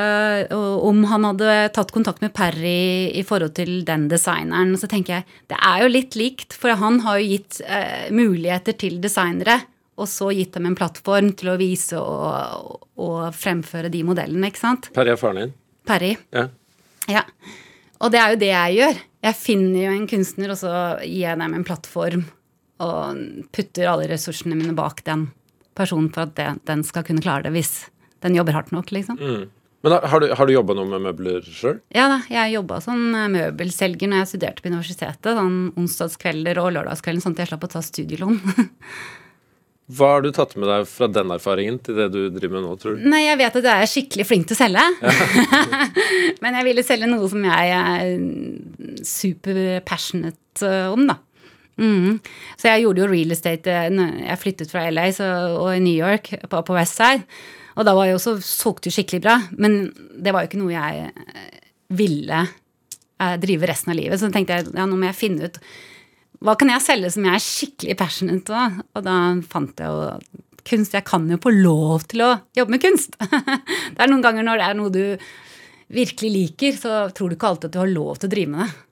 om 0.50 1.04
han 1.06 1.26
hadde 1.28 1.56
tatt 1.74 1.92
kontakt 1.94 2.22
med 2.24 2.32
Perry 2.34 3.10
i 3.14 3.22
forhold 3.26 3.54
til 3.54 3.84
den 3.86 4.08
designeren. 4.10 4.74
Og 4.74 4.82
så 4.82 4.90
tenker 4.90 5.18
jeg 5.20 5.42
det 5.52 5.58
er 5.58 5.84
jo 5.84 5.90
litt 5.92 6.18
likt, 6.18 6.56
for 6.58 6.74
han 6.80 6.98
har 7.04 7.20
jo 7.20 7.28
gitt 7.30 7.60
eh, 7.62 8.10
muligheter 8.10 8.74
til 8.78 8.98
designere. 9.02 9.60
Og 9.98 10.10
så 10.10 10.32
gitt 10.34 10.58
dem 10.58 10.66
en 10.66 10.76
plattform 10.78 11.30
til 11.38 11.52
å 11.54 11.56
vise 11.58 11.98
og, 11.98 12.88
og 12.98 13.30
fremføre 13.38 13.90
de 13.90 14.02
modellene, 14.06 14.50
ikke 14.50 14.64
sant? 14.64 14.90
Perry 14.98 15.14
er 15.14 15.18
faren 15.18 15.42
din? 15.44 15.54
Perry. 15.86 16.12
Ja. 16.34 16.48
Ja. 17.10 17.24
Og 17.98 18.12
det 18.14 18.20
er 18.22 18.32
jo 18.32 18.40
det 18.40 18.50
jeg 18.52 18.78
gjør. 18.78 19.04
Jeg 19.26 19.38
finner 19.40 19.80
jo 19.82 19.94
en 19.96 20.08
kunstner, 20.10 20.54
og 20.54 20.60
så 20.60 20.72
gir 21.02 21.24
jeg 21.24 21.40
dem 21.40 21.56
en 21.56 21.66
plattform 21.66 22.26
og 22.78 23.22
putter 23.50 23.88
alle 23.90 24.06
ressursene 24.06 24.54
mine 24.54 24.74
bak 24.78 25.02
den 25.06 25.28
personen 25.78 26.10
for 26.14 26.28
at 26.28 26.36
det, 26.38 26.48
den 26.68 26.84
skal 26.86 27.06
kunne 27.06 27.22
klare 27.22 27.48
det 27.48 27.54
hvis 27.56 27.88
den 28.22 28.36
jobber 28.38 28.54
hardt 28.54 28.70
nok, 28.74 28.92
liksom. 28.94 29.18
Mm. 29.18 29.46
Men 29.86 29.92
Har 29.92 30.20
du, 30.20 30.26
har 30.34 30.46
du 30.46 30.52
jobba 30.52 30.74
noe 30.74 30.90
med 30.90 31.04
møbler 31.04 31.44
sjøl? 31.46 31.76
Ja 31.94 32.08
da, 32.10 32.18
jeg 32.32 32.56
jobba 32.56 32.80
som 32.82 32.98
eh, 33.14 33.28
møbelselger 33.30 34.10
når 34.10 34.24
jeg 34.24 34.30
studerte 34.32 34.64
på 34.64 34.72
universitetet. 34.72 35.28
Sånn 35.38 35.58
onsdagskvelder 35.78 36.58
og 36.58 36.72
lørdagskvelden, 36.74 37.22
sånn 37.22 37.36
at 37.36 37.44
jeg 37.44 37.52
slapp 37.52 37.66
å 37.68 37.70
ta 37.76 37.82
studielån. 37.86 38.40
Hva 39.88 40.08
har 40.12 40.24
du 40.24 40.28
tatt 40.36 40.50
med 40.60 40.68
deg 40.68 40.82
fra 40.84 41.06
den 41.08 41.30
erfaringen 41.32 41.78
til 41.80 41.96
det 41.96 42.10
du 42.12 42.18
driver 42.34 42.58
med 42.58 42.66
nå, 42.66 42.74
tror 42.80 42.98
du? 42.98 43.06
Nei, 43.08 43.22
jeg 43.24 43.38
vet 43.40 43.54
at 43.56 43.68
jeg 43.70 43.84
er 43.84 43.88
skikkelig 43.88 44.26
flink 44.28 44.50
til 44.50 44.58
å 44.58 44.60
selge. 44.60 44.82
Ja. 45.00 45.78
Men 46.44 46.58
jeg 46.58 46.66
ville 46.66 46.84
selge 46.84 47.08
noe 47.08 47.30
som 47.32 47.46
jeg 47.48 47.72
er 47.78 48.10
super 49.08 49.62
passionate 49.88 50.68
eh, 50.68 50.92
om, 50.92 51.08
da. 51.08 51.16
Mm. 51.80 52.18
Så 52.58 52.68
jeg 52.68 52.84
gjorde 52.84 53.04
jo 53.04 53.06
real 53.06 53.32
estate 53.32 53.70
eh, 53.70 53.98
Jeg 54.26 54.40
flyttet 54.42 54.72
fra 54.74 54.82
LA 54.92 55.06
så, 55.14 55.30
og 55.56 55.72
i 55.72 55.80
New 55.80 55.96
York, 55.96 56.34
på, 56.52 56.62
på 56.68 56.76
West 56.76 57.00
Side. 57.00 57.24
Og 57.80 57.88
da 57.88 57.96
var 57.96 58.10
jeg 58.10 58.18
også 58.18 58.36
solgte 58.44 58.90
jo 58.90 58.98
skikkelig 58.98 59.24
bra, 59.24 59.38
men 59.56 59.86
det 60.18 60.34
var 60.34 60.44
jo 60.44 60.50
ikke 60.50 60.60
noe 60.66 60.74
jeg 60.74 61.08
eh, 61.08 61.60
ville 61.96 62.44
drive 63.40 63.66
resten 63.66 63.90
av 63.90 63.96
livet. 63.98 64.20
Så 64.20 64.28
tenkte 64.30 64.58
jeg 64.58 64.68
ja, 64.76 64.84
nå 64.84 64.98
må 64.98 65.08
jeg 65.08 65.16
finne 65.16 65.48
ut 65.48 65.56
hva 66.44 66.54
kan 66.58 66.70
jeg 66.70 66.84
selge 66.84 67.10
som 67.14 67.26
jeg 67.26 67.34
er 67.34 67.44
skikkelig 67.44 67.96
passionate 67.98 68.54
av? 68.54 68.78
Og 68.94 69.04
da 69.06 69.16
fant 69.50 69.82
jeg 69.82 69.90
jo 69.90 70.42
kunst. 70.68 70.94
Jeg 70.94 71.06
kan 71.08 71.26
jo 71.30 71.38
få 71.42 71.52
lov 71.54 72.08
til 72.10 72.24
å 72.26 72.32
jobbe 72.56 72.76
med 72.76 72.82
kunst. 72.82 73.16
det 73.94 74.02
er 74.04 74.10
noen 74.10 74.24
ganger 74.24 74.46
når 74.46 74.60
det 74.60 74.66
er 74.68 74.76
noe 74.78 74.94
du 74.94 75.02
virkelig 75.88 76.30
liker, 76.34 76.76
så 76.76 77.06
tror 77.16 77.30
du 77.30 77.38
ikke 77.38 77.50
alltid 77.54 77.70
at 77.70 77.78
du 77.78 77.80
har 77.80 77.90
lov 77.90 78.20
til 78.20 78.28
å 78.28 78.34
drive 78.34 78.52
med 78.52 78.64
det. 78.66 78.84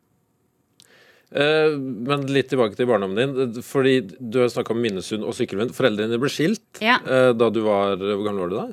Eh, 1.36 1.74
men 1.76 2.24
litt 2.30 2.48
tilbake 2.52 2.78
til 2.78 2.88
barndommen 2.88 3.18
din. 3.36 3.62
fordi 3.66 3.98
Du 4.18 4.40
har 4.40 4.50
snakka 4.50 4.72
om 4.72 4.80
Minnesund 4.80 5.26
og 5.26 5.34
Sykkylven. 5.36 5.74
Foreldrene 5.74 6.14
dine 6.14 6.22
ble 6.22 6.30
skilt 6.32 6.80
ja. 6.80 7.00
Eh, 7.02 7.32
da 7.34 7.50
du 7.50 7.60
var 7.66 7.98
Hvor 7.98 8.22
gammel 8.24 8.46
var 8.46 8.52
du 8.52 8.56
da? 8.56 8.66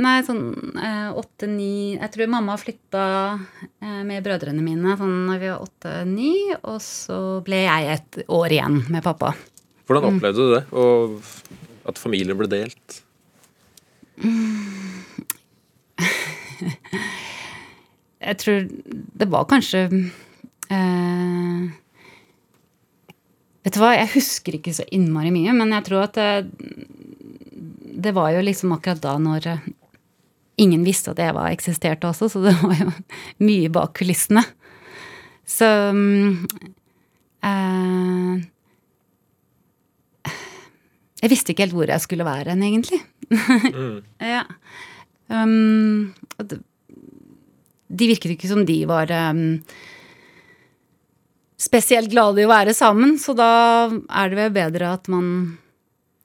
Nei, 0.00 0.22
sånn 0.24 0.72
eh, 0.80 1.10
åtte-ni 1.20 1.98
Jeg 1.98 2.10
tror 2.14 2.30
mamma 2.32 2.54
flytta 2.56 3.02
med 4.08 4.24
brødrene 4.24 4.62
mine 4.64 4.94
sånn 4.96 5.28
da 5.28 5.36
vi 5.36 5.50
var 5.50 5.60
åtte-ni, 5.66 6.32
og 6.62 6.78
så 6.80 7.18
ble 7.44 7.60
jeg 7.66 7.90
et 7.92 8.22
år 8.32 8.54
igjen 8.56 8.78
med 8.94 9.04
pappa. 9.04 9.34
Hvordan 9.90 10.06
mm. 10.06 10.16
opplevde 10.16 10.40
du 10.40 10.54
det? 10.54 10.64
Og 10.72 11.20
at 11.92 12.00
familien 12.00 12.38
ble 12.38 12.48
delt? 12.48 13.02
Jeg 18.22 18.38
tror 18.38 18.58
det 19.18 19.26
var 19.26 19.50
kanskje 19.50 19.88
Eh, 20.72 21.68
vet 23.62 23.76
du 23.76 23.80
hva, 23.82 23.92
jeg 23.98 24.12
husker 24.16 24.58
ikke 24.58 24.74
så 24.76 24.86
innmari 24.94 25.32
mye, 25.34 25.54
men 25.56 25.74
jeg 25.76 25.86
tror 25.88 26.06
at 26.06 26.18
det, 26.18 26.30
det 28.06 28.14
var 28.16 28.32
jo 28.34 28.44
liksom 28.44 28.74
akkurat 28.76 29.02
da 29.02 29.16
når 29.20 29.50
ingen 30.60 30.84
visste 30.84 31.12
at 31.12 31.20
Eva 31.22 31.48
eksisterte 31.52 32.08
også, 32.08 32.28
så 32.32 32.42
det 32.44 32.54
var 32.60 32.76
jo 32.80 32.90
mye 33.48 33.70
bak 33.72 33.94
kulissene. 34.00 34.44
Så 35.48 35.66
mm, 35.66 36.46
eh, 37.48 38.48
Jeg 41.22 41.30
visste 41.30 41.52
ikke 41.52 41.68
helt 41.68 41.76
hvor 41.76 41.90
jeg 41.90 42.02
skulle 42.02 42.26
være 42.26 42.50
hen, 42.50 42.62
egentlig. 42.66 42.98
ja. 44.34 44.42
Um, 45.30 46.10
de 47.92 48.08
virket 48.10 48.34
ikke 48.34 48.50
som 48.50 48.64
de 48.66 48.80
var 48.90 49.12
um, 49.30 49.60
spesielt 51.62 52.10
glade 52.10 52.42
i 52.42 52.48
å 52.48 52.50
være 52.50 52.74
sammen, 52.74 53.14
så 53.22 53.36
da 53.38 53.52
er 53.86 54.32
det 54.32 54.40
vel 54.40 54.56
bedre 54.56 54.90
at 54.96 55.06
man, 55.12 55.28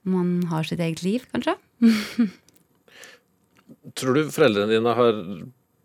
man 0.02 0.32
har 0.50 0.66
sitt 0.66 0.82
eget 0.82 1.06
liv, 1.06 1.30
kanskje. 1.30 1.58
Tror 3.98 4.18
du 4.18 4.32
foreldrene 4.34 4.72
dine 4.72 4.94
har 4.98 5.22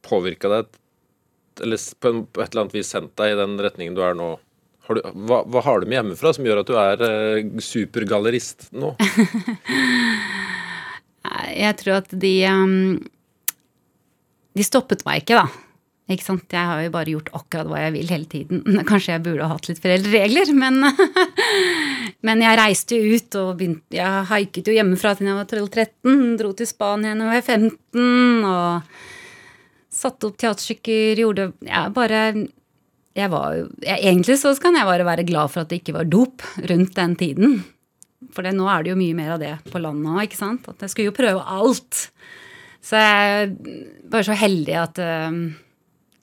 påvirka 0.04 0.50
deg, 0.52 0.72
eller 1.64 1.80
på, 2.02 2.14
et 2.40 2.48
eller 2.48 2.64
annet 2.64 2.76
vis 2.76 2.90
sendt 2.92 3.14
deg 3.20 3.32
i 3.32 3.38
den 3.38 3.56
retningen 3.62 3.96
du 3.96 4.02
er 4.04 4.16
nå? 4.18 4.34
Har 4.88 4.98
du, 4.98 5.04
hva, 5.28 5.42
hva 5.46 5.62
har 5.62 5.80
du 5.80 5.86
med 5.86 6.00
hjemmefra 6.00 6.32
som 6.34 6.46
gjør 6.46 6.62
at 6.64 6.70
du 6.70 6.74
er 6.80 7.04
eh, 7.06 7.50
supergallerist 7.62 8.72
nå? 8.74 8.94
Jeg 11.52 11.76
tror 11.78 12.00
at 12.00 12.10
de 12.10 12.32
um, 12.50 12.98
De 14.58 14.64
stoppet 14.66 15.04
meg 15.06 15.22
ikke, 15.22 15.38
da. 15.38 15.46
Ikke 16.12 16.26
sant? 16.26 16.44
Jeg 16.52 16.68
har 16.68 16.82
jo 16.84 16.92
bare 16.94 17.14
gjort 17.14 17.30
akkurat 17.36 17.70
hva 17.70 17.80
jeg 17.84 17.94
vil 17.96 18.12
hele 18.12 18.28
tiden. 18.30 18.62
Kanskje 18.90 19.16
jeg 19.16 19.24
burde 19.24 19.48
ha 19.48 19.56
hatt 19.56 19.68
litt 19.70 19.82
foreldreregler, 19.82 20.52
regler, 20.52 20.54
men 20.58 20.80
Men 22.26 22.42
jeg 22.44 22.58
reiste 22.58 22.98
jo 22.98 23.16
ut 23.18 23.36
og 23.40 23.56
begynte 23.58 23.96
Jeg 23.98 24.26
haiket 24.30 24.68
jo 24.70 24.76
hjemmefra 24.76 25.16
til 25.18 25.30
jeg 25.30 25.38
var 25.40 25.48
12-13. 25.50 26.36
Dro 26.38 26.52
til 26.58 26.68
Spania 26.70 27.16
da 27.18 27.26
jeg 27.26 27.42
var 27.42 27.48
15 27.58 28.46
og 28.52 28.98
satte 29.92 30.28
opp 30.28 30.38
teaterstykker, 30.40 31.20
gjorde 31.20 31.50
Jeg 31.66 31.94
bare 31.96 32.20
jeg 33.12 33.28
var 33.32 33.58
jeg, 33.58 33.98
Egentlig 33.98 34.38
så 34.40 34.54
kan 34.60 34.78
jeg 34.78 34.88
bare 34.88 35.06
være 35.08 35.26
glad 35.28 35.52
for 35.52 35.64
at 35.64 35.72
det 35.72 35.82
ikke 35.82 35.96
var 35.98 36.08
dop 36.08 36.44
rundt 36.70 36.94
den 36.96 37.16
tiden. 37.20 37.58
For 38.32 38.46
det, 38.46 38.54
nå 38.56 38.68
er 38.70 38.84
det 38.84 38.92
jo 38.92 39.00
mye 39.00 39.18
mer 39.18 39.34
av 39.34 39.42
det 39.42 39.52
på 39.68 39.82
landet 39.82 40.08
òg, 40.08 40.22
ikke 40.24 40.38
sant. 40.38 40.68
At 40.70 40.80
jeg 40.84 40.92
skulle 40.92 41.10
jo 41.10 41.16
prøve 41.18 41.42
alt. 41.42 42.06
Så 42.82 42.98
jeg 42.98 43.50
var 44.10 44.24
så 44.26 44.36
heldig 44.38 44.78
at, 44.80 45.00
eh, 45.02 45.36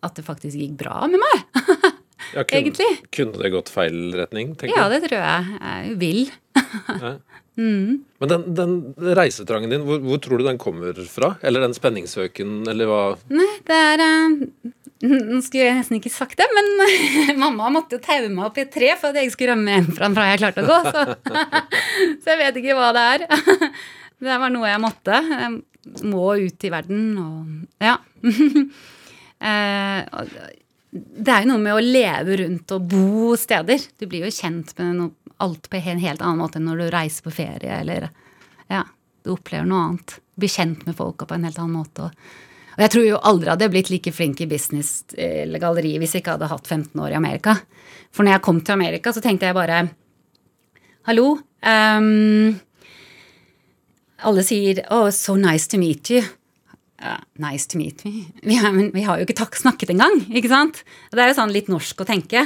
at 0.05 0.15
det 0.15 0.25
faktisk 0.27 0.59
gikk 0.59 0.77
bra 0.83 1.07
med 1.11 1.21
meg. 1.23 1.47
Ja, 2.35 2.43
kun, 2.43 2.59
Egentlig. 2.59 2.87
Kunne 3.15 3.39
det 3.41 3.49
gått 3.53 3.71
feil 3.73 4.11
retning, 4.13 4.51
tenker 4.59 4.77
Ja, 4.77 4.83
det 4.91 4.99
tror 5.07 5.17
jeg. 5.17 5.53
Jeg 5.63 5.93
vil. 5.97 6.19
ja. 7.03 7.13
mm. 7.57 7.93
Men 8.21 8.29
den, 8.29 8.43
den 8.53 8.75
reisetrangen 9.17 9.71
din, 9.73 9.85
hvor, 9.87 10.01
hvor 10.03 10.19
tror 10.21 10.41
du 10.41 10.45
den 10.45 10.59
kommer 10.61 10.99
fra? 11.09 11.31
Eller 11.41 11.63
den 11.65 11.73
spenningssøken, 11.73 12.67
eller 12.69 12.91
hva? 12.91 12.99
Nei, 13.33 13.47
det 13.65 13.79
er 13.87 14.03
eh, 14.05 14.35
Nå 15.31 15.39
skulle 15.45 15.63
jeg 15.63 15.79
nesten 15.79 15.97
ikke 15.97 16.11
sagt 16.11 16.37
det, 16.37 16.45
men 16.53 17.39
mamma 17.39 17.71
måtte 17.71 17.97
jo 17.97 18.03
taue 18.03 18.27
meg 18.27 18.49
opp 18.49 18.59
i 18.59 18.65
et 18.67 18.73
tre 18.75 18.91
for 18.99 19.09
at 19.09 19.23
jeg 19.23 19.31
skulle 19.33 19.55
rømme 19.55 19.77
hjemmefra 19.77 20.11
fra 20.11 20.27
jeg 20.29 20.41
klarte 20.43 20.65
å 20.65 20.69
gå. 20.69 20.79
Så, 20.91 21.03
så 22.19 22.33
jeg 22.35 22.41
vet 22.43 22.61
ikke 22.61 22.77
hva 22.77 22.91
det 22.93 23.05
er. 23.15 23.25
Det 24.19 24.39
var 24.43 24.51
noe 24.51 24.67
jeg 24.67 24.83
måtte. 24.83 25.21
Jeg 25.23 26.09
må 26.11 26.29
ut 26.43 26.67
i 26.67 26.73
verden 26.75 27.05
og 27.23 27.85
Ja. 27.87 27.95
Eh, 29.39 30.05
Det 30.91 31.29
er 31.29 31.43
jo 31.43 31.51
noe 31.51 31.61
med 31.61 31.75
å 31.77 31.83
leve 31.85 32.37
rundt 32.41 32.71
og 32.73 32.87
bo 32.89 33.35
steder. 33.37 33.83
Du 33.99 34.07
blir 34.09 34.25
jo 34.25 34.33
kjent 34.33 34.73
med 34.79 34.95
noe, 34.97 35.11
alt 35.39 35.69
på 35.69 35.77
en 35.77 36.01
helt 36.01 36.21
annen 36.21 36.41
måte 36.41 36.57
enn 36.57 36.65
når 36.65 36.81
du 36.81 36.87
reiser 36.95 37.23
på 37.23 37.31
ferie 37.31 37.79
eller 37.79 38.09
Ja, 38.69 38.83
du 39.23 39.31
opplever 39.35 39.65
noe 39.69 39.83
annet. 39.85 40.15
Du 40.35 40.41
blir 40.41 40.49
kjent 40.49 40.85
med 40.87 40.97
folka 40.97 41.25
på 41.25 41.35
en 41.37 41.45
helt 41.45 41.59
annen 41.59 41.77
måte. 41.77 42.09
Og, 42.09 42.11
jeg 42.79 42.91
tror 42.91 43.05
jo 43.05 43.21
aldri 43.27 43.49
hadde 43.51 43.65
jeg 43.67 43.71
blitt 43.75 43.89
like 43.91 44.11
flink 44.15 44.41
i 44.41 44.47
business 44.49 45.03
eller 45.17 45.59
galleri 45.59 45.97
hvis 45.99 46.15
jeg 46.15 46.23
ikke 46.23 46.37
hadde 46.37 46.51
hatt 46.51 46.67
15 46.67 46.99
år 46.99 47.11
i 47.11 47.19
Amerika. 47.19 47.55
For 48.11 48.23
når 48.23 48.37
jeg 48.37 48.45
kom 48.47 48.61
til 48.61 48.73
Amerika, 48.73 49.13
så 49.13 49.21
tenkte 49.21 49.45
jeg 49.45 49.57
bare 49.57 49.89
Hallo. 51.07 51.39
Um, 51.63 52.59
alle 54.23 54.43
sier 54.43 54.83
'Oh, 54.89 55.09
so 55.11 55.35
nice 55.35 55.67
to 55.67 55.77
meet 55.77 56.09
you'. 56.09 56.38
Ja, 56.99 57.15
nice 57.39 57.69
to 57.71 57.79
meet 57.79 58.03
me. 58.03 58.25
Vi 58.49 58.57
har, 58.59 58.73
men 58.75 58.91
vi 58.91 59.05
har 59.07 59.19
jo 59.19 59.27
ikke 59.27 59.37
takk 59.39 59.55
snakket 59.55 59.93
engang, 59.93 60.19
ikke 60.35 60.51
sant? 60.51 60.81
Det 61.13 61.23
er 61.23 61.31
jo 61.31 61.37
sånn 61.37 61.53
litt 61.55 61.71
norsk 61.71 62.03
å 62.03 62.07
tenke. 62.07 62.43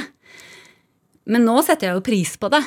Men 1.26 1.46
nå 1.48 1.56
setter 1.64 1.88
jeg 1.88 1.98
jo 1.98 2.04
pris 2.06 2.36
på 2.38 2.50
det. 2.52 2.62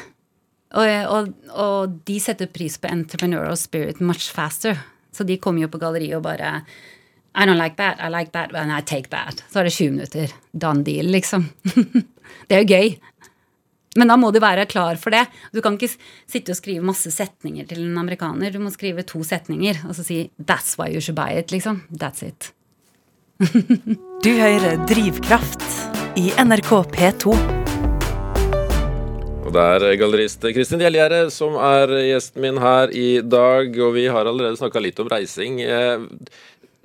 Og, 0.76 0.88
og, 1.08 1.32
og 1.56 1.98
de 2.10 2.18
setter 2.20 2.50
pris 2.52 2.76
på 2.82 2.90
entrepreneurial 2.92 3.56
spirit 3.60 4.02
much 4.04 4.28
faster. 4.36 4.76
Så 5.16 5.24
de 5.24 5.40
kommer 5.42 5.64
jo 5.64 5.72
på 5.72 5.80
galleriet 5.82 6.18
og 6.20 6.26
bare 6.28 6.58
I 7.38 7.46
don't 7.46 7.62
like 7.62 7.78
that, 7.78 8.02
I 8.02 8.10
like 8.12 8.34
that, 8.34 8.54
and 8.58 8.74
I 8.74 8.82
take 8.82 9.10
that. 9.14 9.44
Så 9.52 9.62
er 9.62 9.70
det 9.70 9.76
20 9.78 9.92
minutter. 9.96 10.34
Done 10.52 10.84
deal, 10.84 11.12
liksom. 11.14 11.48
det 12.50 12.58
er 12.58 12.64
jo 12.66 12.76
gøy. 12.76 12.96
Men 13.98 14.12
da 14.12 14.18
må 14.20 14.30
du 14.34 14.40
være 14.44 14.68
klar 14.70 15.00
for 15.02 15.14
det. 15.16 15.24
Du 15.56 15.62
kan 15.66 15.78
ikke 15.78 15.90
sitte 16.30 16.54
og 16.54 16.60
skrive 16.60 16.86
masse 16.86 17.10
setninger 17.14 17.66
til 17.70 17.82
en 17.82 17.98
amerikaner. 17.98 18.54
Du 18.54 18.62
må 18.62 18.70
skrive 18.74 19.06
to 19.08 19.24
setninger 19.26 19.82
og 19.88 19.96
så 19.98 20.06
si 20.06 20.30
'That's 20.38 20.78
why 20.78 20.94
you 20.94 21.02
should 21.02 21.18
buy 21.18 21.34
it', 21.34 21.52
liksom. 21.52 21.84
That's 21.92 22.24
it. 22.26 22.52
Du 24.24 24.32
hører 24.34 24.80
Drivkraft 24.90 25.62
i 26.18 26.32
NRK 26.42 26.72
P2. 26.94 27.34
Og 29.48 29.54
det 29.54 29.64
er 29.64 29.96
gallerist 29.96 30.42
Kristin 30.42 30.82
Gjelgjerde 30.82 31.30
som 31.32 31.56
er 31.56 31.88
gjesten 32.10 32.42
min 32.42 32.58
her 32.58 32.92
i 32.92 33.22
dag, 33.22 33.72
og 33.80 33.94
vi 33.96 34.08
har 34.12 34.26
allerede 34.26 34.58
snakka 34.60 34.82
litt 34.84 35.00
om 35.00 35.08
reising. 35.08 35.62
Eh, 35.62 36.00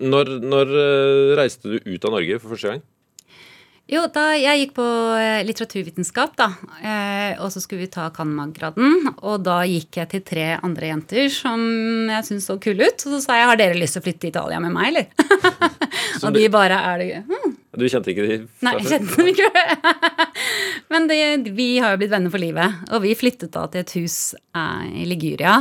Når, 0.02 0.30
når 0.42 0.70
eh, 0.82 1.36
reiste 1.38 1.68
du 1.68 1.76
ut 1.78 2.04
av 2.04 2.14
Norge 2.16 2.38
for 2.40 2.54
første 2.54 2.70
gang? 2.72 2.80
Jo, 3.92 4.06
da 4.08 4.30
jeg 4.40 4.62
gikk 4.62 4.70
på 4.78 4.84
eh, 5.20 5.42
litteraturvitenskap, 5.44 6.32
da, 6.38 6.46
eh, 6.80 7.40
og 7.44 7.50
så 7.52 7.60
skulle 7.60 7.82
vi 7.84 7.90
ta 7.92 8.06
Kanmag-graden, 8.14 9.10
og 9.20 9.42
da 9.44 9.58
gikk 9.68 9.98
jeg 10.00 10.08
til 10.08 10.22
tre 10.30 10.46
andre 10.64 10.88
jenter 10.88 11.26
som 11.32 11.60
jeg 12.08 12.24
syntes 12.24 12.46
så 12.48 12.56
kule 12.62 12.88
ut, 12.88 13.04
og 13.04 13.12
så 13.12 13.20
sa 13.20 13.36
jeg 13.36 13.50
har 13.50 13.60
dere 13.60 13.76
lyst 13.76 13.98
til 13.98 14.00
å 14.00 14.06
flytte 14.06 14.22
til 14.22 14.32
Italia 14.32 14.60
med 14.64 14.72
meg, 14.72 14.94
eller? 14.94 15.66
og 16.24 16.38
de 16.38 16.44
bare 16.54 16.78
er 16.88 17.02
det 17.02 17.18
hm, 17.26 17.52
Du 17.76 17.84
kjente 17.84 18.14
ikke 18.14 18.24
de 18.30 18.38
Nei, 18.64 18.72
jeg 18.78 18.88
kjente 18.94 19.18
dem 19.18 19.28
ikke. 19.34 19.50
Men 20.94 21.10
det, 21.10 21.20
vi 21.52 21.68
har 21.82 21.92
jo 21.92 22.00
blitt 22.00 22.14
venner 22.14 22.32
for 22.32 22.40
livet. 22.40 22.80
Og 22.92 23.04
vi 23.04 23.12
flyttet 23.18 23.52
da 23.52 23.66
til 23.68 23.84
et 23.84 23.94
hus 23.98 24.16
eh, 24.56 24.88
i 25.02 25.04
Liguria. 25.08 25.58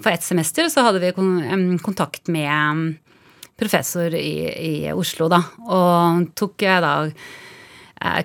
For 0.00 0.12
ett 0.14 0.24
semester 0.24 0.72
så 0.72 0.86
hadde 0.86 1.04
vi 1.04 1.12
kon 1.16 1.76
kontakt 1.84 2.32
med 2.32 2.96
professor 3.60 4.16
i, 4.16 4.34
i 4.48 4.74
Oslo, 4.96 5.28
da. 5.32 5.42
Og 5.68 6.28
tok 6.40 6.64
jeg 6.64 6.84
da 6.84 6.94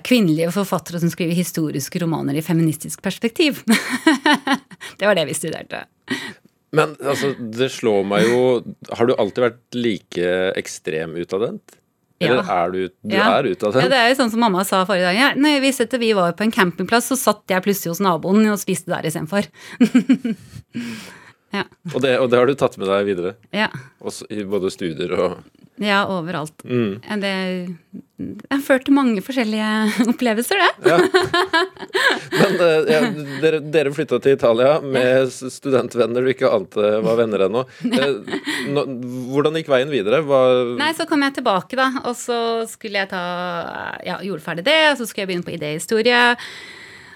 kvinnelige 0.08 0.52
forfattere 0.56 1.00
som 1.02 1.12
skriver 1.12 1.36
historiske 1.36 2.00
romaner 2.04 2.38
i 2.40 2.44
feministisk 2.46 3.02
perspektiv. 3.04 3.64
det 5.00 5.08
var 5.08 5.16
det 5.18 5.26
vi 5.28 5.36
studerte. 5.38 5.84
Men 6.76 6.96
altså, 7.04 7.34
det 7.40 7.70
slår 7.72 8.04
meg 8.08 8.26
jo 8.28 8.40
Har 8.98 9.08
du 9.08 9.14
alltid 9.16 9.44
vært 9.46 9.78
like 9.80 10.32
ekstrem 10.60 11.14
utadvendt? 11.22 11.78
Eller 12.24 12.42
Ja. 12.44 12.64
er 12.66 12.72
du 12.72 12.82
Du 13.04 13.16
Ja. 13.16 13.40
er 13.40 13.44
utadvendt? 13.52 13.84
Ja, 13.84 13.90
det 13.92 14.00
er 14.00 14.10
jo 14.10 14.16
sånn 14.24 14.32
som 14.32 14.40
mamma 14.40 14.64
sa 14.66 14.86
forrige 14.86 15.08
dag. 15.10 15.16
Ja, 15.16 15.30
når 15.36 15.62
vi, 15.62 15.72
at 15.84 15.94
vi 16.00 16.14
var 16.14 16.32
på 16.34 16.44
en 16.44 16.52
campingplass, 16.52 17.10
så 17.12 17.18
satt 17.20 17.44
jeg 17.48 17.64
plutselig 17.64 17.92
hos 17.92 18.00
naboen 18.00 18.48
og 18.52 18.60
spiste 18.60 18.88
der 18.92 19.04
istedenfor. 19.08 19.48
ja. 21.56 21.66
og, 21.94 22.00
det, 22.04 22.16
og 22.22 22.32
det 22.32 22.42
har 22.42 22.50
du 22.50 22.56
tatt 22.60 22.80
med 22.82 22.90
deg 22.92 23.08
videre? 23.08 23.36
Ja. 23.56 23.70
Også 24.04 24.28
I 24.30 24.44
både 24.50 24.74
studier 24.74 25.16
og 25.18 25.40
ja, 25.78 26.06
overalt. 26.08 26.64
Mm. 26.64 27.02
Det, 27.20 27.32
det 28.18 28.48
har 28.48 28.62
ført 28.64 28.86
til 28.88 28.96
mange 28.96 29.20
forskjellige 29.24 30.06
opplevelser, 30.12 30.62
det. 30.62 30.94
Ja. 30.94 31.00
Men 32.32 32.56
eh, 32.64 32.92
ja, 32.94 33.02
dere, 33.44 33.60
dere 33.74 33.92
flytta 33.96 34.22
til 34.24 34.38
Italia 34.38 34.78
med 34.80 35.34
studentvenner 35.34 36.24
du 36.24 36.32
ikke 36.32 36.52
ante 36.56 36.94
var 37.04 37.20
venner 37.20 37.44
ennå. 37.50 37.66
Eh, 37.92 38.40
Hvordan 39.34 39.60
gikk 39.60 39.74
veien 39.74 39.92
videre? 39.92 40.22
Hva, 40.24 40.42
Nei, 40.80 40.94
så 40.96 41.08
kom 41.10 41.28
jeg 41.28 41.42
tilbake, 41.42 41.76
da, 41.80 41.90
og 42.06 42.16
så 42.20 42.40
skulle 42.72 43.04
jeg 43.04 43.12
ta 43.12 43.26
Ja, 44.08 44.22
gjorde 44.24 44.48
ferdig 44.48 44.68
det, 44.70 44.80
og 44.94 45.02
så 45.02 45.10
skulle 45.10 45.26
jeg 45.26 45.34
begynne 45.34 45.50
på 45.50 45.58
idéhistorie. 45.60 46.24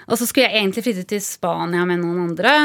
Og 0.10 0.18
så 0.18 0.26
skulle 0.26 0.48
jeg 0.48 0.58
egentlig 0.64 0.84
flytte 0.88 1.06
til 1.12 1.22
Spania 1.24 1.86
med 1.88 2.02
noen 2.02 2.24
andre, 2.32 2.56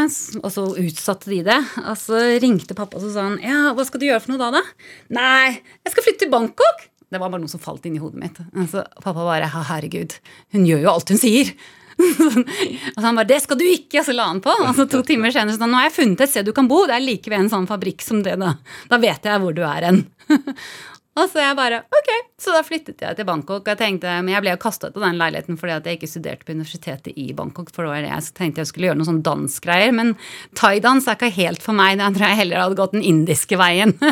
og 0.40 0.48
så 0.52 0.64
utsatte 0.81 1.31
de 1.31 1.42
det. 1.46 1.60
Og 1.85 1.96
så 2.00 2.23
ringte 2.42 2.77
pappa 2.77 2.98
og 2.98 3.04
så 3.04 3.12
sa 3.12 3.29
han, 3.29 3.38
ja, 3.44 3.75
hva 3.77 3.85
skal 3.87 4.00
du 4.00 4.08
gjøre 4.08 4.23
for 4.25 4.35
noe 4.35 4.40
da, 4.40 4.60
da? 4.60 4.90
Nei, 5.14 5.60
jeg 5.85 5.94
skal 5.94 6.08
flytte 6.08 6.25
til 6.25 6.33
Bangkok! 6.33 6.88
Det 7.14 7.21
var 7.21 7.31
bare 7.31 7.44
noe 7.44 7.52
som 7.52 7.62
falt 7.62 7.85
inn 7.87 7.94
i 7.98 8.02
hodet 8.02 8.19
mitt. 8.19 8.38
Altså, 8.56 8.83
pappa 8.98 9.21
bare, 9.21 9.46
«Ja, 9.46 9.64
herregud, 9.69 10.16
hun 10.56 10.64
gjør 10.66 10.81
jo 10.83 10.94
alt 10.96 11.12
hun 11.12 11.21
sier. 11.21 11.52
og 12.94 12.96
så 12.98 13.04
han 13.06 13.14
bare 13.21 13.29
'Det 13.29 13.42
skal 13.44 13.58
du 13.60 13.64
ikke!' 13.69 14.00
Og 14.00 14.06
så 14.08 14.14
la 14.16 14.27
han 14.27 14.40
på. 14.42 14.50
Og 14.50 14.73
så 14.75 14.88
to 14.90 15.02
timer 15.06 15.31
senere 15.31 15.54
så 15.54 15.62
han 15.62 15.71
'Nå 15.71 15.79
har 15.79 15.90
jeg 15.90 15.98
funnet 16.00 16.25
et 16.25 16.33
sted 16.33 16.48
du 16.48 16.52
kan 16.52 16.66
bo. 16.66 16.87
Det 16.87 16.96
er 16.96 17.04
like 17.04 17.31
ved 17.31 17.44
en 17.44 17.52
sånn 17.52 17.69
fabrikk 17.71 18.02
som 18.02 18.25
det, 18.25 18.35
da. 18.40 18.56
Da 18.90 18.98
vet 18.98 19.23
jeg 19.23 19.40
hvor 19.40 19.54
du 19.54 19.62
er 19.62 19.87
hen'. 19.87 20.06
og 21.15 21.29
så 21.31 21.38
jeg 21.38 21.56
bare 21.56 21.83
'Ok'. 21.87 22.12
Så 22.38 22.52
da 22.52 22.62
flyttet 22.67 23.00
jeg 23.00 23.17
til 23.17 23.25
Bangkok. 23.25 23.67
Jeg 23.67 23.79
tenkte, 23.79 24.23
Men 24.23 24.35
jeg 24.35 24.42
ble 24.42 24.50
jo 24.50 24.56
kasta 24.56 24.88
ut 24.88 24.96
av 24.96 25.02
den 25.02 25.19
leiligheten 25.19 25.56
fordi 25.56 25.73
at 25.73 25.85
jeg 25.87 25.98
ikke 25.98 26.10
studerte 26.10 26.44
på 26.44 26.52
universitetet 26.52 27.12
i 27.17 27.33
Bangkok. 27.33 27.71
For 27.71 27.85
det 27.85 27.90
var 27.90 28.02
det 28.02 28.10
jeg 28.10 28.35
tenkte 28.35 28.60
jeg 28.60 28.67
skulle 28.67 28.87
gjøre 28.90 28.98
noe 28.98 29.10
sånn 29.10 29.23
dansgreier. 29.23 29.92
Men 29.94 30.17
thaidans 30.54 31.06
er 31.06 31.15
ikke 31.15 31.31
helt 31.31 31.62
for 31.62 31.73
meg. 31.73 31.98
Da 31.98 32.10
tror 32.10 32.29
jeg 32.29 32.40
heller 32.42 32.60
hadde 32.60 32.77
gått 32.77 32.92
den 32.92 33.06
indiske 33.06 33.56
veien. 33.56 33.94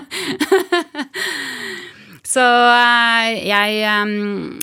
Så 2.32 2.40
eh, 2.40 3.42
jeg 3.50 3.82
um, 4.07 4.61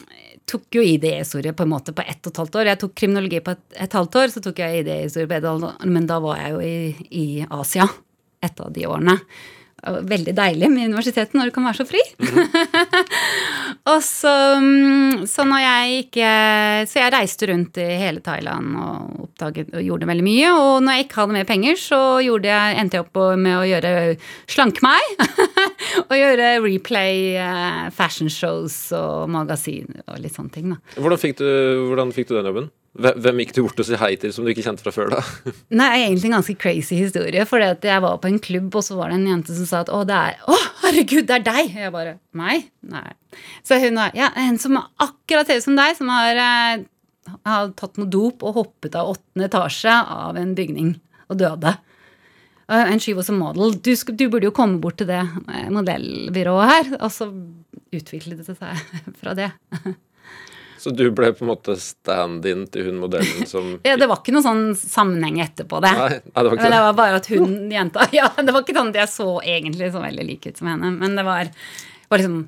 tok 0.50 0.80
jo 0.80 0.82
ID-historie 0.82 1.54
på 1.54 1.68
en 1.68 1.74
måte 1.76 1.94
på 1.94 2.02
ett 2.02 2.24
og 2.24 2.32
et 2.32 2.42
halvt 2.42 2.56
år. 2.56 2.72
Jeg 2.72 2.82
tok 2.82 2.96
kriminologi 2.98 3.44
på 3.46 3.54
et, 3.54 3.66
et 3.86 3.94
halvt 4.00 4.16
år, 4.24 4.34
så 4.34 4.42
tok 4.42 4.62
jeg 4.64 4.82
ID-historie 4.82 5.30
på 5.30 5.38
et 5.38 5.48
halvt 5.50 5.68
år, 5.68 5.88
men 5.92 6.08
da 6.10 6.18
var 6.24 6.40
jeg 6.42 6.56
jo 6.56 6.64
i, 6.66 7.08
i 7.12 7.26
Asia 7.46 7.86
et 8.42 8.64
av 8.64 8.72
de 8.74 8.88
årene. 8.88 9.20
Veldig 9.80 10.34
deilig 10.36 10.70
med 10.72 10.90
universitetet 10.90 11.36
når 11.38 11.50
du 11.50 11.54
kan 11.56 11.66
være 11.68 11.80
så 11.80 11.86
fri. 11.88 12.02
og 13.92 14.00
så, 14.04 14.34
mm, 14.60 15.26
så 15.30 15.46
når 15.48 15.64
jeg 15.64 16.02
ikke 16.04 16.32
Så 16.90 17.00
jeg 17.00 17.14
reiste 17.14 17.50
rundt 17.52 17.80
i 17.82 17.88
hele 18.02 18.24
Thailand 18.26 18.76
og 18.80 19.26
oppdaget 19.28 19.72
og 19.74 19.86
gjorde 19.86 20.10
veldig 20.10 20.26
mye. 20.26 20.52
Og 20.56 20.84
når 20.84 20.98
jeg 20.98 21.08
ikke 21.08 21.22
hadde 21.22 21.38
mer 21.38 21.50
penger, 21.50 21.80
så 21.80 22.02
jeg, 22.20 22.80
endte 22.82 23.00
jeg 23.00 23.06
opp 23.06 23.22
med 23.40 23.56
å 23.56 23.68
gjøre 23.70 23.94
slanke 24.52 24.84
meg. 24.86 25.24
og 26.10 26.16
gjøre 26.18 26.52
replay 26.66 27.38
uh, 27.40 27.88
fashion 27.96 28.32
shows 28.32 28.76
og 28.96 29.30
magasin 29.32 30.02
og 30.08 30.20
litt 30.22 30.36
sånne 30.36 30.54
ting. 30.54 30.74
da. 30.74 31.00
Hvordan 31.00 31.22
fikk 31.22 31.40
du, 31.42 31.50
hvordan 31.88 32.14
fikk 32.16 32.32
du 32.32 32.38
den 32.38 32.52
jobben? 32.52 32.70
Hvem 33.00 33.40
gikk 33.44 33.54
du 33.56 33.62
bort 33.64 33.80
og 33.80 33.88
si 33.88 33.98
hei 34.00 34.12
til 34.20 34.34
som 34.36 34.46
du 34.46 34.52
ikke 34.52 34.66
kjente 34.66 34.84
fra 34.84 34.94
før? 34.94 35.14
da? 35.14 35.22
Nei, 35.82 35.90
egentlig 36.04 36.30
en 36.30 36.38
ganske 36.40 36.56
crazy 36.60 37.00
historie. 37.00 37.46
For 37.48 37.64
jeg 37.64 38.04
var 38.04 38.20
på 38.22 38.32
en 38.32 38.40
klubb, 38.44 38.70
og 38.76 38.86
så 38.86 38.98
var 39.00 39.12
det 39.12 39.20
en 39.20 39.28
jente 39.32 39.56
som 39.56 39.70
sa 39.70 39.84
at 39.86 39.92
å, 39.94 40.04
det 40.08 40.18
er 40.18 40.40
Å, 40.44 40.58
herregud, 40.84 41.28
det 41.30 41.38
er 41.40 41.46
deg! 41.48 41.74
Og 41.74 41.84
jeg 41.86 41.94
bare 41.96 42.16
Meg? 42.40 42.70
Nei. 42.92 43.06
Så 43.68 43.80
hun 43.82 44.00
var 44.00 44.16
ja, 44.18 44.32
en 44.40 44.60
som 44.62 44.80
er 44.80 44.90
akkurat 45.06 45.52
ut 45.52 45.66
som 45.66 45.78
deg, 45.80 45.96
som 45.98 46.12
har, 46.12 46.42
eh, 46.44 47.36
har 47.48 47.72
tatt 47.80 48.00
noe 48.02 48.10
dop 48.12 48.44
og 48.44 48.58
hoppet 48.60 48.98
av 49.00 49.14
åttende 49.14 49.48
etasje 49.48 49.94
av 49.94 50.40
en 50.40 50.56
bygning 50.58 50.98
og 51.30 51.40
døde. 51.40 51.78
En 52.70 53.02
she 53.02 53.16
was 53.18 53.32
a 53.32 53.34
model. 53.34 53.74
Du, 53.82 53.96
du 53.96 54.28
burde 54.30 54.46
jo 54.46 54.54
komme 54.54 54.78
bort 54.82 55.00
til 55.02 55.10
det 55.10 55.24
modellbyrået 55.74 56.70
her. 56.70 56.92
Og 57.00 57.10
så 57.14 57.32
utviklet 57.96 58.44
det 58.44 58.58
seg 58.60 58.84
fra 59.22 59.34
det. 59.38 59.50
Så 60.80 60.94
du 60.96 61.06
ble 61.16 61.32
på 61.36 61.44
en 61.44 61.52
måte 61.52 61.76
stand-in 61.80 62.66
til 62.72 62.88
hun 62.88 63.00
modellen 63.02 63.48
som 63.50 63.72
Ja, 63.88 63.98
det 64.00 64.08
var 64.10 64.22
ikke 64.22 64.36
noen 64.36 64.46
sånn 64.46 64.64
sammenheng 64.80 65.42
etterpå 65.44 65.82
det. 65.84 65.92
Nei, 65.98 66.20
nei, 66.22 66.44
det 66.44 66.46
var 66.46 66.56
ikke 66.56 66.68
Men 66.68 66.76
det 66.76 66.84
var 66.86 67.00
bare 67.00 67.20
at 67.20 67.32
hun 67.34 67.58
jenta 67.74 68.06
Ja, 68.16 68.30
det 68.38 68.56
var 68.56 68.64
ikke 68.64 68.78
sånn 68.78 68.94
at 68.94 69.02
jeg 69.02 69.14
så 69.14 69.28
egentlig 69.44 69.92
så 69.96 70.04
veldig 70.04 70.28
lik 70.30 70.48
ut 70.48 70.62
som 70.62 70.72
henne, 70.72 70.94
men 71.02 71.18
det 71.20 71.26
var, 71.28 71.52
var 72.12 72.24
liksom 72.24 72.40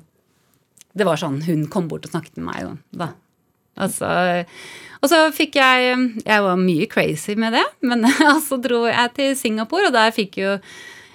Det 0.96 1.08
var 1.08 1.20
sånn 1.20 1.42
hun 1.48 1.66
kom 1.72 1.92
bort 1.92 2.08
og 2.08 2.14
snakket 2.14 2.40
med 2.40 2.48
meg 2.48 2.80
da. 3.04 3.12
Altså, 3.82 4.08
og 5.00 5.08
så 5.08 5.20
fikk 5.32 5.56
jeg 5.56 5.92
Jeg 6.26 6.42
var 6.44 6.58
mye 6.60 6.88
crazy 6.92 7.36
med 7.40 7.56
det, 7.56 7.64
men 7.84 8.08
så 8.48 8.60
dro 8.60 8.84
jeg 8.88 9.14
til 9.18 9.36
Singapore, 9.38 9.88
og 9.88 9.96
der 9.96 10.16
fikk 10.16 10.40
jo 10.42 10.56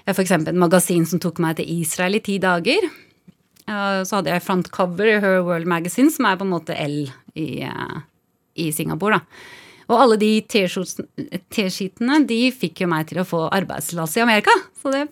jeg 0.08 0.16
f.eks. 0.16 0.32
et 0.32 0.56
magasin 0.56 1.04
som 1.04 1.20
tok 1.20 1.42
meg 1.44 1.58
til 1.58 1.68
Israel 1.82 2.16
i 2.16 2.24
ti 2.24 2.38
dager. 2.40 2.86
Så 3.68 4.20
hadde 4.20 4.32
jeg 4.32 4.44
frontcover 4.46 5.10
i 5.12 5.20
Her 5.20 5.42
World 5.44 5.68
Magazine, 5.68 6.12
som 6.14 6.28
er 6.30 6.38
på 6.40 6.46
en 6.48 6.54
måte 6.54 6.76
L 6.80 7.02
i, 7.36 7.64
eh, 7.68 7.98
i 8.64 8.72
Singapore. 8.72 9.20
da. 9.20 9.66
Og 9.88 10.02
alle 10.04 10.18
de 10.20 10.32
T-skitene 10.44 12.20
de 12.28 12.40
fikk 12.52 12.84
jo 12.84 12.90
meg 12.92 13.08
til 13.08 13.22
å 13.22 13.28
få 13.28 13.46
arbeidstillatelse 13.56 14.20
i 14.20 14.26
Amerika. 14.26 14.56
Så 14.82 14.92
det 14.92 15.06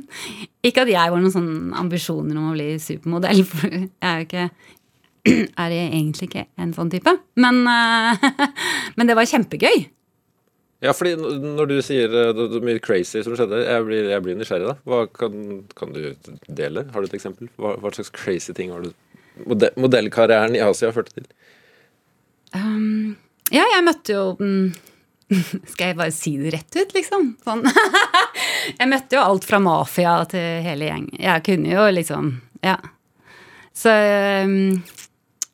Ikke 0.68 0.86
at 0.86 0.92
jeg 0.92 1.12
var 1.12 1.20
noen 1.20 1.34
sånne 1.34 1.76
ambisjoner 1.76 2.38
om 2.40 2.52
å 2.52 2.54
bli 2.56 2.70
supermodell, 2.80 3.44
for 3.50 3.68
jeg 3.68 3.90
er 4.00 4.22
jo 4.22 4.28
ikke 4.28 4.46
er 5.64 5.72
jeg 5.72 5.90
egentlig 5.90 6.28
ikke 6.30 6.46
en 6.60 6.72
sånn 6.76 6.92
type. 6.92 7.12
Men, 7.40 7.60
eh, 7.68 8.48
men 8.96 9.10
det 9.10 9.18
var 9.18 9.28
kjempegøy. 9.28 9.84
Ja, 10.84 10.92
fordi 10.92 11.14
når 11.16 11.68
du 11.70 11.78
sier 11.84 12.10
det, 12.12 12.24
det 12.36 12.58
er 12.58 12.64
mye 12.66 12.80
crazy 12.84 13.22
som 13.24 13.36
skjedde, 13.38 13.62
jeg 13.64 13.84
blir, 13.86 14.08
jeg 14.12 14.24
blir 14.24 14.36
nysgjerrig, 14.36 14.68
da. 14.68 14.74
Hva 14.84 15.04
kan, 15.08 15.62
kan, 15.78 15.94
du 15.96 16.12
dele? 16.44 16.84
Har 16.92 17.00
du 17.00 17.08
et 17.08 17.16
eksempel? 17.16 17.48
Hva, 17.56 17.76
hva 17.80 17.92
slags 17.94 18.12
crazy 18.12 18.52
ting 18.56 18.72
har 18.74 18.84
du 18.84 18.90
modell, 19.48 19.72
modellkarrieren 19.80 20.56
i 20.58 20.62
Asia 20.64 20.92
førte 20.92 21.16
til? 21.16 21.28
Um, 22.54 23.14
ja, 23.54 23.64
jeg 23.64 23.86
møtte 23.86 24.14
jo 24.14 24.26
um, 24.38 24.68
Skal 25.72 25.88
jeg 25.88 25.98
bare 25.98 26.14
si 26.14 26.36
det 26.38 26.52
rett 26.54 26.76
ut, 26.76 26.92
liksom? 26.94 27.32
Sånn. 27.46 27.64
jeg 28.80 28.90
møtte 28.90 29.16
jo 29.16 29.24
alt 29.24 29.48
fra 29.48 29.62
mafia 29.64 30.18
til 30.30 30.66
hele 30.68 30.90
gjeng. 30.90 31.08
Jeg 31.16 31.46
kunne 31.48 31.72
jo 31.72 31.88
liksom 31.96 32.34
Ja. 32.64 32.76
Så 33.74 33.90
um, 34.44 34.82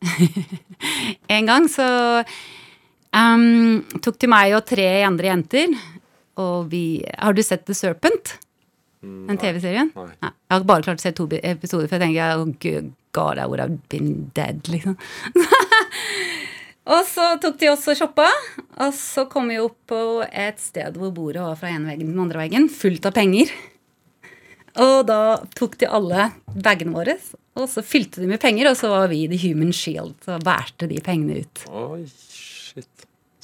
En 1.38 1.46
gang 1.46 1.70
så 1.70 1.86
Um, 3.10 3.82
tok 4.04 4.20
til 4.22 4.30
meg 4.30 4.54
og 4.54 4.66
tre 4.68 4.86
andre 5.06 5.32
jenter. 5.32 5.74
Og 6.40 6.70
vi 6.70 7.02
Har 7.18 7.34
du 7.34 7.42
sett 7.42 7.66
The 7.66 7.74
Serpent? 7.74 8.36
Den 9.00 9.38
TV-serien? 9.40 9.90
Nei. 9.96 10.10
Nei. 10.20 10.30
Jeg 10.30 10.54
har 10.54 10.64
bare 10.68 10.84
klart 10.84 11.00
å 11.00 11.04
se 11.04 11.12
to 11.16 11.26
episoder, 11.40 11.88
for 11.88 11.96
jeg 11.96 12.04
tenker 12.04 12.36
oh, 12.36 12.90
God, 13.16 13.40
I 13.40 13.46
would 13.48 13.62
have 13.62 13.78
been 13.88 14.30
dead, 14.36 14.60
liksom. 14.68 14.96
og 16.94 17.06
så 17.08 17.32
tok 17.40 17.56
de 17.62 17.70
oss 17.72 17.88
og 17.90 17.96
shoppa, 17.98 18.28
og 18.76 18.92
så 18.94 19.24
kom 19.30 19.48
vi 19.50 19.56
opp 19.62 19.78
på 19.90 20.02
et 20.28 20.60
sted 20.60 21.00
hvor 21.00 21.14
bordet 21.16 21.42
var 21.42 21.56
fra 21.58 21.72
ene 21.72 21.88
veggen 21.88 22.10
til 22.10 22.12
den 22.12 22.24
andre 22.26 22.42
veggen, 22.42 22.68
fullt 22.70 23.08
av 23.08 23.16
penger. 23.16 23.54
Og 24.84 25.00
da 25.08 25.20
tok 25.58 25.80
de 25.80 25.88
alle 25.90 26.28
bagene 26.52 26.94
våre, 26.94 27.16
og 27.58 27.66
så 27.72 27.82
fylte 27.82 28.22
de 28.22 28.28
med 28.30 28.42
penger, 28.42 28.68
og 28.70 28.78
så 28.78 28.92
var 28.92 29.08
vi 29.10 29.24
the 29.32 29.40
human 29.40 29.72
shield, 29.74 30.14
og 30.28 30.44
bærte 30.46 30.86
de 30.92 31.00
pengene 31.02 31.40
ut. 31.40 31.64
Oi. 31.72 32.04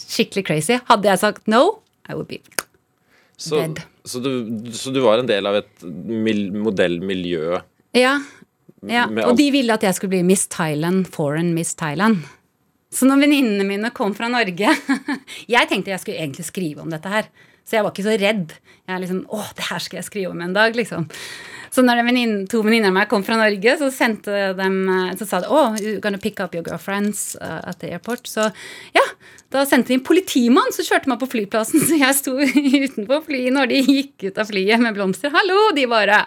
Skikkelig 0.06 0.46
crazy. 0.46 0.78
Hadde 0.88 1.10
jeg 1.10 1.22
sagt 1.22 1.50
no, 1.50 1.82
I 2.08 2.14
would 2.14 2.28
be 2.30 2.38
Så, 3.36 3.58
Dead. 3.58 3.82
så, 4.06 4.20
du, 4.22 4.30
så 4.72 4.92
du 4.94 5.02
var 5.04 5.20
en 5.20 5.28
del 5.28 5.46
av 5.48 5.58
et 5.58 5.84
mil, 5.84 6.46
modellmiljø? 6.54 7.58
Ja. 7.96 8.14
ja. 8.86 9.04
Og 9.26 9.36
de 9.36 9.50
ville 9.52 9.74
at 9.74 9.84
jeg 9.84 9.98
skulle 9.98 10.14
bli 10.14 10.22
Miss 10.24 10.46
Thailand, 10.52 11.04
foreign 11.12 11.52
Miss 11.56 11.74
Thailand. 11.76 12.22
Så 12.94 13.08
når 13.08 13.26
venninnene 13.26 13.66
mine 13.66 13.90
kom 13.92 14.14
fra 14.16 14.28
Norge 14.32 14.70
Jeg 15.56 15.68
tenkte 15.68 15.92
jeg 15.92 16.00
skulle 16.00 16.22
egentlig 16.22 16.46
skrive 16.48 16.84
om 16.84 16.92
dette 16.92 17.10
her. 17.12 17.28
Så 17.66 17.76
jeg 17.76 17.82
var 17.82 17.92
ikke 17.92 18.06
så 18.06 18.14
redd. 18.22 18.52
Jeg 18.86 18.94
er 18.94 19.02
liksom, 19.02 19.22
å, 19.34 19.42
det 19.58 19.68
her 19.68 19.82
skal 19.82 19.98
jeg 19.98 20.06
skrive 20.06 20.30
om 20.30 20.42
en 20.44 20.54
dag, 20.54 20.76
liksom. 20.78 21.08
Så 21.74 21.82
når 21.82 21.98
en 21.98 22.06
venninne, 22.08 22.44
to 22.48 22.60
venninner 22.62 22.92
av 22.92 22.94
meg 22.94 23.08
kom 23.10 23.24
fra 23.26 23.36
Norge, 23.40 23.72
så 23.80 23.88
sendte 23.92 24.52
dem, 24.56 24.76
så 25.18 25.26
sa 25.26 25.42
de 25.42 25.50
oh, 25.50 25.74
you're 25.82 25.98
gonna 26.00 26.20
pick 26.22 26.38
up 26.40 26.54
your 26.54 26.62
girlfriends 26.64 27.34
uh, 27.42 27.58
at 27.66 27.82
the 27.82 27.90
airport. 27.90 28.30
Så 28.30 28.46
ja, 28.94 29.02
da 29.56 29.64
sendte 29.68 29.92
de 29.92 29.98
en 29.98 30.06
politimann 30.06 30.74
som 30.74 30.86
kjørte 30.86 31.10
meg 31.10 31.20
på 31.22 31.30
flyplassen. 31.32 31.82
Så 31.88 31.98
jeg 32.00 32.18
sto 32.18 32.36
utenfor 32.38 33.24
flyet 33.26 33.56
når 33.56 33.72
de 33.72 33.82
gikk 33.84 34.28
ut 34.28 34.42
av 34.42 34.52
flyet 34.52 34.82
med 34.82 34.96
blomster. 34.96 35.34
Hallo! 35.34 35.70
De 35.76 35.88
bare 35.90 36.24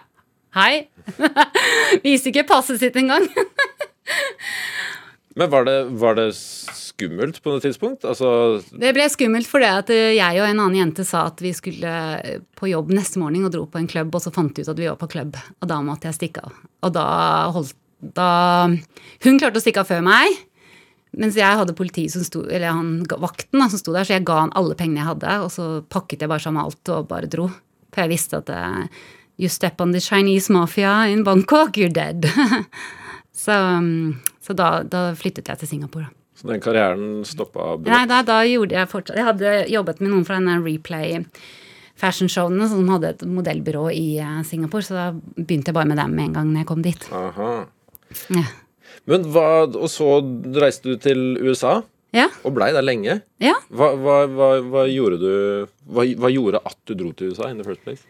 Hei. 0.58 0.88
Viste 2.06 2.32
ikke 2.32 2.48
passet 2.50 2.82
sitt 2.82 2.96
engang. 2.98 3.28
Men 5.38 5.52
var 5.52 5.68
det, 5.68 5.76
var 6.02 6.16
det 6.18 6.32
skummelt 6.34 7.38
på 7.44 7.54
noe 7.54 7.62
tidspunkt? 7.62 8.02
Altså 8.02 8.58
Det 8.74 8.90
ble 8.98 9.06
skummelt 9.14 9.48
fordi 9.48 9.70
at 9.70 9.92
eh, 9.94 10.16
jeg 10.18 10.42
og 10.42 10.48
en 10.48 10.64
annen 10.66 10.80
jente 10.80 11.06
sa 11.08 11.28
at 11.30 11.44
vi 11.46 11.54
skulle 11.56 11.92
eh, 12.18 12.42
på 12.58 12.72
jobb 12.72 12.90
neste 12.98 13.22
morgen 13.22 13.46
og 13.46 13.54
dro 13.54 13.68
på 13.70 13.80
en 13.80 13.88
klubb, 13.90 14.10
og 14.10 14.26
så 14.26 14.34
fant 14.34 14.58
vi 14.58 14.66
ut 14.66 14.74
at 14.74 14.82
vi 14.82 14.90
var 14.90 14.98
på 15.00 15.12
klubb, 15.14 15.38
og 15.38 15.70
da 15.70 15.78
måtte 15.86 16.10
jeg 16.10 16.18
stikke 16.18 16.48
av. 16.50 16.58
Og 16.90 16.98
da 16.98 17.06
holdt 17.54 17.78
da 18.00 18.70
Hun 19.26 19.40
klarte 19.42 19.60
å 19.60 19.64
stikke 19.64 19.84
av 19.84 19.90
før 19.90 20.04
meg, 20.06 20.38
mens 21.20 21.38
jeg 21.38 21.60
hadde 21.62 21.76
politiet 21.78 22.14
som 22.14 22.24
sto, 22.26 22.46
eller 22.48 22.76
han 22.76 23.04
vakten 23.10 23.60
da, 23.60 23.70
som 23.72 23.82
sto 23.82 23.94
der, 23.96 24.08
så 24.08 24.18
jeg 24.18 24.28
ga 24.28 24.38
han 24.46 24.56
alle 24.60 24.78
pengene 24.80 25.04
jeg 25.04 25.12
hadde, 25.12 25.36
og 25.46 25.52
så 25.54 25.70
pakket 25.92 26.24
jeg 26.24 26.32
bare 26.32 26.44
sammen 26.44 26.64
alt 26.64 26.94
og 26.96 27.10
bare 27.12 27.30
dro. 27.32 27.50
For 27.94 28.06
jeg 28.06 28.14
visste 28.14 28.40
at 28.40 28.52
uh, 28.54 28.86
you 29.42 29.52
step 29.52 29.82
on 29.84 29.92
the 29.96 30.02
Chinese 30.04 30.54
mafia 30.54 31.10
in 31.12 31.26
Bangkok, 31.28 31.78
you're 31.78 31.94
dead. 31.94 32.30
så 33.44 33.58
um, 33.78 34.20
så 34.50 34.56
da, 34.58 34.70
da 34.82 35.10
flyttet 35.14 35.50
jeg 35.52 35.62
til 35.62 35.70
Singapore. 35.76 36.10
så 36.34 36.48
den 36.48 36.62
karrieren 36.64 37.26
stoppa 37.28 37.76
Nei, 37.84 38.06
da, 38.08 38.22
da 38.24 38.40
gjorde 38.48 38.78
jeg 38.78 38.88
fortsatt 38.88 39.18
Jeg 39.20 39.26
hadde 39.28 39.50
jobbet 39.68 40.00
med 40.00 40.14
noen 40.14 40.24
fra 40.26 40.38
denne 40.40 40.56
Replay 40.64 41.20
fashionshowene 42.00 42.70
som 42.72 42.88
hadde 42.94 43.12
et 43.14 43.26
modellbyrå 43.28 43.90
i 43.92 44.06
eh, 44.24 44.40
Singapore, 44.48 44.86
så 44.86 44.96
da 44.96 45.06
begynte 45.36 45.74
jeg 45.74 45.76
bare 45.76 45.90
med 45.90 46.00
dem 46.00 46.16
med 46.16 46.30
en 46.30 46.38
gang 46.38 46.52
når 46.54 46.62
jeg 46.62 46.70
kom 46.70 46.84
dit. 46.86 47.08
Aha. 47.12 47.50
Ja. 48.32 48.46
Men 49.10 49.26
hva, 49.34 49.66
Og 49.74 49.90
så 49.92 50.20
reiste 50.62 50.92
du 50.94 51.02
til 51.02 51.34
USA 51.42 51.82
Ja. 52.14 52.28
og 52.44 52.56
blei 52.56 52.72
der 52.74 52.86
lenge. 52.86 53.22
ja. 53.42 53.56
Hva, 53.70 53.92
hva, 53.98 54.16
hva, 54.66 54.86
gjorde 54.90 55.20
du 55.22 55.68
hva, 55.90 56.30
gjorde 56.32 56.62
at 56.66 56.78
du 56.86 56.96
dro 56.96 57.12
til 57.14 57.34
USA 57.34 57.50
in 57.50 57.58
the 57.58 57.68
first 57.68 57.84
place? 57.84 58.02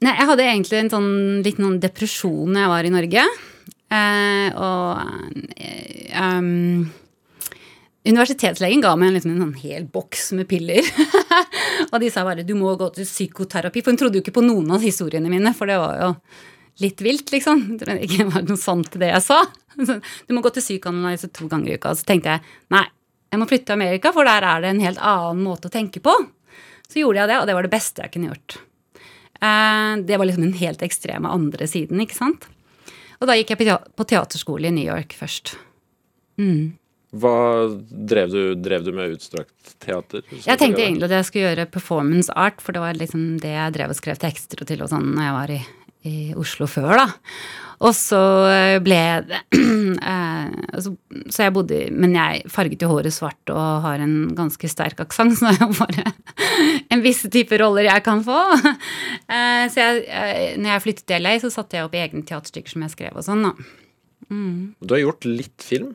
Nei, 0.00 0.14
jeg 0.14 0.28
hadde 0.30 0.44
egentlig 0.46 0.78
en 0.78 0.90
sånn 0.92 1.10
liten 1.42 1.64
sånn 1.66 1.80
depresjon 1.82 2.54
da 2.54 2.60
jeg 2.62 2.70
var 2.70 2.86
i 2.86 2.92
Norge. 2.94 3.24
Eh, 3.88 4.48
og 4.54 5.00
eh, 5.56 6.12
um, 6.22 6.86
Universitetslegen 8.08 8.80
ga 8.84 8.94
meg 8.96 9.16
liksom 9.16 9.34
en 9.34 9.42
sånn 9.42 9.56
hel 9.60 9.88
boks 9.92 10.30
med 10.38 10.48
piller. 10.48 10.86
og 11.92 11.98
de 12.00 12.08
sa 12.12 12.22
bare 12.24 12.46
du 12.46 12.54
må 12.56 12.72
gå 12.78 12.88
til 12.94 13.08
psykoterapi. 13.08 13.82
For 13.82 13.92
hun 13.92 13.98
trodde 14.00 14.20
jo 14.20 14.24
ikke 14.24 14.36
på 14.38 14.44
noen 14.46 14.70
av 14.76 14.84
historiene 14.84 15.28
mine, 15.32 15.52
for 15.56 15.68
det 15.68 15.80
var 15.82 15.98
jo 16.00 16.12
litt 16.82 17.00
vilt, 17.04 17.32
liksom. 17.34 17.64
Det 17.80 18.26
var 18.32 18.44
noe 18.46 18.60
sant 18.60 18.94
i 18.96 19.02
det 19.02 19.10
jeg 19.12 19.24
sa. 19.26 19.42
Du 19.78 20.34
må 20.34 20.42
gå 20.42 20.50
til 20.54 20.64
psykoanalyse 20.64 21.30
to 21.34 21.46
ganger 21.50 21.72
i 21.72 21.76
uka. 21.78 21.94
Så 21.94 22.06
tenkte 22.08 22.36
jeg 22.36 22.42
nei, 22.74 22.84
jeg 23.30 23.40
må 23.42 23.46
flytte 23.50 23.68
til 23.70 23.76
Amerika, 23.76 24.12
for 24.16 24.26
der 24.26 24.46
er 24.46 24.62
det 24.64 24.72
en 24.72 24.82
helt 24.82 24.98
annen 25.04 25.44
måte 25.44 25.68
å 25.68 25.74
tenke 25.74 26.00
på. 26.02 26.14
Så 26.88 27.02
gjorde 27.02 27.20
jeg 27.20 27.30
det, 27.30 27.38
og 27.42 27.46
det 27.50 27.54
var 27.58 27.66
det 27.66 27.74
beste 27.74 28.02
jeg 28.04 28.14
kunne 28.14 28.30
gjort. 28.32 28.58
Eh, 29.40 29.94
Det 30.08 30.16
var 30.18 30.26
liksom 30.26 30.46
den 30.48 30.58
helt 30.62 30.82
ekstreme 30.82 31.30
andre 31.30 31.68
siden, 31.70 32.00
ikke 32.02 32.16
sant. 32.16 32.48
Og 33.20 33.26
da 33.28 33.34
gikk 33.36 33.50
jeg 33.52 33.60
på 33.60 33.78
på 33.98 34.06
teaterskole 34.08 34.70
i 34.70 34.74
New 34.74 34.86
York 34.86 35.14
først. 35.18 35.56
Mm. 36.38 36.78
Hva 37.18 37.34
drev 37.88 38.30
du, 38.30 38.54
drev 38.54 38.84
du 38.84 38.92
med 38.92 39.14
utstrakt 39.16 39.74
teater? 39.80 40.22
Jeg 40.30 40.58
tenkte 40.60 40.82
egentlig 40.84 41.08
at 41.08 41.14
jeg 41.16 41.28
skulle 41.28 41.46
gjøre 41.48 41.70
performance 41.72 42.32
art, 42.36 42.60
for 42.60 42.76
det 42.76 42.82
var 42.82 42.98
liksom 43.00 43.38
det 43.42 43.54
jeg 43.54 43.74
drev 43.78 43.94
og 43.94 43.98
skrev 43.98 44.20
tekster 44.20 44.60
til 44.68 44.82
og 44.84 44.90
sånn 44.92 45.08
når 45.14 45.24
jeg 45.24 45.36
var 45.38 45.52
i, 45.54 45.60
i 46.08 46.34
Oslo 46.38 46.68
før, 46.70 46.94
da. 46.98 47.08
Og 47.78 47.92
så 47.94 48.18
ble 48.82 48.98
det 49.28 49.38
eh, 50.12 50.78
så, 50.82 50.92
så 51.30 51.44
jeg 51.44 51.54
bodde 51.54 51.76
Men 51.94 52.16
jeg 52.16 52.50
farget 52.50 52.82
jo 52.82 52.90
håret 52.90 53.14
svart 53.14 53.52
og 53.54 53.84
har 53.84 54.02
en 54.02 54.32
ganske 54.34 54.70
sterk 54.70 54.98
aksent, 55.04 55.36
så 55.38 55.52
det 55.52 55.60
er 55.60 55.68
jo 55.68 55.78
bare 55.78 56.82
en 56.90 57.04
viss 57.04 57.22
type 57.30 57.60
roller 57.60 57.90
jeg 57.90 58.06
kan 58.06 58.24
få. 58.26 58.40
Eh, 59.28 59.66
så 59.68 59.82
jeg, 59.82 60.04
eh, 60.08 60.54
når 60.56 60.70
jeg 60.70 60.82
flyttet 60.86 61.04
til 61.10 61.20
LA, 61.20 61.34
så 61.42 61.50
satte 61.52 61.76
jeg 61.76 61.84
opp 61.84 61.96
egne 61.98 62.22
teaterstykker 62.24 62.72
som 62.72 62.84
jeg 62.86 62.94
skrev 62.94 63.18
og 63.20 63.24
sånn, 63.26 63.42
da. 63.44 63.50
Du 64.80 64.94
har 64.94 65.02
gjort 65.02 65.26
litt 65.28 65.64
film? 65.64 65.90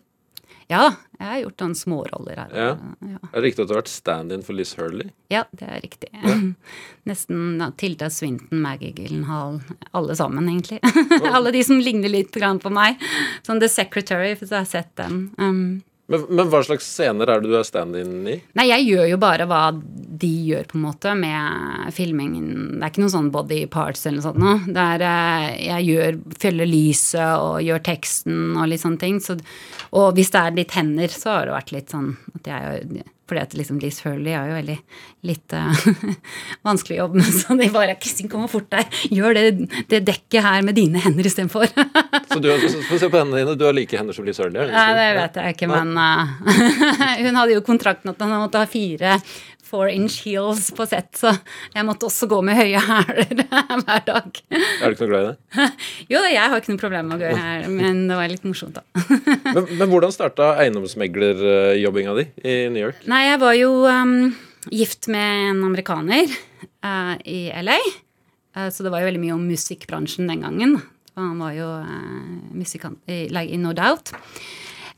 Ja, 0.74 0.86
jeg 1.20 1.30
har 1.30 1.40
gjort 1.44 1.64
noen 1.64 1.76
småroller 1.78 2.40
her. 2.42 2.54
Ja. 2.58 2.72
ja. 3.14 3.20
Er 3.30 3.36
det 3.38 3.44
riktig 3.46 3.64
at 3.64 3.70
du 3.70 3.76
har 3.76 3.82
vært 3.84 3.94
stand-in 3.94 4.44
for 4.46 4.58
Liz 4.58 4.74
Hurley? 4.80 5.12
Ja, 5.34 5.44
det 5.54 5.70
er 5.70 5.84
riktig. 5.84 6.10
Nesten 7.10 7.62
ja, 7.62 7.70
Tilda 7.78 8.10
Swinton, 8.14 8.62
Maggie 8.64 8.94
Gyllenhaal, 8.98 9.62
alle 9.94 10.18
sammen, 10.18 10.50
egentlig. 10.50 10.82
alle 11.36 11.54
de 11.54 11.64
som 11.68 11.82
ligner 11.82 12.12
litt 12.12 12.34
grann 12.36 12.62
på 12.64 12.74
meg. 12.74 13.02
Sånn 13.46 13.62
The 13.62 13.70
Secretary, 13.72 14.34
hvis 14.40 14.50
du 14.50 14.58
har 14.58 14.70
sett 14.70 14.96
den. 15.00 15.28
Um, 15.38 15.64
Men, 16.14 16.26
men 16.30 16.52
hva 16.52 16.62
slags 16.66 16.86
scener 16.86 17.30
er 17.30 17.42
det 17.42 17.50
du 17.50 17.58
er 17.58 17.66
stand-in 17.68 18.28
i? 18.30 18.38
nei, 18.58 18.68
jeg 18.70 18.86
gjør 18.92 19.08
jo 19.10 19.20
bare 19.22 19.48
hva 19.50 19.64
de 19.74 20.30
gjør, 20.48 20.68
på 20.70 20.78
en 20.78 20.86
måte, 20.86 21.14
med 21.18 21.90
filmingen. 21.96 22.52
Det 22.78 22.86
er 22.86 22.94
ikke 22.94 23.04
noen 23.04 23.16
sånn 23.16 23.32
body 23.34 23.64
parts 23.74 24.06
eller 24.06 24.22
noe 24.22 24.28
sånt 24.28 24.42
noe. 24.44 24.60
Det 24.70 24.84
er 24.94 25.06
eh, 25.10 25.48
Jeg 25.66 25.88
gjør, 25.90 26.20
følger 26.46 26.70
lyset 26.70 27.32
og 27.42 27.58
gjør 27.66 27.84
teksten 27.90 28.54
og 28.54 28.70
litt 28.70 28.84
sånne 28.84 29.02
ting. 29.02 29.18
Så, 29.24 29.40
og 29.92 30.14
hvis 30.18 30.32
det 30.36 30.44
er 30.44 30.62
litt 30.62 30.78
hender, 30.78 31.12
så 31.12 31.40
har 31.40 31.50
det 31.50 31.58
vært 31.58 31.76
litt 31.76 31.96
sånn 31.96 32.14
at 32.38 32.54
jeg 32.54 33.04
fordi 33.30 33.42
at 33.42 33.54
liksom 33.56 33.80
Liz 33.80 34.02
Hurley 34.04 34.34
er 34.36 34.50
jo 34.50 34.58
veldig 34.58 34.78
litt 35.30 35.56
vanskelig 36.68 36.98
jobb 36.98 37.16
med, 37.22 37.30
så 37.32 37.56
de 37.60 37.70
bare 37.72 37.96
Kristin, 38.02 38.30
kom 38.32 38.44
fort 38.52 38.68
deg. 38.74 38.98
Gjør 39.16 39.38
det, 39.38 39.46
det 39.92 40.02
dekket 40.10 40.44
her 40.44 40.66
med 40.66 40.76
dine 40.76 41.00
hender 41.04 41.30
istedenfor. 41.30 41.72
Så 42.34 42.40
du 42.42 42.48
har, 42.50 42.58
å 42.58 42.98
se 42.98 43.08
på 43.12 43.20
hendene 43.20 43.44
dine. 43.44 43.54
Du 43.60 43.66
har 43.68 43.76
like 43.76 43.98
hender 43.98 44.16
som 44.16 44.26
Liz 44.26 44.40
Hurley? 44.42 44.64
er 44.64 44.72
Nei, 44.74 44.88
det 44.98 45.10
vet 45.20 45.36
jeg 45.38 45.56
ikke, 45.56 45.68
men 45.70 45.92
uh, 45.94 46.32
hun 47.26 47.38
hadde 47.38 47.54
jo 47.54 47.64
kontrakten 47.66 48.10
at 48.10 48.24
hun 48.24 48.34
måtte 48.34 48.64
ha 48.64 48.70
fire 48.70 49.20
four 49.74 49.90
inch 49.90 50.20
heels 50.28 50.70
på 50.78 50.86
sett, 50.86 51.10
så 51.18 51.32
jeg 51.74 51.86
måtte 51.88 52.06
også 52.06 52.28
gå 52.30 52.40
med 52.46 52.58
høye 52.60 52.82
hæler 52.84 53.34
hver 53.84 54.06
dag. 54.06 54.42
Er 54.54 54.86
du 54.86 54.94
ikke 54.94 55.08
noe 55.08 55.12
glad 55.12 55.24
i 55.24 55.32
det? 55.32 55.68
Jo 56.14 56.22
jeg 56.28 56.52
har 56.52 56.62
ikke 56.62 56.74
noe 56.76 56.82
problem 56.84 57.10
med 57.10 57.18
å 57.18 57.24
gå 57.24 57.34
her, 57.40 57.66
men 57.74 58.06
det 58.10 58.20
var 58.20 58.30
litt 58.30 58.46
morsomt, 58.46 58.78
da. 58.78 58.84
Men, 59.54 59.68
men 59.78 59.90
hvordan 59.92 60.14
starta 60.14 60.54
eiendomsmeglerjobbinga 60.64 62.14
di 62.18 62.24
i 62.42 62.56
New 62.74 62.82
York? 62.82 63.04
Nei, 63.10 63.20
jeg 63.28 63.40
var 63.42 63.54
jo 63.58 63.70
um, 63.86 64.16
gift 64.74 65.10
med 65.14 65.50
en 65.52 65.62
amerikaner 65.68 66.32
uh, 66.32 67.14
i 67.30 67.52
LA, 67.62 67.78
uh, 68.58 68.70
så 68.74 68.86
det 68.86 68.94
var 68.94 69.04
jo 69.04 69.10
veldig 69.12 69.22
mye 69.22 69.36
om 69.36 69.46
musikkbransjen 69.46 70.32
den 70.32 70.42
gangen. 70.46 70.78
Han 71.20 71.38
var 71.44 71.54
jo 71.58 71.70
uh, 71.86 72.26
musikant 72.58 72.98
i, 73.06 73.28
like, 73.34 73.52
i 73.54 73.62
No 73.62 73.76
Doubt. 73.78 74.14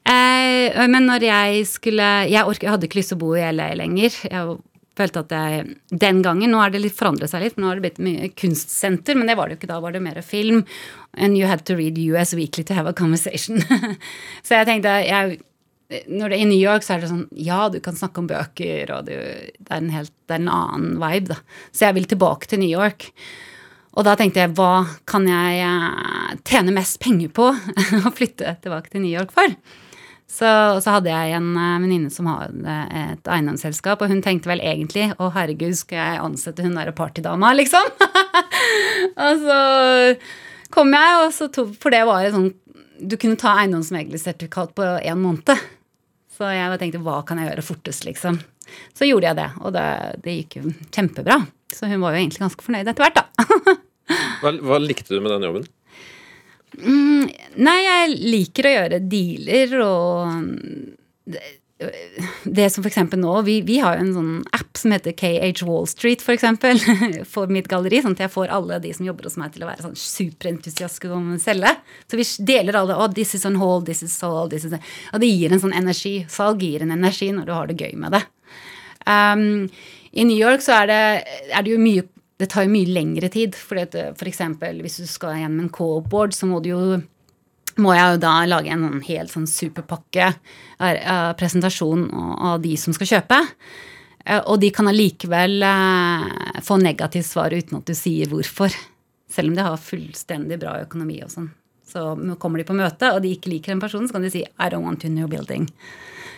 Eh, 0.06 0.86
men 0.86 1.08
når 1.10 1.24
jeg 1.26 1.62
skulle 1.66 2.08
Jeg, 2.30 2.46
ork, 2.46 2.62
jeg 2.62 2.70
hadde 2.70 2.86
ikke 2.86 3.00
lyst 3.00 3.10
til 3.14 3.18
å 3.18 3.24
bo 3.24 3.32
i 3.38 3.46
LA 3.50 3.72
lenger. 3.80 4.14
Jeg 4.30 4.58
følte 4.96 5.24
at 5.26 5.34
jeg 5.34 5.64
Den 5.90 6.22
gangen 6.26 6.54
Nå 6.54 6.62
har 6.62 6.74
det 6.74 6.84
litt 6.84 6.98
forandret 6.98 7.32
seg 7.32 7.42
litt, 7.42 7.56
for 7.56 7.66
nå 7.66 7.72
har 7.72 7.80
det 7.80 7.88
blitt 7.88 8.04
mye 8.06 8.30
kunstsenter, 8.38 9.18
men 9.18 9.28
det 9.30 9.38
var 9.40 9.50
det 9.50 9.58
jo 9.58 9.64
ikke 9.64 9.74
da. 9.74 9.82
var 9.84 9.96
det 9.96 10.04
mer 10.06 10.22
film. 10.22 10.64
And 11.18 11.38
you 11.38 11.50
had 11.50 11.66
to 11.66 11.76
read 11.76 11.98
US 12.14 12.36
Weekly 12.38 12.64
to 12.64 12.78
have 12.78 12.90
a 12.90 12.94
conversation. 12.94 13.64
så 14.46 14.62
jeg 14.62 14.70
tenkte 14.70 15.00
jeg 15.08 15.42
når 16.10 16.32
det 16.32 16.38
er 16.38 16.42
I 16.42 16.50
New 16.50 16.58
York 16.58 16.86
så 16.86 16.96
er 16.96 17.04
det 17.04 17.12
sånn 17.12 17.28
Ja, 17.38 17.68
du 17.70 17.78
kan 17.84 17.98
snakke 17.98 18.22
om 18.22 18.30
bøker, 18.30 18.90
og 18.96 19.10
du, 19.10 19.14
det, 19.14 19.70
er 19.70 19.78
en 19.78 19.92
helt, 19.94 20.14
det 20.26 20.38
er 20.38 20.42
en 20.42 20.54
annen 20.54 20.96
vibe, 21.02 21.36
da. 21.36 21.60
Så 21.72 21.86
jeg 21.86 21.98
vil 22.00 22.08
tilbake 22.10 22.50
til 22.50 22.62
New 22.64 22.72
York. 22.72 23.12
Og 23.96 24.04
da 24.08 24.16
tenkte 24.20 24.42
jeg, 24.42 24.56
hva 24.58 24.86
kan 25.08 25.28
jeg 25.30 25.62
eh, 25.64 26.32
tjene 26.48 26.74
mest 26.76 26.98
penger 27.04 27.30
på 27.36 27.52
å 28.08 28.14
flytte 28.16 28.58
tilbake 28.66 28.92
til 28.92 29.06
New 29.06 29.14
York 29.14 29.32
for? 29.36 29.54
Så, 30.26 30.48
så 30.82 30.96
hadde 30.98 31.12
jeg 31.12 31.36
en 31.38 31.52
eh, 31.54 31.78
venninne 31.84 32.12
som 32.12 32.28
hadde 32.28 32.76
et 32.98 33.30
eiendomsselskap, 33.30 34.02
og 34.02 34.12
hun 34.12 34.24
tenkte 34.26 34.50
vel 34.50 34.64
egentlig 34.66 35.12
å 35.22 35.30
herregud, 35.36 35.76
skal 35.78 36.02
jeg 36.02 36.24
ansette 36.24 36.66
hun 36.66 36.76
derre 36.76 36.96
partydama, 36.98 37.54
liksom? 37.56 37.92
og 39.26 39.46
så 39.46 39.60
kom 40.74 40.92
jeg, 40.98 41.22
og 41.22 41.32
så 41.36 41.48
tok 41.54 41.76
For 41.80 41.94
det 41.94 42.02
var 42.10 42.26
jo 42.26 42.34
sånn 42.34 42.50
Du 42.98 43.16
kunne 43.22 43.40
ta 43.40 43.54
eiendomsmeglersertifikat 43.62 44.74
på 44.76 44.90
én 44.98 45.22
måned. 45.22 45.62
Så 46.36 46.50
jeg 46.52 46.82
tenkte 46.82 47.04
hva 47.06 47.22
kan 47.28 47.40
jeg 47.40 47.52
gjøre 47.52 47.64
fortest, 47.64 48.04
liksom. 48.08 48.42
Så 48.98 49.08
gjorde 49.08 49.30
jeg 49.30 49.40
det, 49.40 49.50
og 49.62 49.76
det, 49.76 49.88
det 50.26 50.36
gikk 50.40 50.58
jo 50.60 50.74
kjempebra. 50.90 51.40
Så 51.72 51.88
hun 51.92 52.02
var 52.02 52.16
jo 52.16 52.24
egentlig 52.24 52.44
ganske 52.44 52.66
fornøyd 52.66 52.92
etter 52.92 53.06
hvert, 53.06 53.22
da. 53.22 53.76
Hva, 54.42 54.52
hva 54.62 54.78
likte 54.78 55.16
du 55.16 55.18
med 55.18 55.32
den 55.34 55.48
jobben? 55.48 55.64
Mm, 56.80 57.30
nei, 57.66 57.78
jeg 57.86 58.18
liker 58.24 58.68
å 58.68 58.74
gjøre 58.76 59.04
dealer 59.12 59.78
og 59.86 60.26
det, 61.26 61.42
det 62.44 62.70
som 62.72 62.86
eksempel 62.88 63.20
nå, 63.20 63.34
vi, 63.44 63.58
vi 63.66 63.80
har 63.84 63.98
jo 63.98 64.06
en 64.06 64.14
sånn 64.16 64.36
app 64.56 64.80
som 64.80 64.94
heter 64.96 65.16
KH 65.18 65.66
Wall 65.68 65.88
Street, 65.92 66.24
for 66.24 66.36
eksempel, 66.36 66.80
for 67.34 67.52
mitt 67.52 67.68
galleri. 67.72 68.00
Sånn 68.04 68.16
at 68.16 68.24
jeg 68.26 68.34
får 68.34 68.54
alle 68.56 68.80
de 68.84 68.94
som 68.96 69.08
jobber 69.08 69.28
hos 69.28 69.36
meg 69.42 69.52
til 69.54 69.66
å 69.66 69.70
være 69.70 69.84
sånn 69.84 69.98
superentusiastiske 70.00 71.12
om 71.12 71.34
å 71.36 71.42
selge. 71.42 71.74
Så 72.08 72.20
vi 72.20 72.28
deler 72.48 72.80
alle 72.80 72.96
oh, 72.96 73.12
this 73.12 73.36
is 73.36 73.46
on 73.48 73.60
hold, 73.60 73.86
this 73.90 74.06
is 74.06 74.16
all, 74.24 74.48
this 74.52 74.68
is 74.68 74.76
Og 75.12 75.20
det 75.24 75.32
gir 75.32 75.52
en 75.52 75.64
sånn 75.64 75.76
energi. 75.76 76.16
Salg 76.32 76.64
gir 76.64 76.86
en 76.86 76.96
energi 76.96 77.32
når 77.36 77.50
du 77.50 77.56
har 77.58 77.72
det 77.72 77.80
gøy 77.82 78.00
med 78.00 78.16
det. 78.16 78.24
Um, 79.06 79.66
I 80.16 80.24
New 80.26 80.40
York 80.40 80.64
så 80.66 80.80
er 80.80 80.90
det, 80.90 81.02
er 81.52 81.66
det 81.66 81.76
jo 81.76 81.82
mye 81.82 82.08
Det 82.38 82.50
tar 82.52 82.66
jo 82.66 82.74
mye 82.74 82.92
lengre 82.92 83.30
tid. 83.32 83.56
For, 83.56 83.80
f.eks. 83.80 84.42
hvis 84.82 84.98
du 85.02 85.08
skal 85.08 85.38
gjennom 85.40 85.66
en 85.66 85.74
co-board, 85.74 86.36
så 86.36 86.50
må 86.50 86.62
du 86.64 86.72
jo 86.74 86.82
må 87.76 87.92
jeg 87.92 88.14
jo 88.14 88.20
da 88.24 88.34
lage 88.48 88.72
en 88.72 88.86
sånn 88.86 89.02
helt 89.04 89.32
sånn 89.34 89.48
superpakke 89.52 90.30
av 90.80 91.34
presentasjon 91.36 92.06
av 92.16 92.62
de 92.64 92.72
som 92.80 92.96
skal 92.96 93.10
kjøpe. 93.10 93.40
Eh, 94.26 94.40
Og 94.48 94.62
de 94.62 94.70
kan 94.72 94.88
allikevel 94.88 95.60
eh, 95.68 96.62
få 96.64 96.78
negativt 96.80 97.28
svar 97.28 97.52
uten 97.52 97.82
at 97.82 97.90
du 97.90 97.94
sier 97.98 98.32
hvorfor. 98.32 98.72
Selv 99.28 99.52
om 99.52 99.58
de 99.58 99.66
har 99.68 99.82
fullstendig 99.82 100.60
bra 100.62 100.78
økonomi 100.86 101.20
og 101.26 101.34
sånn. 101.34 101.50
Så 101.86 102.06
kommer 102.40 102.60
de 102.64 102.68
på 102.68 102.76
møte, 102.78 103.12
og 103.14 103.20
de 103.24 103.34
ikke 103.36 103.52
liker 103.52 103.74
den 103.74 103.84
personen, 103.84 104.08
så 104.08 104.16
kan 104.16 104.24
de 104.26 104.32
si 104.34 104.46
I 104.46 104.70
don't 104.72 104.88
want 104.88 105.04
to 105.04 105.12
new 105.12 105.28
building. 105.28 105.68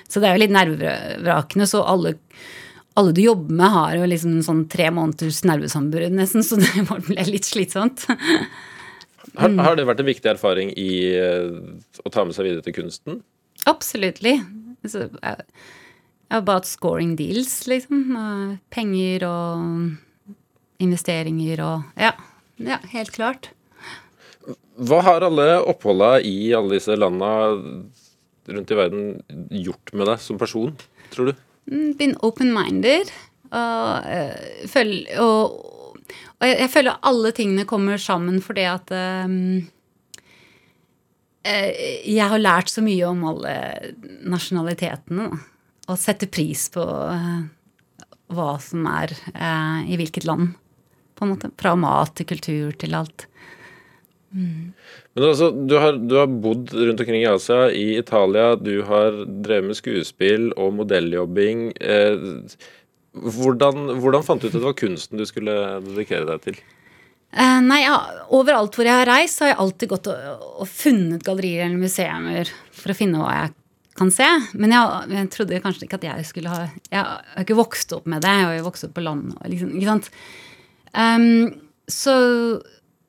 Så 0.09 0.19
det 0.19 0.29
er 0.31 0.35
jo 0.37 0.41
litt 0.41 0.55
nervevrakende. 0.55 1.67
Så 1.69 1.83
alle, 1.85 2.15
alle 2.97 3.13
du 3.13 3.21
jobber 3.21 3.53
med, 3.59 3.69
har 3.73 3.95
jo 3.99 4.09
liksom 4.09 4.37
sånn 4.45 4.63
tre 4.71 4.89
måneders 4.93 5.43
nervesambrudd 5.45 6.15
nesten, 6.17 6.45
så 6.45 6.57
det 6.61 6.85
ble 6.87 7.25
litt 7.29 7.47
slitsomt. 7.47 8.07
Har, 9.37 9.53
har 9.61 9.77
det 9.77 9.85
vært 9.85 10.01
en 10.01 10.07
viktig 10.07 10.31
erfaring 10.31 10.71
i 10.79 10.91
eh, 11.13 11.51
å 12.01 12.13
ta 12.13 12.23
med 12.25 12.33
seg 12.33 12.47
videre 12.47 12.65
til 12.65 12.77
kunsten? 12.79 13.19
Absolutt. 13.69 14.23
Så, 14.87 15.09
uh, 15.21 15.43
about 16.33 16.65
scoring 16.65 17.15
deals, 17.19 17.59
liksom. 17.69 18.15
Penger 18.73 19.27
og 19.27 20.81
investeringer 20.81 21.61
og 21.65 22.01
Ja. 22.01 22.15
Ja, 22.57 22.79
helt 22.89 23.13
klart. 23.13 23.51
Hva 24.77 25.03
har 25.05 25.21
alle 25.25 25.59
oppholda 25.61 26.15
i 26.25 26.49
alle 26.57 26.79
disse 26.79 26.95
landa 26.97 27.29
rundt 28.47 28.71
i 28.73 28.77
verden 28.77 29.11
gjort 29.53 29.93
med 29.93 30.09
deg 30.09 30.23
som 30.23 30.39
person, 30.41 30.73
tror 31.13 31.29
du? 31.29 31.43
Mm, 31.71 31.97
Been 31.99 32.15
open-minded. 32.25 33.11
Og, 33.47 34.03
føl, 34.67 34.93
og, 35.23 35.53
og 36.35 36.45
jeg, 36.47 36.69
føler 36.73 36.99
alle 37.07 37.31
tingene 37.31 37.63
kommer 37.69 37.95
sammen 38.01 38.41
fordi 38.43 38.65
at 38.67 38.91
eh, 38.91 39.61
jeg 41.47 42.27
har 42.27 42.41
lært 42.43 42.73
så 42.73 42.83
mye 42.83 43.07
om 43.07 43.23
alle 43.31 43.53
nasjonalitetene. 44.27 45.29
Da, 45.31 45.39
og 45.87 45.99
setter 45.99 46.27
pris 46.31 46.67
på 46.73 46.83
eh, 46.83 47.47
hva 48.35 48.49
som 48.59 48.87
er 48.91 49.13
eh, 49.31 49.87
i 49.93 49.99
hvilket 49.99 50.27
land. 50.27 50.51
På 51.15 51.25
en 51.25 51.33
måte. 51.33 51.51
Fra 51.57 51.73
mat 51.79 52.13
til 52.17 52.27
kultur 52.29 52.75
til 52.77 52.95
alt. 52.97 53.27
Men 54.31 55.23
altså, 55.23 55.51
du 55.51 55.75
har, 55.79 55.97
du 55.97 56.15
har 56.19 56.27
bodd 56.27 56.73
rundt 56.75 57.03
omkring 57.03 57.21
i 57.23 57.29
Asia, 57.29 57.69
i 57.71 57.97
Italia, 57.97 58.55
du 58.59 58.81
har 58.87 59.21
drevet 59.25 59.71
med 59.71 59.79
skuespill 59.79 60.49
og 60.59 60.73
modelljobbing. 60.81 61.69
Eh, 61.79 62.27
hvordan, 63.17 63.93
hvordan 64.01 64.25
fant 64.25 64.43
du 64.43 64.49
ut 64.49 64.51
at 64.51 64.59
det 64.59 64.67
var 64.67 64.77
kunsten 64.77 65.21
du 65.21 65.25
skulle 65.29 65.55
dedikere 65.85 66.27
deg 66.29 66.43
til? 66.43 66.59
Eh, 67.37 67.59
nei, 67.63 67.81
ja, 67.83 67.97
Overalt 68.35 68.75
hvor 68.77 68.87
jeg 68.87 68.99
har 68.99 69.09
reist, 69.09 69.41
har 69.43 69.53
jeg 69.53 69.61
alltid 69.63 69.91
gått 69.95 70.11
og, 70.11 70.43
og 70.63 70.67
funnet 70.71 71.25
gallerier 71.25 71.67
eller 71.67 71.81
museer 71.81 72.51
for 72.71 72.93
å 72.93 72.97
finne 72.97 73.21
hva 73.21 73.33
jeg 73.41 73.55
kan 73.97 74.11
se. 74.13 74.27
Men 74.53 74.75
jeg, 74.75 75.13
jeg 75.15 75.31
trodde 75.33 75.61
kanskje 75.63 75.87
ikke 75.87 75.99
at 75.99 76.09
jeg 76.11 76.27
skulle 76.29 76.53
ha 76.53 76.65
Jeg 76.67 77.01
har 77.01 77.45
ikke 77.45 77.57
vokst 77.57 77.95
opp 77.97 78.05
med 78.09 78.23
det. 78.23 78.33
Jeg 78.33 78.49
har 78.49 78.59
jo 78.59 78.67
vokst 78.67 78.87
opp 78.87 78.93
på 78.95 79.05
landet. 79.05 79.39
Liksom, 79.49 79.73
ikke 79.75 79.89
sant? 79.89 80.11
Um, 80.93 81.27
så, 81.87 82.13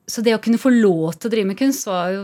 så 0.09 0.23
det 0.25 0.35
å 0.35 0.41
kunne 0.43 0.59
få 0.61 0.71
lov 0.73 1.17
til 1.17 1.29
å 1.29 1.33
drive 1.33 1.51
med 1.51 1.59
kunst 1.59 1.87
var 1.87 2.13
jo 2.13 2.23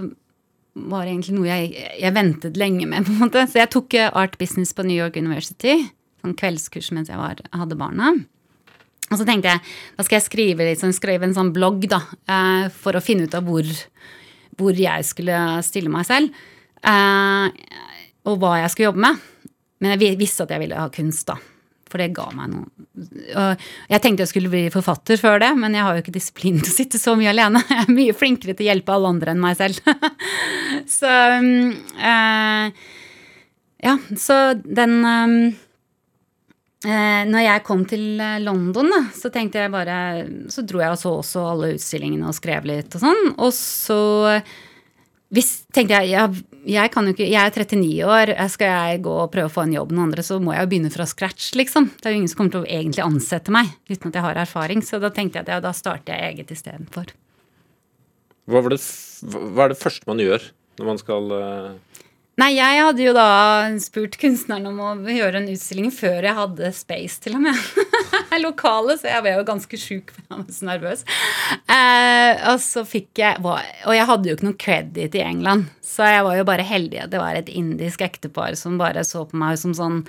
var 0.76 1.08
egentlig 1.08 1.38
noe 1.38 1.48
jeg, 1.48 1.84
jeg 2.02 2.16
ventet 2.16 2.58
lenge 2.60 2.88
med. 2.90 3.06
på 3.08 3.14
en 3.14 3.22
måte. 3.24 3.46
Så 3.48 3.62
jeg 3.62 3.72
tok 3.72 3.96
eh, 3.96 4.12
art 4.12 4.38
business 4.42 4.74
på 4.76 4.84
New 4.84 4.98
York 4.98 5.16
University. 5.16 5.78
Sånn 6.24 6.36
kveldskurs 6.38 6.92
mens 6.96 7.12
jeg 7.12 7.20
var, 7.20 7.40
hadde 7.56 7.78
barna. 7.80 8.12
Og 9.06 9.20
så 9.20 9.28
tenkte 9.28 9.54
jeg 9.54 9.62
da 9.96 10.06
skal 10.06 10.18
jeg 10.18 10.26
skrive, 10.26 10.68
liksom, 10.68 10.92
skrive 10.96 11.28
en 11.28 11.36
sånn 11.38 11.54
blogg 11.56 11.86
da, 11.92 12.02
eh, 12.28 12.68
for 12.74 12.98
å 12.98 13.04
finne 13.04 13.30
ut 13.30 13.38
av 13.38 13.48
hvor, 13.48 13.70
hvor 14.60 14.76
jeg 14.76 15.08
skulle 15.08 15.40
stille 15.66 15.94
meg 15.94 16.08
selv. 16.10 16.46
Eh, 16.84 17.50
og 18.26 18.40
hva 18.42 18.58
jeg 18.64 18.74
skulle 18.74 18.92
jobbe 18.92 19.06
med. 19.06 19.26
Men 19.84 19.96
jeg 19.96 20.18
visste 20.20 20.44
at 20.44 20.56
jeg 20.56 20.66
ville 20.66 20.80
ha 20.80 20.92
kunst, 20.92 21.28
da. 21.30 21.38
For 21.96 22.04
det 22.04 22.12
ga 22.12 22.26
meg 22.36 22.52
noe 22.52 23.46
Jeg 23.88 24.02
tenkte 24.04 24.26
jeg 24.26 24.32
skulle 24.34 24.52
bli 24.52 24.66
forfatter 24.74 25.20
før 25.22 25.40
det, 25.40 25.54
men 25.56 25.78
jeg 25.78 25.88
har 25.88 25.96
jo 25.96 26.04
ikke 26.04 26.18
disiplin 26.18 26.60
til 26.60 26.74
å 26.74 26.76
sitte 26.76 27.00
så 27.00 27.14
mye 27.16 27.32
alene. 27.32 27.62
Jeg 27.72 27.86
er 27.86 27.96
mye 27.96 28.16
flinkere 28.18 28.56
til 28.56 28.66
å 28.66 28.70
hjelpe 28.74 28.92
alle 28.92 29.12
andre 29.14 29.32
enn 29.32 29.40
meg 29.40 29.56
selv. 29.56 29.80
så 30.98 31.14
uh, 31.40 32.84
Ja, 33.86 33.96
så 34.20 34.40
den 34.60 34.98
um, 35.06 35.38
uh, 36.84 37.24
Når 37.32 37.46
jeg 37.46 37.66
kom 37.68 37.88
til 37.88 38.06
London, 38.44 38.92
da, 38.92 39.02
så 39.16 39.32
tenkte 39.32 39.64
jeg 39.64 39.72
bare 39.72 39.98
Så 40.52 40.66
dro 40.68 40.84
jeg 40.84 40.98
og 40.98 41.00
så 41.00 41.16
også 41.22 41.48
alle 41.54 41.74
utstillingene 41.78 42.28
og 42.28 42.36
skrev 42.36 42.68
litt 42.68 43.00
og 43.00 43.06
sånn. 43.08 43.36
Og 43.38 43.56
så 43.56 44.02
hvis, 45.36 45.52
tenkte 45.76 46.00
jeg, 46.00 46.14
ja, 46.14 46.26
jeg 46.66 46.92
kan 46.94 47.06
jo 47.06 47.14
ikke 47.14 47.28
Jeg 47.28 47.38
er 47.42 47.54
39 47.54 48.08
år, 48.08 48.32
skal 48.54 48.72
jeg 48.72 49.02
gå 49.06 49.16
og 49.26 49.32
prøve 49.34 49.50
å 49.50 49.54
få 49.54 49.66
en 49.66 49.76
jobb 49.76 49.92
med 49.92 50.00
noen 50.00 50.10
andre, 50.10 50.26
så 50.26 50.40
må 50.42 50.56
jeg 50.56 50.66
jo 50.66 50.72
begynne 50.72 50.94
fra 50.94 51.08
scratch, 51.10 51.52
liksom. 51.60 51.90
Det 52.00 52.08
er 52.08 52.16
jo 52.16 52.22
ingen 52.22 52.32
som 52.32 52.40
kommer 52.40 52.56
til 52.56 52.64
å 52.64 52.70
egentlig 52.70 53.04
ansette 53.06 53.54
meg 53.54 53.74
uten 53.90 54.10
at 54.10 54.18
jeg 54.18 54.26
har 54.26 54.42
erfaring. 54.46 54.84
Så 54.86 55.02
da 55.04 55.12
tenkte 55.14 55.40
jeg 55.40 55.48
at 55.48 55.54
ja, 55.56 55.62
da 55.64 55.74
starter 55.76 56.16
jeg 56.16 56.36
eget 56.36 56.54
istedenfor. 56.56 57.12
Hva, 58.50 58.62
hva 58.62 59.66
er 59.66 59.74
det 59.74 59.82
første 59.82 60.10
man 60.10 60.22
gjør 60.22 60.50
når 60.80 60.90
man 60.90 61.00
skal 61.02 61.32
uh... 61.34 61.95
Nei, 62.36 62.50
jeg 62.58 62.80
hadde 62.84 63.00
jo 63.00 63.12
da 63.16 63.28
spurt 63.80 64.18
kunstneren 64.20 64.68
om 64.68 64.80
å 64.84 65.14
gjøre 65.14 65.40
en 65.40 65.48
utstilling 65.54 65.88
før 65.96 66.26
jeg 66.28 66.36
hadde 66.36 66.72
space, 66.76 67.22
til 67.24 67.38
og 67.38 67.46
med. 67.46 67.62
Lokale, 68.44 68.98
så 69.00 69.08
jeg 69.08 69.24
ble 69.24 69.32
jo 69.38 69.46
ganske 69.48 69.80
sjuk, 69.80 70.12
for 70.12 70.20
jeg 70.26 70.42
var 70.42 70.58
så 70.58 70.68
nervøs. 70.68 71.06
Eh, 71.72 72.42
og 72.52 72.60
så 72.60 72.84
fikk 72.88 73.22
jeg 73.22 73.40
Og 73.46 73.94
jeg 73.96 74.08
hadde 74.10 74.28
jo 74.28 74.36
ikke 74.36 74.48
noe 74.50 74.60
credit 74.60 75.16
i 75.16 75.24
England, 75.24 75.70
så 75.80 76.10
jeg 76.12 76.26
var 76.28 76.36
jo 76.36 76.48
bare 76.50 76.66
heldig 76.68 77.00
at 77.06 77.14
det 77.14 77.22
var 77.24 77.40
et 77.40 77.54
indisk 77.54 78.04
ektepar 78.04 78.60
som 78.60 78.76
bare 78.82 79.06
så 79.08 79.24
på 79.30 79.40
meg 79.40 79.56
som 79.62 79.72
sånn 79.78 80.02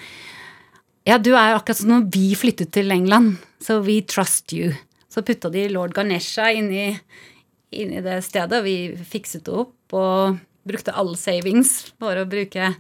Ja, 1.07 1.21
du 1.23 1.31
er 1.37 1.55
akkurat 1.55 1.79
som 1.79 1.95
når 1.95 2.11
vi 2.11 2.33
flyttet 2.35 2.75
til 2.75 2.91
England, 2.91 3.39
så 3.63 3.79
we 3.87 4.01
trust 4.03 4.51
you. 4.57 4.73
Så 5.07 5.23
putta 5.23 5.53
de 5.55 5.69
lord 5.71 5.95
Ganesha 5.95 6.51
inn 6.51 6.75
i 6.75 8.03
det 8.03 8.19
stedet, 8.27 8.59
og 8.59 8.67
vi 8.67 9.07
fikset 9.15 9.47
det 9.47 9.55
opp. 9.63 9.79
og 9.95 10.43
brukte 10.67 10.95
all 10.95 11.15
savings 11.19 11.79
for 12.01 12.19
å 12.19 12.29
bruke 12.29 12.75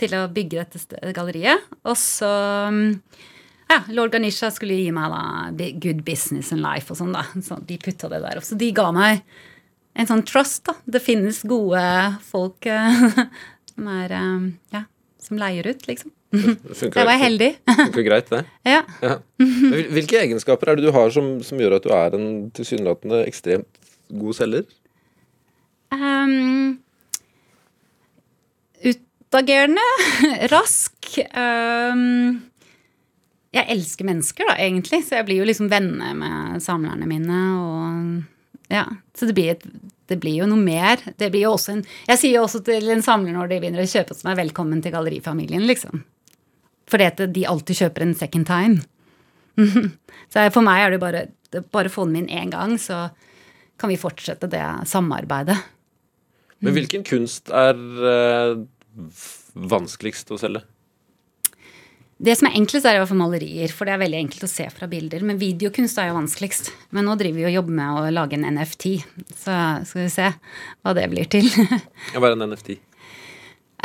til 0.00 0.16
å 0.16 0.24
bygge 0.32 0.64
dette 0.64 1.12
galleriet. 1.16 1.68
Og 1.84 1.96
så 1.98 2.30
ja, 3.70 3.78
Lord 3.94 4.14
Ganisha 4.14 4.50
skulle 4.50 4.78
gi 4.80 4.90
meg 4.94 5.12
da 5.12 5.70
good 5.82 6.02
business 6.06 6.50
and 6.54 6.64
life 6.64 6.90
og 6.90 6.98
sånn, 6.98 7.14
da. 7.14 7.22
Så 7.44 7.60
de 7.66 7.78
putta 7.80 8.10
det 8.10 8.22
der. 8.24 8.40
Så 8.42 8.58
de 8.58 8.70
ga 8.74 8.88
meg 8.94 9.22
en 9.94 10.08
sånn 10.08 10.24
trust, 10.26 10.64
da. 10.66 10.74
Det 10.90 11.02
finnes 11.04 11.42
gode 11.46 11.82
folk 12.26 12.66
uh, 12.66 13.04
som 13.70 13.92
er 13.94 14.16
uh, 14.16 14.48
ja, 14.74 14.84
som 15.22 15.38
leier 15.38 15.70
ut, 15.70 15.86
liksom. 15.86 16.10
Funker, 16.80 17.00
jeg 17.00 17.08
var 17.08 17.18
heldig. 17.18 17.50
Funker 17.70 18.06
greit, 18.06 18.30
det. 18.30 18.44
Ja. 18.74 18.82
ja. 19.02 19.16
Hvilke 19.38 20.20
egenskaper 20.24 20.72
er 20.72 20.78
det 20.78 20.88
du 20.88 20.94
har 20.94 21.10
som, 21.14 21.36
som 21.46 21.62
gjør 21.62 21.78
at 21.78 21.86
du 21.86 21.94
er 21.94 22.18
en 22.18 22.28
tilsynelatende 22.54 23.24
ekstremt 23.26 23.94
god 24.10 24.38
selger? 24.38 24.66
Um, 25.90 26.78
utagerende, 29.30 29.80
rask. 30.54 31.06
Um, 31.34 32.42
jeg 33.54 33.66
elsker 33.70 34.06
mennesker, 34.06 34.46
da, 34.46 34.56
egentlig, 34.58 35.04
så 35.06 35.20
jeg 35.20 35.28
blir 35.28 35.40
jo 35.40 35.46
liksom 35.48 35.70
venner 35.70 36.14
med 36.18 36.62
samlerne 36.62 37.06
mine. 37.06 37.40
og 37.58 38.70
ja, 38.70 38.86
Så 39.14 39.26
det 39.26 39.34
blir, 39.34 39.56
et, 39.56 39.64
det 40.06 40.20
blir 40.22 40.42
jo 40.42 40.46
noe 40.50 40.60
mer. 40.60 41.02
Det 41.18 41.30
blir 41.30 41.46
jo 41.46 41.54
også 41.56 41.76
en, 41.76 41.84
jeg 42.10 42.22
sier 42.22 42.38
jo 42.38 42.46
også 42.46 42.62
til 42.66 42.90
en 42.90 43.02
samler 43.02 43.34
når 43.34 43.50
de 43.50 43.60
begynner 43.62 43.82
å 43.82 43.90
kjøpe 43.90 44.14
hos 44.14 44.24
er 44.26 44.38
velkommen 44.38 44.82
til 44.82 44.94
gallerifamilien, 44.94 45.66
liksom. 45.66 46.04
Fordi 46.90 47.26
de 47.30 47.46
alltid 47.46 47.84
kjøper 47.84 48.06
en 48.06 48.16
second 48.18 48.50
time. 48.50 48.82
så 50.32 50.46
for 50.54 50.66
meg 50.66 50.86
er 50.86 50.94
det 50.94 51.02
bare 51.02 51.28
bare 51.74 51.90
få 51.90 52.04
den 52.06 52.20
inn 52.20 52.30
én 52.30 52.50
gang, 52.52 52.76
så 52.78 53.08
kan 53.80 53.90
vi 53.90 53.98
fortsette 53.98 54.46
det 54.50 54.62
samarbeidet. 54.86 55.56
Men 56.62 56.76
hvilken 56.76 57.02
kunst 57.02 57.50
er 57.50 57.74
uh 57.74 58.60
vanskeligst 59.54 60.30
å 60.34 60.38
selge? 60.40 60.64
Det 62.20 62.34
som 62.36 62.50
er 62.50 62.58
enklest, 62.58 62.84
er 62.84 62.98
i 62.98 63.00
hvert 63.00 63.08
fall 63.08 63.22
malerier, 63.22 63.72
for 63.72 63.88
det 63.88 63.94
er 63.94 64.02
veldig 64.02 64.18
enkelt 64.18 64.44
å 64.44 64.50
se 64.50 64.66
fra 64.74 64.84
bilder. 64.90 65.22
Men 65.24 65.40
videokunst 65.40 65.96
er 66.02 66.10
jo 66.10 66.18
vanskeligst. 66.18 66.68
Men 66.92 67.08
nå 67.08 67.14
driver 67.16 67.40
vi 67.40 67.48
og 67.48 67.54
jobber 67.54 67.78
med 67.78 67.96
å 67.96 68.12
lage 68.12 68.36
en 68.36 68.44
NFT, 68.58 68.90
så 69.40 69.56
skal 69.88 70.04
vi 70.04 70.12
se 70.12 70.28
hva 70.28 70.94
det 70.98 71.08
blir 71.12 71.30
til. 71.32 71.48
Hva 72.12 72.28
er 72.28 72.36
en 72.36 72.44
NFT? 72.50 72.76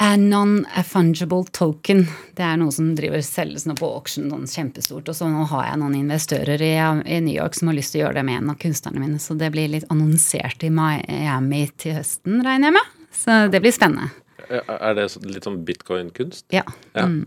A 0.03 0.18
Non-fungible 0.20 1.47
token. 1.55 2.03
Det 2.36 2.43
er 2.43 2.59
noe 2.59 2.74
som 2.76 2.89
driver 2.97 3.24
selges 3.24 3.63
nå 3.70 3.78
på 3.80 3.88
auction 3.95 4.28
sånn 4.28 4.49
kjempestort. 4.51 5.07
Og 5.07 5.16
så 5.16 5.30
nå 5.32 5.45
har 5.53 5.70
jeg 5.70 5.80
noen 5.80 5.95
investører 6.01 6.66
i, 6.68 6.74
i, 6.76 7.22
New 7.24 7.38
York 7.38 7.55
som 7.55 7.72
har 7.72 7.80
lyst 7.80 7.95
til 7.95 8.01
å 8.01 8.07
gjøre 8.09 8.20
det 8.20 8.26
med 8.28 8.41
en 8.41 8.51
av 8.51 8.59
kunstnerne 8.59 8.99
mine. 8.99 9.22
Så 9.24 9.39
det 9.39 9.53
blir 9.55 9.72
litt 9.72 9.88
annonsert 9.88 10.68
i 10.68 10.74
Miami 10.76 11.63
til 11.80 11.95
høsten, 12.01 12.43
regner 12.43 12.74
jeg 12.74 12.80
med. 12.82 12.93
Så 13.16 13.39
det 13.47 13.63
blir 13.63 13.76
spennende. 13.76 14.11
Er 14.50 14.98
det 14.98 15.08
litt 15.26 15.46
sånn 15.48 15.62
bitcoin-kunst? 15.68 16.46
Ja. 16.54 16.64
ja. 16.96 17.06
Mm. 17.10 17.24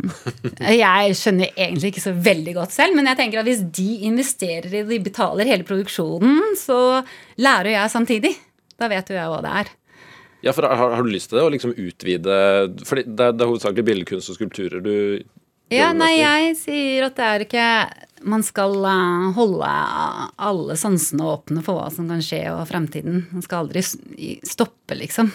Jeg 0.81 1.17
skjønner 1.19 1.51
egentlig 1.55 1.93
ikke 1.93 2.05
så 2.05 2.15
veldig 2.15 2.55
godt 2.61 2.75
selv, 2.77 2.99
men 2.99 3.11
jeg 3.11 3.21
tenker 3.21 3.43
at 3.43 3.49
hvis 3.49 3.65
de 3.79 3.89
investerer 4.09 4.81
i 4.81 4.85
de 4.89 5.01
betaler 5.05 5.51
hele 5.51 5.67
produksjonen, 5.69 6.55
så 6.59 7.03
lærer 7.41 7.75
jeg 7.75 7.95
samtidig. 7.95 8.35
Da 8.79 8.91
vet 8.91 9.11
jo 9.11 9.19
jeg 9.19 9.33
hva 9.33 9.43
det 9.45 9.55
er. 9.65 9.75
Ja, 10.47 10.53
for 10.55 10.69
har, 10.71 10.95
har 10.95 11.03
du 11.03 11.11
lyst 11.11 11.33
til 11.33 11.41
det? 11.41 11.45
Å 11.47 11.51
liksom 11.51 11.73
utvide 11.75 12.35
For 12.87 13.01
det, 13.01 13.11
det, 13.11 13.43
er 13.43 13.49
hovedsakelig 13.51 13.85
billedkunst 13.89 14.31
og 14.31 14.39
skulpturer 14.39 14.85
du 14.85 14.95
Ja, 15.75 15.93
nei, 15.97 16.15
jeg 16.21 16.55
sier 16.57 17.09
at 17.09 17.19
det 17.19 17.27
er 17.29 17.45
ikke 17.45 17.65
man 18.27 18.43
skal 18.43 18.75
eh, 18.85 19.27
holde 19.37 19.69
alle 20.37 20.77
sansene 20.79 21.27
åpne 21.35 21.63
for 21.67 21.79
hva 21.79 21.89
som 21.93 22.09
kan 22.11 22.23
skje 22.25 22.41
og 22.53 22.65
fremtiden. 22.71 23.27
Man 23.33 23.45
skal 23.45 23.67
aldri 23.67 23.83
stoppe, 23.85 24.97
liksom. 24.99 25.31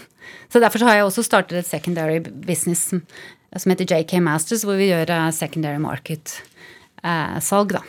Så 0.51 0.61
derfor 0.63 0.81
så 0.81 0.89
har 0.89 0.99
jeg 0.99 1.07
også 1.07 1.25
startet 1.25 1.61
et 1.61 1.69
secondary 1.69 2.19
business 2.23 2.89
som 2.89 3.71
heter 3.73 3.87
JK 3.89 4.17
Masters, 4.25 4.65
hvor 4.65 4.79
vi 4.79 4.89
gjør 4.89 5.13
eh, 5.13 5.29
secondary 5.35 5.81
market-salg, 5.83 7.77
da. 7.77 7.83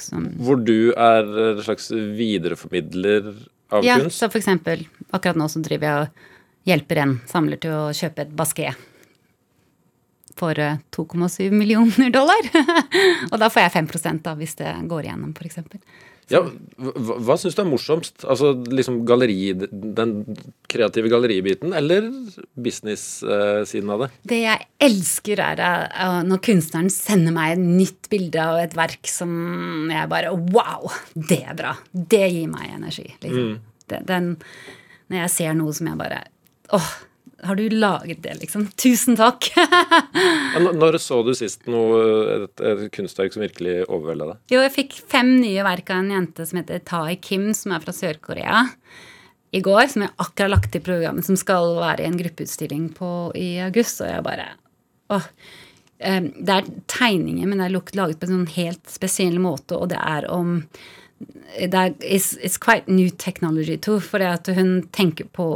Som, 0.00 0.28
hvor 0.44 0.60
du 0.60 0.92
er 0.92 1.24
en 1.24 1.62
slags 1.64 1.88
videreformidler 1.90 3.30
av 3.72 3.84
ja, 3.86 3.96
kunst? 3.96 4.12
Ja, 4.12 4.18
så 4.18 4.28
for 4.28 4.42
eksempel 4.42 4.84
akkurat 5.08 5.38
nå 5.40 5.46
så 5.48 5.62
driver 5.64 5.88
jeg 5.88 6.02
og 6.02 6.68
hjelper 6.68 7.00
en 7.00 7.14
samler 7.30 7.60
til 7.62 7.72
å 7.72 7.94
kjøpe 7.96 8.26
et 8.26 8.34
basket 8.36 8.76
for 10.36 10.58
2,7 10.96 11.50
millioner 11.54 12.10
dollar. 12.14 12.50
og 13.32 13.38
da 13.40 13.48
får 13.52 13.66
jeg 13.66 13.76
5% 13.78 14.26
da, 14.26 14.36
hvis 14.38 14.58
det 14.60 14.74
går 14.90 15.08
igjennom, 15.08 15.32
f.eks. 15.36 15.64
Ja, 16.26 16.40
hva, 16.42 17.16
hva 17.22 17.36
syns 17.38 17.54
du 17.54 17.60
er 17.62 17.68
morsomst? 17.70 18.24
Altså 18.26 18.50
liksom 18.74 18.98
galleri, 19.06 19.52
Den 19.70 20.14
kreative 20.66 21.10
galleribiten 21.12 21.70
eller 21.76 22.08
business-siden 22.58 23.92
av 23.94 24.02
det? 24.02 24.08
Det 24.32 24.40
jeg 24.42 24.66
elsker, 24.88 25.42
er 25.44 25.62
uh, 25.94 26.22
når 26.26 26.42
kunstneren 26.48 26.90
sender 26.90 27.34
meg 27.36 27.54
et 27.54 27.62
nytt 27.62 28.10
bilde 28.10 28.42
av 28.42 28.58
et 28.64 28.74
verk 28.74 29.06
som 29.10 29.30
jeg 29.92 30.10
bare 30.10 30.34
Wow! 30.34 30.90
Det 31.14 31.44
er 31.46 31.58
bra! 31.58 31.76
Det 31.94 32.24
gir 32.24 32.50
meg 32.50 32.74
energi. 32.74 33.06
Liksom. 33.22 33.54
Mm. 33.54 34.02
Den, 34.10 34.32
når 35.06 35.22
jeg 35.22 35.34
ser 35.36 35.54
noe 35.54 35.78
som 35.78 35.92
jeg 35.92 36.00
bare 36.00 36.24
åh, 36.74 36.90
har 37.42 37.56
du 37.56 37.68
laget 37.70 38.22
det, 38.24 38.34
liksom? 38.40 38.66
Tusen 38.80 39.16
takk! 39.18 39.50
Når 40.80 40.98
så 41.02 41.20
du 41.26 41.34
sist 41.36 41.66
noe, 41.68 41.98
et, 42.36 42.62
et 42.64 42.86
kunstverk 42.94 43.34
som 43.34 43.44
virkelig 43.44 43.82
overvelda 43.84 44.30
deg? 44.30 44.40
Jo, 44.54 44.62
jeg 44.64 44.74
fikk 44.76 44.96
fem 45.12 45.34
nye 45.42 45.66
verk 45.66 45.92
av 45.92 46.00
en 46.00 46.14
jente 46.14 46.46
som 46.48 46.60
heter 46.62 46.80
Tai 46.88 47.18
Kim, 47.20 47.50
som 47.56 47.76
er 47.76 47.84
fra 47.84 47.94
Sør-Korea. 47.96 48.64
I 49.56 49.62
går, 49.64 49.84
som 49.92 50.06
jeg 50.06 50.14
akkurat 50.16 50.46
har 50.46 50.54
lagt 50.54 50.72
til 50.74 50.84
programmet, 50.84 51.28
som 51.28 51.38
skal 51.38 51.76
være 51.78 52.04
i 52.04 52.08
en 52.08 52.18
gruppeutstilling 52.18 52.90
på, 52.96 53.12
i 53.38 53.50
august. 53.66 54.00
Og 54.00 54.10
jeg 54.10 54.26
bare 54.26 54.50
åh, 55.14 55.28
Det 55.96 56.52
er 56.56 56.72
tegninger, 56.92 57.46
men 57.46 57.60
det 57.60 57.68
er 57.68 57.76
laget 58.00 58.20
på 58.20 58.28
en 58.28 58.34
sånn 58.34 58.54
helt 58.56 58.90
spesiell 58.90 59.38
måte, 59.40 59.76
og 59.76 59.92
det 59.92 60.00
er 60.00 60.28
om 60.32 60.62
det 61.56 61.74
er 61.74 61.94
it's, 62.04 62.34
it's, 62.44 62.58
quite 62.60 62.90
new 62.92 63.08
technology 63.08 63.76
too. 63.76 64.00
For 64.00 64.20
det 64.20 64.28
at 64.28 64.50
hun 64.56 64.88
tenker 64.92 65.28
på 65.32 65.48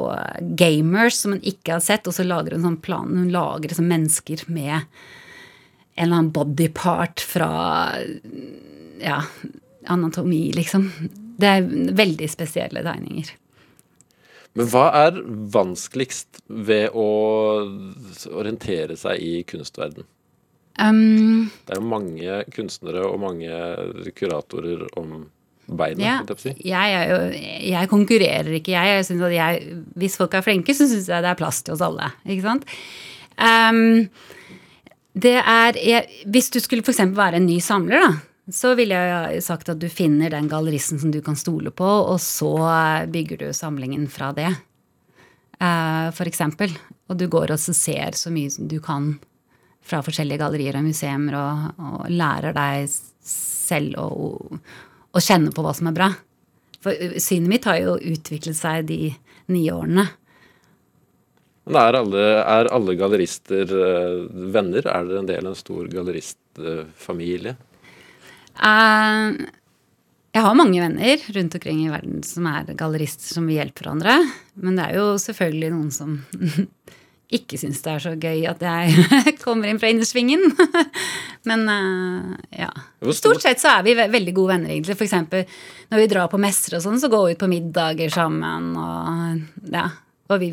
gamers 0.57 1.21
som 1.21 1.37
hun 1.37 1.43
ikke 1.45 1.77
har 1.77 1.85
sett, 1.85 2.09
og 2.09 2.17
så 2.17 2.25
lager 2.25 2.57
hun 2.57 2.65
sånn 2.65 2.81
plan. 2.85 3.11
Hun 3.13 3.33
lager 3.35 3.69
liksom 3.69 3.91
mennesker 3.91 4.47
med 4.49 4.79
en 4.81 6.07
eller 6.07 6.17
annen 6.17 6.33
bodypart 6.33 7.21
fra 7.21 7.51
ja, 9.03 9.19
anatomi, 9.91 10.47
liksom. 10.57 10.89
Det 11.41 11.49
er 11.49 11.69
veldig 11.97 12.29
spesielle 12.31 12.85
tegninger. 12.85 13.35
Men 14.59 14.71
hva 14.73 14.87
er 15.05 15.21
vanskeligst 15.55 16.41
ved 16.49 16.97
å 16.97 17.11
orientere 18.33 18.97
seg 18.99 19.21
i 19.23 19.35
kunstverden? 19.47 20.09
Um, 20.81 21.51
Det 21.67 21.77
er 21.77 21.81
jo 21.83 21.93
mange 21.93 22.41
kunstnere 22.55 23.05
og 23.07 23.21
mange 23.23 24.11
kuratorer 24.17 24.87
om 24.99 25.29
beinet, 25.79 26.03
ja, 26.05 26.17
jeg 26.65 26.89
jeg, 26.95 27.61
jeg 27.71 27.91
konkurrerer 27.91 28.51
ikke, 28.59 28.75
jeg. 28.75 29.05
jeg, 29.35 29.79
hvis 30.01 30.19
folk 30.21 30.35
er 30.35 30.47
flinke, 30.47 30.75
så 30.75 30.89
syns 30.91 31.09
jeg 31.11 31.25
det 31.25 31.31
er 31.31 31.39
plass 31.39 31.63
til 31.63 31.77
oss 31.77 31.85
alle. 31.85 32.11
Ikke 32.27 32.47
sant? 32.47 32.67
Um, 33.41 34.09
det 35.21 35.39
er 35.41 35.79
Hvis 36.31 36.51
du 36.55 36.61
skulle 36.63 36.85
f.eks. 36.87 37.01
være 37.17 37.41
en 37.41 37.49
ny 37.49 37.59
samler, 37.65 38.03
da, 38.03 38.11
så 38.55 38.75
ville 38.79 38.95
jeg 38.95 39.43
sagt 39.47 39.69
at 39.71 39.79
du 39.81 39.89
finner 39.93 40.33
den 40.33 40.49
galleristen 40.51 41.01
som 41.03 41.13
du 41.15 41.21
kan 41.23 41.39
stole 41.39 41.71
på, 41.71 41.87
og 41.87 42.19
så 42.23 42.53
bygger 43.11 43.45
du 43.45 43.49
samlingen 43.55 44.09
fra 44.11 44.33
det. 44.37 44.51
Eh, 45.61 46.07
for 46.17 46.29
eksempel. 46.29 46.73
Og 47.11 47.19
du 47.19 47.27
går 47.29 47.53
og 47.53 47.61
ser 47.61 48.17
så 48.17 48.33
mye 48.33 48.51
som 48.53 48.69
du 48.71 48.79
kan 48.83 49.13
fra 49.85 50.03
forskjellige 50.05 50.41
gallerier 50.41 50.79
og 50.79 50.87
museer, 50.87 51.35
og, 51.37 51.81
og 51.81 52.11
lærer 52.13 52.55
deg 52.57 52.91
selv 52.91 53.99
å, 53.99 54.61
å 55.11 55.23
kjenne 55.23 55.53
på 55.55 55.65
hva 55.65 55.75
som 55.77 55.91
er 55.91 55.97
bra. 55.97 56.11
For 56.85 56.95
uh, 56.95 57.19
synet 57.23 57.53
mitt 57.53 57.69
har 57.69 57.81
jo 57.83 57.99
utviklet 57.99 58.59
seg 58.59 58.89
de 58.91 59.13
nye 59.51 59.77
årene. 59.77 60.07
Men 61.71 61.79
er 61.83 61.99
alle, 62.01 62.27
er 62.41 62.69
alle 62.75 62.97
gallerister 62.99 63.69
eh, 63.69 64.23
venner? 64.51 64.87
Er 64.89 65.07
dere 65.07 65.21
en 65.21 65.29
del 65.29 65.45
av 65.45 65.53
en 65.53 65.59
stor 65.59 65.87
galleristfamilie? 65.93 67.53
Uh, 68.59 69.37
jeg 70.31 70.47
har 70.47 70.57
mange 70.59 70.79
venner 70.83 71.23
rundt 71.37 71.55
omkring 71.59 71.85
i 71.85 71.93
verden 71.93 72.25
som 72.27 72.47
er 72.47 72.73
gallerister 72.79 73.35
som 73.35 73.47
vil 73.51 73.61
hjelpe 73.61 73.85
hverandre. 73.85 74.17
Men 74.63 74.79
det 74.79 74.89
er 74.89 74.99
jo 75.01 75.15
selvfølgelig 75.19 75.71
noen 75.75 75.93
som 75.95 76.17
ikke 77.39 77.59
syns 77.61 77.83
det 77.85 77.93
er 77.93 78.05
så 78.05 78.15
gøy 78.19 78.47
at 78.51 78.63
jeg 78.63 79.37
kommer 79.45 79.71
inn 79.71 79.81
fra 79.83 79.91
innersvingen. 79.91 80.43
Men 81.49 81.63
eh, 81.73 82.61
ja. 82.61 82.69
Stort- 83.17 83.41
sett 83.41 83.63
så 83.63 83.79
er 83.79 83.85
vi 83.87 83.95
veldig 83.97 84.35
gode 84.37 84.53
venner, 84.55 84.73
egentlig. 84.75 84.99
Eksempel 85.07 85.47
når 85.91 86.03
vi 86.03 86.09
drar 86.13 86.29
på 86.33 86.41
messer 86.43 86.77
og 86.77 86.83
sånn, 86.85 86.99
så 87.01 87.09
går 87.13 87.27
vi 87.27 87.37
ut 87.37 87.41
på 87.41 87.49
middager 87.51 88.13
sammen 88.13 88.75
og 88.77 89.73
ja. 89.73 89.87
Og 90.31 90.37
vi 90.43 90.51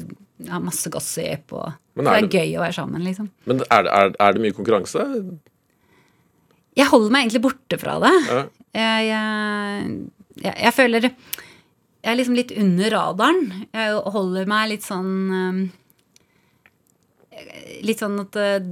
har 0.47 0.61
masse 0.63 0.89
gossip 0.93 1.51
og 1.57 1.73
Det 1.97 2.07
er 2.13 2.27
gøy 2.29 2.55
å 2.57 2.63
være 2.63 2.75
sammen, 2.77 3.03
liksom. 3.03 3.27
Men 3.49 3.59
er 3.67 3.83
det, 3.87 3.91
er, 3.99 4.11
er 4.21 4.33
det 4.37 4.41
mye 4.45 4.55
konkurranse? 4.55 5.03
Jeg 6.77 6.87
holder 6.91 7.13
meg 7.13 7.25
egentlig 7.25 7.41
borte 7.47 7.79
fra 7.81 7.97
det. 8.03 8.13
Ja. 8.29 8.41
Jeg, 8.77 9.07
jeg, 9.09 9.93
jeg, 10.43 10.53
jeg 10.61 10.73
føler 10.77 11.07
Jeg 11.09 12.11
er 12.11 12.17
liksom 12.19 12.37
litt 12.37 12.53
under 12.53 12.93
radaren. 12.93 13.47
Jeg 13.73 13.95
holder 14.13 14.45
meg 14.49 14.69
litt 14.75 14.85
sånn 14.85 15.09
um, 15.33 15.61
Litt 17.85 18.01
sånn 18.01 18.17
at 18.23 18.37
uh, 18.41 18.69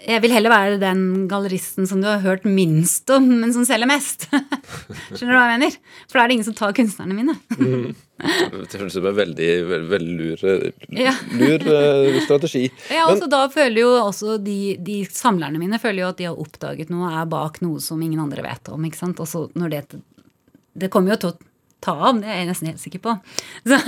jeg 0.00 0.22
vil 0.24 0.32
heller 0.32 0.52
være 0.52 0.76
den 0.80 1.00
galleristen 1.28 1.86
som 1.88 2.00
du 2.00 2.06
har 2.08 2.22
hørt 2.24 2.44
minst 2.48 3.10
om, 3.12 3.26
men 3.42 3.52
som 3.52 3.66
selger 3.68 3.88
mest. 3.90 4.24
Skjønner 5.12 5.32
du 5.32 5.36
hva 5.36 5.42
jeg 5.50 5.58
mener? 5.58 5.74
For 6.08 6.16
da 6.16 6.22
er 6.24 6.30
det 6.30 6.36
ingen 6.38 6.46
som 6.48 6.56
tar 6.56 6.72
kunstnerne 6.76 7.16
mine. 7.16 7.34
Det 7.50 8.78
høres 8.80 8.94
ut 8.94 8.96
som 8.96 9.08
en 9.10 9.16
veldig, 9.18 9.50
veldig, 9.90 10.16
lur, 10.20 10.44
Ja. 10.96 11.12
lur 11.36 11.66
eh, 11.74 12.18
strategi. 12.24 12.64
Ja, 12.96 13.06
og 13.12 13.26
Da 13.32 13.42
føler 13.52 13.82
jo 13.82 13.92
også 14.00 14.38
de, 14.42 14.76
de 14.80 15.02
samlerne 15.08 15.60
mine 15.60 15.80
føler 15.82 16.04
jo 16.04 16.10
at 16.14 16.20
de 16.20 16.28
har 16.30 16.40
oppdaget 16.40 16.92
noe, 16.92 17.10
er 17.20 17.28
bak 17.30 17.60
noe 17.64 17.80
som 17.84 18.00
ingen 18.04 18.20
andre 18.24 18.44
vet 18.46 18.72
om. 18.72 18.84
ikke 18.88 19.00
sant? 19.00 19.20
Og 19.20 19.28
så 19.30 19.46
når 19.56 19.74
det, 19.76 19.84
det 20.80 20.90
kommer 20.92 21.14
jo 21.16 21.20
til 21.26 21.32
å 21.34 21.38
ta 21.80 21.94
av, 22.10 22.18
det 22.20 22.28
er 22.28 22.42
jeg 22.42 22.50
nesten 22.50 22.68
helt 22.72 22.82
sikker 22.82 23.00
på. 23.04 23.14
Så, 23.68 23.78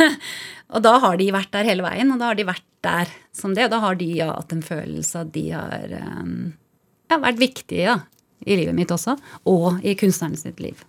og 0.73 0.81
da 0.85 0.95
har 1.03 1.19
de 1.21 1.27
vært 1.35 1.51
der 1.53 1.67
hele 1.69 1.85
veien, 1.85 2.09
og 2.15 2.21
da 2.23 2.31
har 2.31 2.39
de 2.39 2.47
vært 2.49 2.65
der 2.85 3.11
som 3.35 3.55
det. 3.57 3.67
Og 3.67 3.75
da 3.75 3.83
har 3.85 3.99
de 4.01 4.09
ja, 4.19 4.31
hatt 4.37 4.55
en 4.55 4.65
følelse 4.65 5.25
at 5.25 5.33
de 5.35 5.45
har 5.55 5.95
um, 6.23 6.53
ja, 7.11 7.21
vært 7.23 7.43
viktige 7.43 7.85
ja, 7.87 7.99
i 8.47 8.59
livet 8.59 8.77
mitt 8.77 8.93
også, 8.95 9.17
og 9.49 9.85
i 9.87 9.95
kunstnernes 9.99 10.45
sitt 10.47 10.63
liv. 10.63 10.81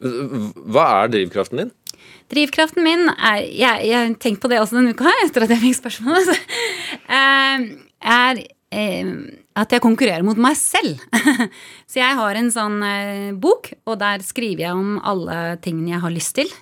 Hva 0.00 0.86
er 1.02 1.12
drivkraften 1.12 1.60
din? 1.60 1.74
Drivkraften 2.30 2.84
min 2.84 3.10
er 3.10 3.42
Jeg, 3.42 3.82
jeg 3.84 3.96
har 3.96 4.14
tenkt 4.22 4.40
på 4.40 4.48
det 4.48 4.60
også 4.62 4.78
denne 4.78 4.94
uka 4.96 5.10
etter 5.26 5.44
at 5.44 5.52
jeg 5.52 5.64
fikk 5.66 5.80
spørsmålet. 5.82 6.56
eh, 7.18 7.68
er 8.00 8.42
eh, 8.72 9.12
at 9.60 9.74
jeg 9.74 9.84
konkurrerer 9.84 10.24
mot 10.24 10.38
meg 10.40 10.56
selv. 10.58 11.02
Så 11.90 12.00
jeg 12.00 12.16
har 12.16 12.38
en 12.38 12.50
sånn 12.54 12.80
eh, 12.86 13.30
bok, 13.36 13.72
og 13.84 13.98
der 14.00 14.24
skriver 14.24 14.68
jeg 14.68 14.78
om 14.78 14.96
alle 15.04 15.58
tingene 15.64 15.96
jeg 15.96 16.04
har 16.06 16.14
lyst 16.14 16.36
til. 16.38 16.52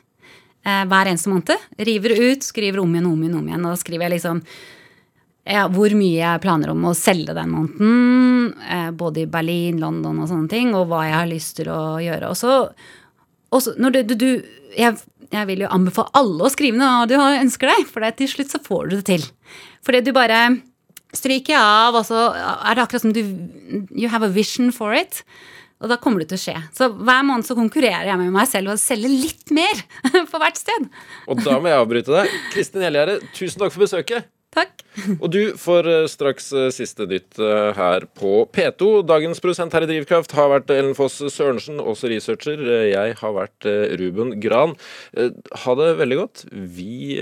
Eh, 0.67 0.85
hver 0.91 1.11
eneste 1.11 1.31
måned. 1.31 1.69
River 1.79 2.17
ut, 2.19 2.45
skriver 2.45 2.83
om 2.83 2.95
igjen, 2.95 3.07
om 3.07 3.23
igjen, 3.23 3.39
om 3.39 3.49
igjen. 3.49 3.65
Og 3.65 3.75
da 3.75 3.81
skriver 3.81 4.07
jeg 4.09 4.17
liksom 4.17 4.43
ja, 5.49 5.65
hvor 5.73 5.95
mye 5.97 6.19
jeg 6.19 6.43
planer 6.45 6.75
om 6.75 6.89
å 6.91 6.97
selge 6.97 7.37
den 7.37 7.53
måneden. 7.55 8.51
Eh, 8.69 8.91
både 8.93 9.23
i 9.25 9.31
Berlin, 9.31 9.79
London 9.81 10.21
og 10.21 10.29
sånne 10.31 10.51
ting. 10.53 10.75
Og 10.77 10.91
hva 10.91 11.07
jeg 11.07 11.17
har 11.17 11.31
lyst 11.31 11.57
til 11.61 11.71
å 11.73 11.83
gjøre. 12.05 12.33
Og 12.33 12.37
så, 12.37 13.77
når 13.81 13.97
du, 13.97 14.15
du, 14.19 14.29
jeg, 14.77 14.99
jeg 15.33 15.49
vil 15.49 15.65
jo 15.65 15.73
anbefale 15.73 16.13
alle 16.21 16.45
å 16.45 16.53
skrive 16.53 16.81
noe 16.81 17.09
du 17.09 17.17
ønsker 17.17 17.73
deg, 17.73 17.87
for 17.89 18.05
til 18.19 18.33
slutt 18.35 18.53
så 18.53 18.61
får 18.65 18.91
du 18.91 18.99
det 18.99 19.07
til. 19.09 19.29
Fordi 19.87 20.03
du 20.05 20.13
bare 20.17 20.43
stryker 21.17 21.57
av, 21.57 21.97
og 21.97 22.05
så 22.05 22.29
er 22.37 22.77
det 22.77 22.85
akkurat 22.85 23.07
som 23.07 23.15
du 23.17 23.23
You 23.97 24.11
have 24.13 24.27
a 24.27 24.29
vision 24.29 24.69
for 24.75 24.93
it. 24.93 25.23
Og 25.79 25.93
da 25.93 25.99
kommer 26.03 26.23
det 26.23 26.33
til 26.33 26.39
å 26.39 26.43
skje. 26.43 26.57
Så 26.75 26.89
hver 26.91 27.27
måned 27.27 27.47
så 27.47 27.55
konkurrerer 27.59 28.09
jeg 28.11 28.21
med 28.21 28.33
meg 28.35 28.49
selv 28.51 28.75
og 28.75 28.81
selger 28.83 29.13
litt 29.13 29.53
mer 29.55 29.85
på 30.33 30.43
hvert 30.43 30.59
sted. 30.59 30.89
Og 31.31 31.45
da 31.45 31.61
må 31.61 31.71
jeg 31.71 31.85
avbryte 31.85 32.17
deg. 32.17 32.35
Kristin 32.55 32.85
Helgjerde, 32.87 33.21
tusen 33.37 33.63
takk 33.63 33.75
for 33.77 33.87
besøket. 33.87 34.27
Takk. 34.55 34.81
Og 35.21 35.29
du 35.31 35.41
får 35.61 35.89
eh, 35.93 36.07
straks 36.11 36.49
eh, 36.57 36.71
siste 36.75 37.05
nytt 37.09 37.37
eh, 37.43 37.69
her 37.77 38.07
på 38.17 38.47
P2. 38.55 39.03
Dagens 39.07 39.43
produsent 39.45 39.75
her 39.77 39.85
i 39.85 39.91
Drivkraft 39.91 40.33
har 40.39 40.49
vært 40.55 40.73
Ellen 40.73 40.97
Foss 40.97 41.21
Sørensen, 41.21 41.83
også 41.83 42.11
researcher. 42.11 42.63
Jeg 42.89 43.19
har 43.21 43.37
vært 43.37 43.69
Ruben 44.01 44.39
Gran. 44.43 44.75
Ha 45.15 45.77
det 45.79 45.91
veldig 46.01 46.21
godt. 46.23 46.47
Vi, 46.51 47.19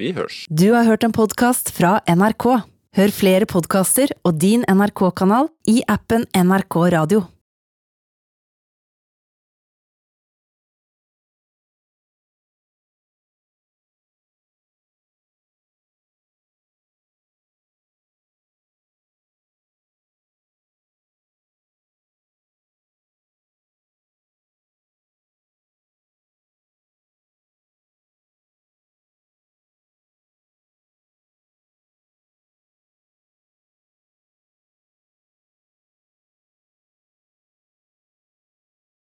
vi 0.00 0.14
hørs. 0.16 0.44
Du 0.48 0.70
har 0.72 0.88
hørt 0.88 1.04
en 1.06 1.14
podkast 1.14 1.74
fra 1.76 1.98
NRK. 2.08 2.48
Hør 2.96 3.14
flere 3.14 3.48
podkaster 3.48 4.12
og 4.26 4.40
din 4.40 4.66
NRK-kanal 4.68 5.52
i 5.72 5.80
appen 5.92 6.26
NRK 6.36 6.80
Radio. 6.96 7.24